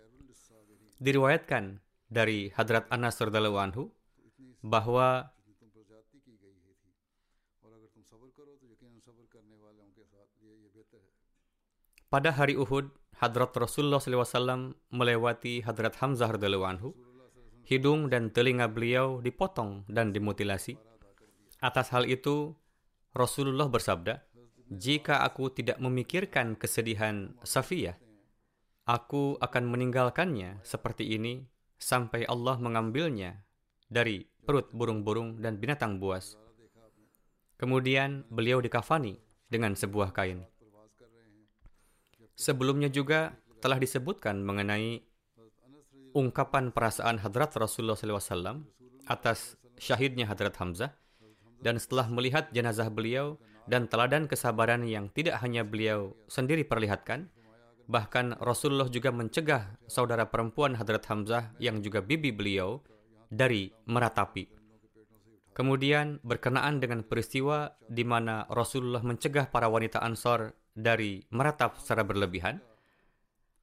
Diriwayatkan 1.01 1.81
dari 2.13 2.53
Hadrat 2.53 2.85
Anas 2.93 3.17
radhiyallahu 3.17 3.57
anhu 3.57 3.89
bahwa 4.61 5.33
pada 12.13 12.31
hari 12.37 12.61
Uhud, 12.61 12.93
Hadrat 13.17 13.57
Rasulullah 13.57 13.97
SAW 13.97 14.77
melewati 14.93 15.65
Hadrat 15.65 15.97
Hamzah 16.05 16.37
radhiyallahu 16.37 16.69
anhu. 16.69 16.93
Hidung 17.65 18.13
dan 18.13 18.29
telinga 18.35 18.69
beliau 18.69 19.25
dipotong 19.25 19.89
dan 19.89 20.13
dimutilasi. 20.13 20.77
Atas 21.65 21.97
hal 21.97 22.05
itu, 22.05 22.53
Rasulullah 23.17 23.73
bersabda, 23.73 24.27
"Jika 24.69 25.25
aku 25.25 25.49
tidak 25.55 25.81
memikirkan 25.81 26.61
kesedihan 26.61 27.33
Safiyah, 27.47 27.97
aku 28.91 29.39
akan 29.39 29.71
meninggalkannya 29.71 30.59
seperti 30.67 31.15
ini 31.15 31.47
sampai 31.79 32.27
Allah 32.27 32.59
mengambilnya 32.59 33.47
dari 33.87 34.27
perut 34.43 34.75
burung-burung 34.75 35.39
dan 35.39 35.63
binatang 35.63 36.03
buas." 36.03 36.35
Kemudian 37.55 38.27
beliau 38.27 38.59
dikafani 38.59 39.21
dengan 39.47 39.79
sebuah 39.79 40.11
kain. 40.11 40.43
Sebelumnya 42.35 42.89
juga 42.89 43.37
telah 43.61 43.77
disebutkan 43.77 44.41
mengenai 44.41 45.05
ungkapan 46.17 46.73
perasaan 46.73 47.21
Hadrat 47.21 47.53
Rasulullah 47.55 47.95
SAW 47.95 48.65
atas 49.05 49.61
syahidnya 49.77 50.25
Hadrat 50.25 50.57
Hamzah 50.57 50.97
dan 51.61 51.77
setelah 51.77 52.09
melihat 52.09 52.49
jenazah 52.51 52.89
beliau 52.89 53.37
dan 53.69 53.87
teladan 53.87 54.27
kesabaran 54.27 54.83
yang 54.89 55.13
tidak 55.13 55.39
hanya 55.45 55.63
beliau 55.63 56.17
sendiri 56.27 56.65
perlihatkan, 56.65 57.29
bahkan 57.91 58.39
Rasulullah 58.39 58.87
juga 58.87 59.11
mencegah 59.11 59.75
saudara 59.91 60.31
perempuan 60.31 60.79
Hadrat 60.79 61.03
Hamzah 61.11 61.51
yang 61.59 61.83
juga 61.83 61.99
bibi 61.99 62.31
beliau 62.31 62.79
dari 63.27 63.75
meratapi. 63.91 64.47
Kemudian 65.51 66.23
berkenaan 66.23 66.79
dengan 66.79 67.03
peristiwa 67.03 67.75
di 67.91 68.07
mana 68.07 68.47
Rasulullah 68.47 69.03
mencegah 69.03 69.51
para 69.51 69.67
wanita 69.67 69.99
Ansor 69.99 70.55
dari 70.71 71.27
meratap 71.35 71.83
secara 71.83 72.07
berlebihan, 72.07 72.63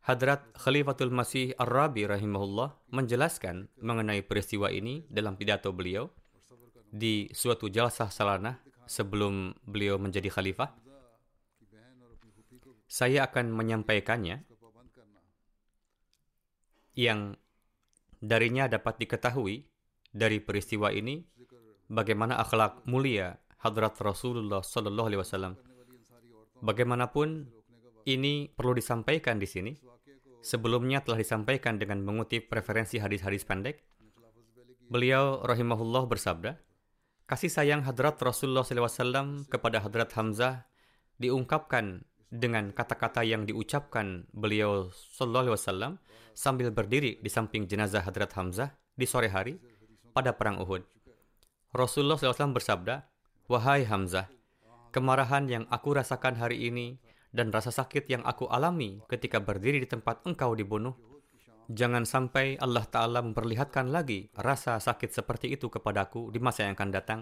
Hadrat 0.04 0.44
Khalifatul 0.56 1.12
Masih 1.12 1.56
Ar-Rabi 1.56 2.08
rahimahullah 2.08 2.76
menjelaskan 2.92 3.72
mengenai 3.80 4.24
peristiwa 4.24 4.72
ini 4.72 5.04
dalam 5.08 5.40
pidato 5.40 5.72
beliau 5.72 6.12
di 6.88 7.28
suatu 7.36 7.68
jalsah 7.68 8.08
salanah 8.08 8.60
sebelum 8.88 9.52
beliau 9.68 10.00
menjadi 10.00 10.32
khalifah. 10.32 10.72
Saya 12.88 13.28
akan 13.28 13.52
menyampaikannya 13.52 14.48
yang 16.98 17.36
darinya 18.18 18.66
dapat 18.66 18.98
diketahui 18.98 19.68
dari 20.10 20.42
peristiwa 20.42 20.90
ini 20.90 21.22
bagaimana 21.92 22.42
akhlak 22.42 22.88
mulia 22.90 23.38
Hadrat 23.62 23.98
Rasulullah 24.02 24.64
Sallallahu 24.64 25.08
Alaihi 25.12 25.22
Wasallam. 25.22 25.54
Bagaimanapun 26.64 27.50
ini 28.08 28.50
perlu 28.50 28.74
disampaikan 28.74 29.38
di 29.38 29.46
sini. 29.46 29.74
Sebelumnya 30.42 31.04
telah 31.04 31.20
disampaikan 31.20 31.76
dengan 31.76 32.00
mengutip 32.08 32.48
referensi 32.54 33.02
hadis-hadis 33.02 33.44
pendek. 33.44 33.84
Beliau 34.88 35.44
rahimahullah 35.44 36.08
bersabda, 36.08 36.56
kasih 37.28 37.52
sayang 37.52 37.84
Hadrat 37.84 38.16
Rasulullah 38.24 38.64
SAW 38.64 39.44
kepada 39.52 39.84
Hadrat 39.84 40.16
Hamzah 40.16 40.64
diungkapkan 41.20 42.08
dengan 42.28 42.76
kata-kata 42.76 43.24
yang 43.24 43.48
diucapkan 43.48 44.28
beliau 44.36 44.92
Sallallahu 44.92 45.52
Alaihi 45.52 45.58
Wasallam 45.58 45.94
sambil 46.36 46.70
berdiri 46.70 47.18
di 47.24 47.30
samping 47.32 47.66
jenazah 47.66 48.04
Hadrat 48.04 48.36
Hamzah 48.36 48.76
di 48.94 49.08
sore 49.08 49.32
hari 49.32 49.58
pada 50.12 50.36
perang 50.36 50.60
Uhud. 50.60 50.84
Rasulullah 51.72 52.18
SAW 52.18 52.58
bersabda, 52.58 53.06
Wahai 53.48 53.88
Hamzah, 53.88 54.28
kemarahan 54.92 55.48
yang 55.48 55.64
aku 55.72 55.96
rasakan 55.96 56.36
hari 56.36 56.68
ini 56.68 57.00
dan 57.32 57.54
rasa 57.54 57.72
sakit 57.72 58.10
yang 58.12 58.24
aku 58.26 58.50
alami 58.50 59.00
ketika 59.08 59.40
berdiri 59.40 59.84
di 59.84 59.88
tempat 59.88 60.26
engkau 60.26 60.58
dibunuh, 60.58 60.98
jangan 61.72 62.04
sampai 62.08 62.58
Allah 62.58 62.84
Ta'ala 62.88 63.22
memperlihatkan 63.24 63.92
lagi 63.94 64.32
rasa 64.36 64.80
sakit 64.80 65.12
seperti 65.12 65.54
itu 65.54 65.68
kepadaku 65.70 66.32
di 66.34 66.40
masa 66.42 66.68
yang 66.68 66.76
akan 66.76 66.92
datang. 66.92 67.20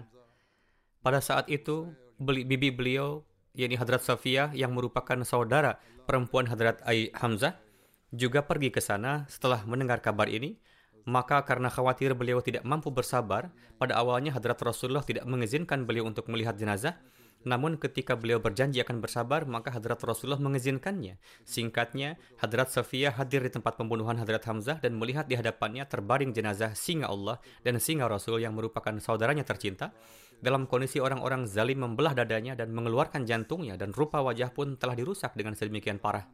Pada 1.02 1.22
saat 1.22 1.46
itu, 1.52 1.92
bibi 2.18 2.72
beliau, 2.74 3.22
yakni 3.56 3.80
Hadrat 3.80 4.04
Safiyah 4.04 4.52
yang 4.52 4.76
merupakan 4.76 5.16
saudara 5.24 5.80
perempuan 6.04 6.46
Hadrat 6.46 6.84
Ai 6.84 7.10
Hamzah, 7.16 7.56
juga 8.14 8.44
pergi 8.44 8.70
ke 8.70 8.78
sana 8.78 9.26
setelah 9.26 9.64
mendengar 9.66 9.98
kabar 10.04 10.30
ini. 10.30 10.60
Maka 11.06 11.38
karena 11.46 11.70
khawatir 11.70 12.18
beliau 12.18 12.42
tidak 12.42 12.66
mampu 12.66 12.90
bersabar, 12.90 13.54
pada 13.78 13.94
awalnya 13.94 14.34
Hadrat 14.34 14.58
Rasulullah 14.58 15.06
tidak 15.06 15.22
mengizinkan 15.22 15.86
beliau 15.86 16.02
untuk 16.02 16.26
melihat 16.26 16.58
jenazah, 16.58 16.98
namun 17.46 17.78
ketika 17.78 18.18
beliau 18.18 18.42
berjanji 18.42 18.82
akan 18.82 18.98
bersabar, 18.98 19.46
maka 19.46 19.70
Hadrat 19.70 20.02
Rasulullah 20.02 20.42
mengizinkannya. 20.42 21.22
Singkatnya, 21.46 22.18
Hadrat 22.42 22.74
Safiyah 22.74 23.14
hadir 23.14 23.46
di 23.46 23.54
tempat 23.54 23.78
pembunuhan 23.78 24.18
Hadrat 24.18 24.42
Hamzah 24.50 24.82
dan 24.82 24.98
melihat 24.98 25.30
di 25.30 25.38
hadapannya 25.38 25.86
terbaring 25.86 26.34
jenazah 26.34 26.74
singa 26.74 27.06
Allah 27.06 27.38
dan 27.62 27.78
singa 27.78 28.10
Rasul 28.10 28.42
yang 28.42 28.58
merupakan 28.58 28.90
saudaranya 28.98 29.46
tercinta. 29.46 29.94
Dalam 30.36 30.68
kondisi 30.68 31.00
orang-orang 31.00 31.48
zalim 31.48 31.80
membelah 31.80 32.12
dadanya 32.12 32.52
dan 32.52 32.72
mengeluarkan 32.76 33.24
jantungnya 33.24 33.80
dan 33.80 33.96
rupa 33.96 34.20
wajah 34.20 34.52
pun 34.52 34.76
telah 34.76 34.92
dirusak 34.92 35.32
dengan 35.32 35.56
sedemikian 35.56 35.96
parah. 35.96 36.28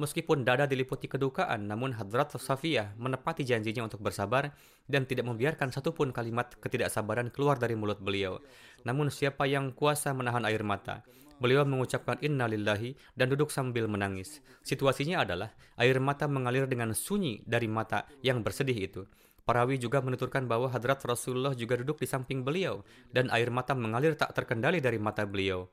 Meskipun 0.00 0.40
dada 0.40 0.64
diliputi 0.64 1.04
kedukaan, 1.04 1.68
namun 1.68 1.92
Hadrat 1.92 2.32
Safiyah 2.32 2.96
menepati 2.96 3.44
janjinya 3.44 3.84
untuk 3.84 4.00
bersabar 4.00 4.56
dan 4.88 5.04
tidak 5.04 5.28
membiarkan 5.28 5.68
satupun 5.68 6.16
kalimat 6.16 6.48
ketidaksabaran 6.64 7.28
keluar 7.28 7.60
dari 7.60 7.76
mulut 7.76 8.00
beliau. 8.00 8.40
Namun 8.88 9.12
siapa 9.12 9.44
yang 9.44 9.76
kuasa 9.76 10.16
menahan 10.16 10.48
air 10.48 10.64
mata? 10.64 11.04
Beliau 11.36 11.68
mengucapkan 11.68 12.16
inna 12.24 12.48
lillahi 12.48 12.96
dan 13.18 13.28
duduk 13.28 13.52
sambil 13.52 13.84
menangis. 13.84 14.40
Situasinya 14.64 15.26
adalah 15.26 15.52
air 15.76 16.00
mata 16.00 16.24
mengalir 16.24 16.64
dengan 16.64 16.96
sunyi 16.96 17.44
dari 17.44 17.68
mata 17.68 18.08
yang 18.24 18.40
bersedih 18.40 18.78
itu. 18.78 19.02
Parawi 19.42 19.78
juga 19.78 19.98
menuturkan 19.98 20.46
bahwa 20.46 20.70
Hadrat 20.70 21.02
Rasulullah 21.02 21.52
juga 21.58 21.74
duduk 21.74 21.98
di 21.98 22.06
samping 22.06 22.46
beliau 22.46 22.86
dan 23.10 23.26
air 23.34 23.50
mata 23.50 23.74
mengalir 23.74 24.14
tak 24.14 24.30
terkendali 24.38 24.78
dari 24.78 25.02
mata 25.02 25.26
beliau. 25.26 25.66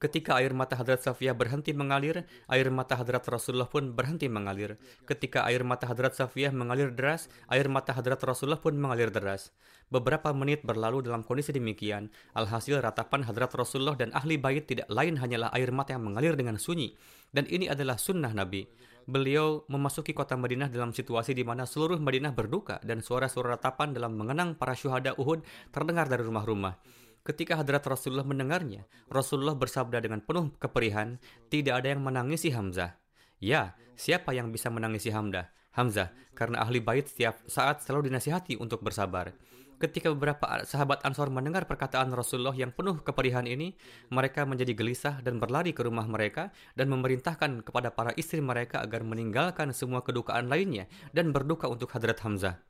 Ketika 0.00 0.40
air 0.40 0.56
mata 0.56 0.80
Hadrat 0.80 1.04
Safiyah 1.04 1.36
berhenti 1.36 1.76
mengalir, 1.76 2.24
air 2.48 2.72
mata 2.72 2.96
Hadrat 2.96 3.20
Rasulullah 3.28 3.68
pun 3.68 3.92
berhenti 3.92 4.32
mengalir. 4.32 4.80
Ketika 5.04 5.44
air 5.44 5.60
mata 5.60 5.84
Hadrat 5.84 6.16
Safiyah 6.16 6.56
mengalir 6.56 6.88
deras, 6.88 7.28
air 7.52 7.68
mata 7.68 7.92
Hadrat 7.92 8.16
Rasulullah 8.24 8.56
pun 8.56 8.80
mengalir 8.80 9.12
deras. 9.12 9.52
Beberapa 9.92 10.32
menit 10.32 10.64
berlalu 10.64 11.04
dalam 11.04 11.20
kondisi 11.20 11.52
demikian. 11.52 12.08
Alhasil 12.32 12.80
ratapan 12.80 13.28
Hadrat 13.28 13.52
Rasulullah 13.52 13.92
dan 13.92 14.08
ahli 14.16 14.40
bait 14.40 14.64
tidak 14.64 14.88
lain 14.88 15.20
hanyalah 15.20 15.52
air 15.52 15.68
mata 15.68 15.92
yang 15.92 16.08
mengalir 16.08 16.32
dengan 16.32 16.56
sunyi. 16.56 16.96
Dan 17.28 17.44
ini 17.52 17.68
adalah 17.68 18.00
sunnah 18.00 18.32
Nabi. 18.32 18.64
Beliau 19.08 19.64
memasuki 19.70 20.12
kota 20.12 20.36
Madinah 20.36 20.68
dalam 20.68 20.92
situasi 20.92 21.32
di 21.32 21.44
mana 21.46 21.64
seluruh 21.64 21.96
Madinah 21.96 22.34
berduka 22.36 22.80
dan 22.84 23.00
suara-suara 23.00 23.56
ratapan 23.56 23.96
dalam 23.96 24.16
mengenang 24.16 24.56
para 24.56 24.76
syuhada 24.76 25.16
Uhud 25.16 25.44
terdengar 25.72 26.08
dari 26.08 26.24
rumah-rumah. 26.24 26.76
Ketika 27.20 27.60
hadrat 27.60 27.84
Rasulullah 27.84 28.24
mendengarnya, 28.24 28.88
Rasulullah 29.12 29.52
bersabda 29.52 30.00
dengan 30.00 30.24
penuh 30.24 30.56
keperihan, 30.56 31.20
tidak 31.52 31.84
ada 31.84 31.92
yang 31.92 32.00
menangisi 32.00 32.48
Hamzah. 32.48 32.96
Ya, 33.36 33.76
siapa 33.92 34.32
yang 34.32 34.48
bisa 34.48 34.72
menangisi 34.72 35.12
Hamzah? 35.12 35.52
Hamzah, 35.76 36.10
karena 36.32 36.64
ahli 36.64 36.80
bait 36.80 37.06
setiap 37.06 37.44
saat 37.44 37.84
selalu 37.84 38.08
dinasihati 38.08 38.56
untuk 38.56 38.80
bersabar. 38.80 39.36
Ketika 39.80 40.12
beberapa 40.12 40.44
sahabat 40.68 41.00
Ansor 41.08 41.32
mendengar 41.32 41.64
perkataan 41.64 42.12
Rasulullah 42.12 42.52
yang 42.52 42.68
penuh 42.68 43.00
keperihan 43.00 43.48
ini, 43.48 43.72
mereka 44.12 44.44
menjadi 44.44 44.76
gelisah 44.76 45.24
dan 45.24 45.40
berlari 45.40 45.72
ke 45.72 45.80
rumah 45.80 46.04
mereka 46.04 46.52
dan 46.76 46.92
memerintahkan 46.92 47.64
kepada 47.64 47.88
para 47.88 48.12
istri 48.20 48.44
mereka 48.44 48.84
agar 48.84 49.00
meninggalkan 49.08 49.72
semua 49.72 50.04
kedukaan 50.04 50.52
lainnya 50.52 50.84
dan 51.16 51.32
berduka 51.32 51.64
untuk 51.64 51.96
Hadrat 51.96 52.20
Hamzah. 52.20 52.60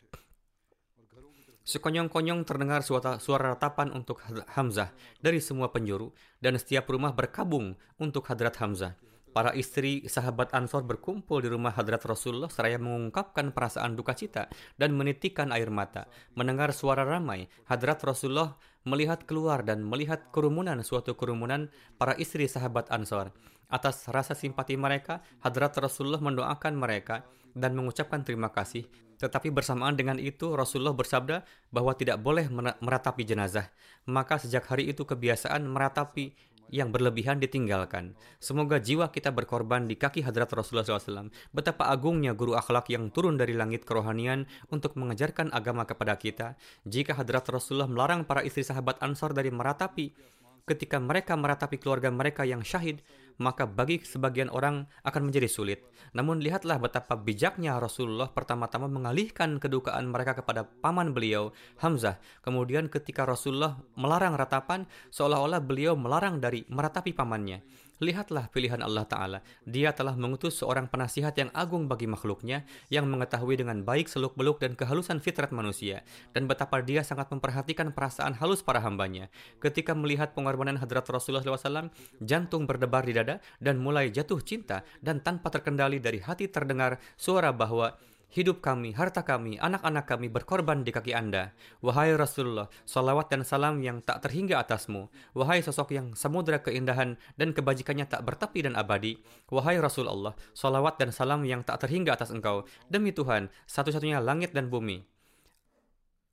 Sekonyong-konyong 1.67 2.47
terdengar 2.47 2.87
suara, 2.87 3.19
suara 3.19 3.59
ratapan 3.59 3.91
untuk 3.91 4.23
Hamzah 4.55 4.95
dari 5.19 5.43
semua 5.43 5.75
penjuru 5.75 6.15
dan 6.39 6.55
setiap 6.63 6.87
rumah 6.95 7.11
berkabung 7.11 7.75
untuk 7.99 8.23
Hadrat 8.31 8.55
Hamzah. 8.63 9.10
Para 9.31 9.55
istri 9.55 10.03
sahabat 10.11 10.51
Ansor 10.59 10.83
berkumpul 10.83 11.39
di 11.39 11.49
rumah 11.49 11.71
Hadrat 11.71 12.03
Rasulullah 12.03 12.51
seraya 12.51 12.83
mengungkapkan 12.83 13.55
perasaan 13.55 13.95
duka 13.95 14.11
cita 14.19 14.51
dan 14.75 14.99
menitikan 14.99 15.55
air 15.55 15.71
mata. 15.71 16.11
Mendengar 16.35 16.75
suara 16.75 17.07
ramai, 17.07 17.47
Hadrat 17.71 18.03
Rasulullah 18.03 18.59
melihat 18.83 19.23
keluar 19.31 19.63
dan 19.63 19.87
melihat 19.87 20.35
kerumunan 20.35 20.83
suatu 20.83 21.15
kerumunan 21.15 21.71
para 21.95 22.19
istri 22.19 22.51
sahabat 22.51 22.91
Ansor. 22.91 23.31
Atas 23.71 24.11
rasa 24.11 24.35
simpati 24.35 24.75
mereka, 24.75 25.23
Hadrat 25.47 25.79
Rasulullah 25.79 26.19
mendoakan 26.19 26.75
mereka 26.75 27.23
dan 27.55 27.79
mengucapkan 27.79 28.27
terima 28.27 28.51
kasih 28.51 28.91
tetapi 29.21 29.53
bersamaan 29.53 29.93
dengan 30.01 30.17
itu 30.17 30.57
Rasulullah 30.57 30.97
bersabda 30.97 31.45
bahwa 31.69 31.93
tidak 31.93 32.25
boleh 32.25 32.49
meratapi 32.81 33.21
jenazah. 33.29 33.69
Maka 34.09 34.41
sejak 34.41 34.65
hari 34.65 34.89
itu 34.89 35.05
kebiasaan 35.05 35.69
meratapi 35.69 36.33
yang 36.71 36.95
berlebihan 36.95 37.43
ditinggalkan. 37.43 38.15
Semoga 38.39 38.79
jiwa 38.79 39.11
kita 39.11 39.35
berkorban 39.35 39.91
di 39.91 39.99
kaki 39.99 40.23
hadrat 40.23 40.49
Rasulullah 40.55 40.87
SAW. 40.87 41.29
Betapa 41.51 41.91
agungnya 41.91 42.33
guru 42.33 42.55
akhlak 42.55 42.89
yang 42.89 43.11
turun 43.11 43.35
dari 43.35 43.59
langit 43.59 43.83
kerohanian 43.83 44.47
untuk 44.71 44.95
mengajarkan 44.95 45.51
agama 45.51 45.85
kepada 45.85 46.15
kita. 46.17 46.55
Jika 46.87 47.19
hadrat 47.19 47.45
Rasulullah 47.51 47.91
melarang 47.91 48.23
para 48.23 48.47
istri 48.47 48.63
sahabat 48.63 49.03
Ansar 49.03 49.35
dari 49.35 49.51
meratapi 49.51 50.39
ketika 50.71 51.03
mereka 51.03 51.35
meratapi 51.35 51.83
keluarga 51.83 52.15
mereka 52.15 52.47
yang 52.47 52.63
syahid, 52.63 53.03
maka 53.41 53.65
bagi 53.65 54.05
sebagian 54.05 54.53
orang 54.53 54.85
akan 55.03 55.33
menjadi 55.33 55.49
sulit. 55.49 55.81
Namun 56.13 56.45
lihatlah 56.45 56.77
betapa 56.77 57.17
bijaknya 57.17 57.81
Rasulullah 57.81 58.29
pertama-tama 58.29 58.85
mengalihkan 58.87 59.57
kedukaan 59.57 60.13
mereka 60.13 60.37
kepada 60.37 60.69
paman 60.69 61.17
beliau, 61.17 61.57
Hamzah. 61.81 62.21
Kemudian 62.45 62.93
ketika 62.93 63.25
Rasulullah 63.25 63.81
melarang 63.97 64.37
ratapan, 64.37 64.85
seolah-olah 65.09 65.65
beliau 65.65 65.97
melarang 65.97 66.37
dari 66.37 66.69
meratapi 66.69 67.17
pamannya. 67.17 67.80
Lihatlah 68.01 68.49
pilihan 68.49 68.81
Allah 68.81 69.05
Ta'ala. 69.05 69.39
Dia 69.69 69.93
telah 69.93 70.17
mengutus 70.17 70.57
seorang 70.57 70.89
penasihat 70.89 71.37
yang 71.37 71.53
agung 71.53 71.85
bagi 71.85 72.09
makhluknya, 72.09 72.65
yang 72.89 73.05
mengetahui 73.05 73.61
dengan 73.61 73.85
baik 73.85 74.09
seluk-beluk 74.09 74.57
dan 74.57 74.73
kehalusan 74.73 75.21
fitrat 75.21 75.53
manusia, 75.53 76.01
dan 76.33 76.49
betapa 76.49 76.81
dia 76.81 77.05
sangat 77.05 77.29
memperhatikan 77.29 77.93
perasaan 77.93 78.41
halus 78.41 78.65
para 78.65 78.81
hambanya. 78.81 79.29
Ketika 79.61 79.93
melihat 79.93 80.33
pengorbanan 80.33 80.81
hadrat 80.81 81.05
Rasulullah 81.13 81.45
SAW, 81.45 81.93
jantung 82.25 82.65
berdebar 82.65 83.05
di 83.05 83.13
dada 83.13 83.37
dan 83.61 83.77
mulai 83.77 84.09
jatuh 84.09 84.41
cinta, 84.41 84.81
dan 85.05 85.21
tanpa 85.21 85.53
terkendali 85.53 86.01
dari 86.01 86.25
hati 86.25 86.49
terdengar 86.49 86.97
suara 87.21 87.53
bahwa 87.53 88.01
hidup 88.31 88.63
kami, 88.63 88.95
harta 88.95 89.27
kami, 89.27 89.59
anak-anak 89.59 90.07
kami 90.07 90.31
berkorban 90.31 90.87
di 90.87 90.95
kaki 90.95 91.13
Anda. 91.13 91.51
Wahai 91.83 92.15
Rasulullah, 92.15 92.71
salawat 92.87 93.29
dan 93.31 93.43
salam 93.43 93.83
yang 93.83 93.99
tak 94.01 94.23
terhingga 94.23 94.63
atasmu. 94.63 95.11
Wahai 95.35 95.61
sosok 95.61 95.95
yang 95.95 96.07
samudera 96.15 96.63
keindahan 96.63 97.19
dan 97.35 97.51
kebajikannya 97.51 98.07
tak 98.07 98.23
bertepi 98.23 98.65
dan 98.65 98.79
abadi. 98.79 99.19
Wahai 99.51 99.83
Rasulullah, 99.83 100.39
salawat 100.55 101.03
dan 101.03 101.11
salam 101.11 101.43
yang 101.43 101.67
tak 101.67 101.83
terhingga 101.83 102.15
atas 102.15 102.31
engkau. 102.31 102.65
Demi 102.87 103.11
Tuhan, 103.11 103.51
satu-satunya 103.67 104.23
langit 104.23 104.55
dan 104.55 104.71
bumi. 104.71 105.03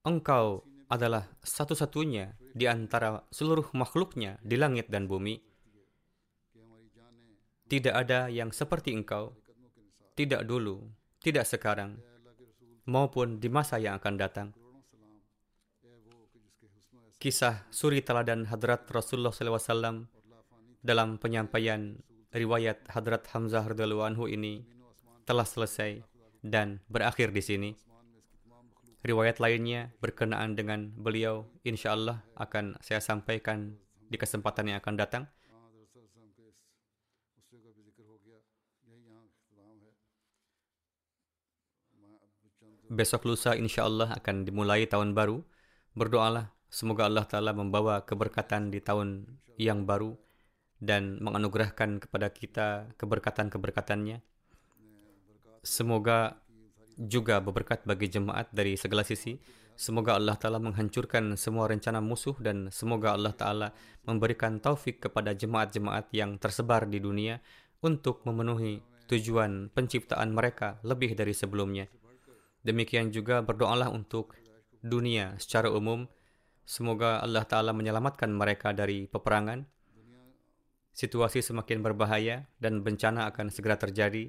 Engkau 0.06 0.64
adalah 0.88 1.28
satu-satunya 1.43 2.39
di 2.56 2.64
antara 2.64 3.28
seluruh 3.28 3.68
makhluknya 3.76 4.39
di 4.39 4.56
langit 4.56 4.88
dan 4.88 5.04
bumi. 5.10 5.43
Tidak 7.68 7.91
ada 7.91 8.32
yang 8.32 8.56
seperti 8.56 8.95
engkau. 8.95 9.36
Tidak 10.16 10.48
dulu, 10.48 10.82
tidak 11.22 11.45
sekarang, 11.49 11.97
maupun 12.88 13.38
di 13.41 13.51
masa 13.51 13.78
yang 13.78 13.99
akan 13.99 14.15
datang. 14.15 14.49
Kisah 17.18 17.65
suri 17.74 18.05
teladan 18.05 18.45
Hadrat 18.45 18.86
Rasulullah 18.93 19.34
SAW 19.34 20.05
dalam 20.86 21.18
penyampaian 21.18 21.97
riwayat 22.30 22.86
Hadrat 22.93 23.26
Hamzah 23.34 23.65
radhiyallahu 23.65 24.05
anhu 24.05 24.30
ini 24.30 24.61
telah 25.26 25.43
selesai 25.43 26.05
dan 26.45 26.80
berakhir 26.88 27.34
di 27.34 27.41
sini. 27.41 27.72
Riwayat 29.01 29.41
lainnya 29.41 29.93
berkenaan 29.97 30.53
dengan 30.53 30.93
beliau 30.93 31.49
insya 31.65 31.97
Allah 31.97 32.22
akan 32.38 32.78
saya 32.86 33.01
sampaikan 33.01 33.78
di 34.07 34.15
kesempatan 34.15 34.72
yang 34.72 34.78
akan 34.80 34.95
datang. 34.95 35.24
Besok 42.88 43.27
lusa 43.27 43.51
insya 43.51 43.83
Allah 43.83 44.15
akan 44.15 44.47
dimulai 44.47 44.88
tahun 44.88 45.11
baru. 45.11 45.43
Berdoalah 45.91 46.55
semoga 46.71 47.03
Allah 47.11 47.27
Ta'ala 47.27 47.51
membawa 47.51 48.07
keberkatan 48.07 48.71
di 48.71 48.79
tahun 48.79 49.27
yang 49.59 49.83
baru 49.83 50.15
dan 50.79 51.19
menganugerahkan 51.19 51.99
kepada 51.99 52.31
kita 52.31 52.95
keberkatan-keberkatannya. 52.95 54.23
Semoga 55.67 56.39
juga 56.95 57.43
berberkat 57.43 57.83
bagi 57.83 58.07
jemaat 58.07 58.55
dari 58.55 58.79
segala 58.79 59.03
sisi. 59.03 59.35
Semoga 59.75 60.15
Allah 60.15 60.39
Ta'ala 60.39 60.57
menghancurkan 60.57 61.35
semua 61.35 61.67
rencana 61.67 61.99
musuh 61.99 62.39
dan 62.39 62.71
semoga 62.71 63.13
Allah 63.13 63.35
Ta'ala 63.35 63.67
memberikan 64.07 64.63
taufik 64.63 65.03
kepada 65.03 65.35
jemaat-jemaat 65.35 66.07
yang 66.15 66.39
tersebar 66.39 66.88
di 66.88 67.03
dunia 67.03 67.43
untuk 67.83 68.23
memenuhi 68.23 68.79
tujuan 69.11 69.69
penciptaan 69.75 70.31
mereka 70.31 70.79
lebih 70.88 71.13
dari 71.13 71.35
sebelumnya. 71.35 71.85
Demikian 72.68 73.15
juga 73.15 73.39
berdoalah 73.39 73.88
untuk 73.88 74.36
dunia 74.84 75.39
secara 75.39 75.72
umum. 75.72 76.03
Semoga 76.68 77.24
Allah 77.24 77.47
Ta'ala 77.47 77.72
menyelamatkan 77.72 78.28
mereka 78.28 78.76
dari 78.76 79.07
peperangan. 79.07 79.63
Situasi 80.91 81.39
semakin 81.39 81.80
berbahaya 81.80 82.43
dan 82.59 82.84
bencana 82.84 83.32
akan 83.32 83.47
segera 83.47 83.80
terjadi. 83.80 84.28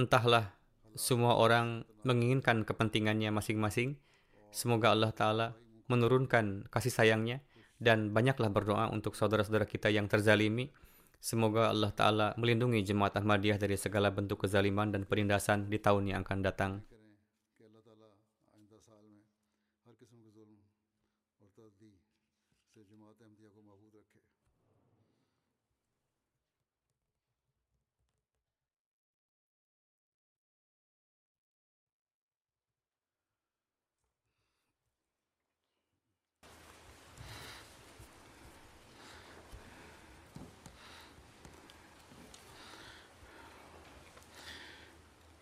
Entahlah, 0.00 0.56
semua 0.96 1.36
orang 1.36 1.84
menginginkan 2.08 2.64
kepentingannya 2.64 3.28
masing-masing. 3.36 4.00
Semoga 4.48 4.96
Allah 4.96 5.12
Ta'ala 5.12 5.46
menurunkan 5.92 6.72
kasih 6.72 6.88
sayangnya 6.88 7.44
dan 7.76 8.16
banyaklah 8.16 8.48
berdoa 8.48 8.88
untuk 8.88 9.12
saudara-saudara 9.12 9.68
kita 9.68 9.92
yang 9.92 10.08
terzalimi. 10.08 10.72
Semoga 11.20 11.68
Allah 11.68 11.92
Ta'ala 11.92 12.26
melindungi 12.40 12.80
jemaat 12.80 13.12
Ahmadiyah 13.20 13.60
dari 13.60 13.76
segala 13.76 14.08
bentuk 14.08 14.48
kezaliman 14.48 14.88
dan 14.88 15.04
penindasan 15.04 15.68
di 15.68 15.76
tahun 15.76 16.08
yang 16.08 16.24
akan 16.24 16.40
datang. 16.40 16.93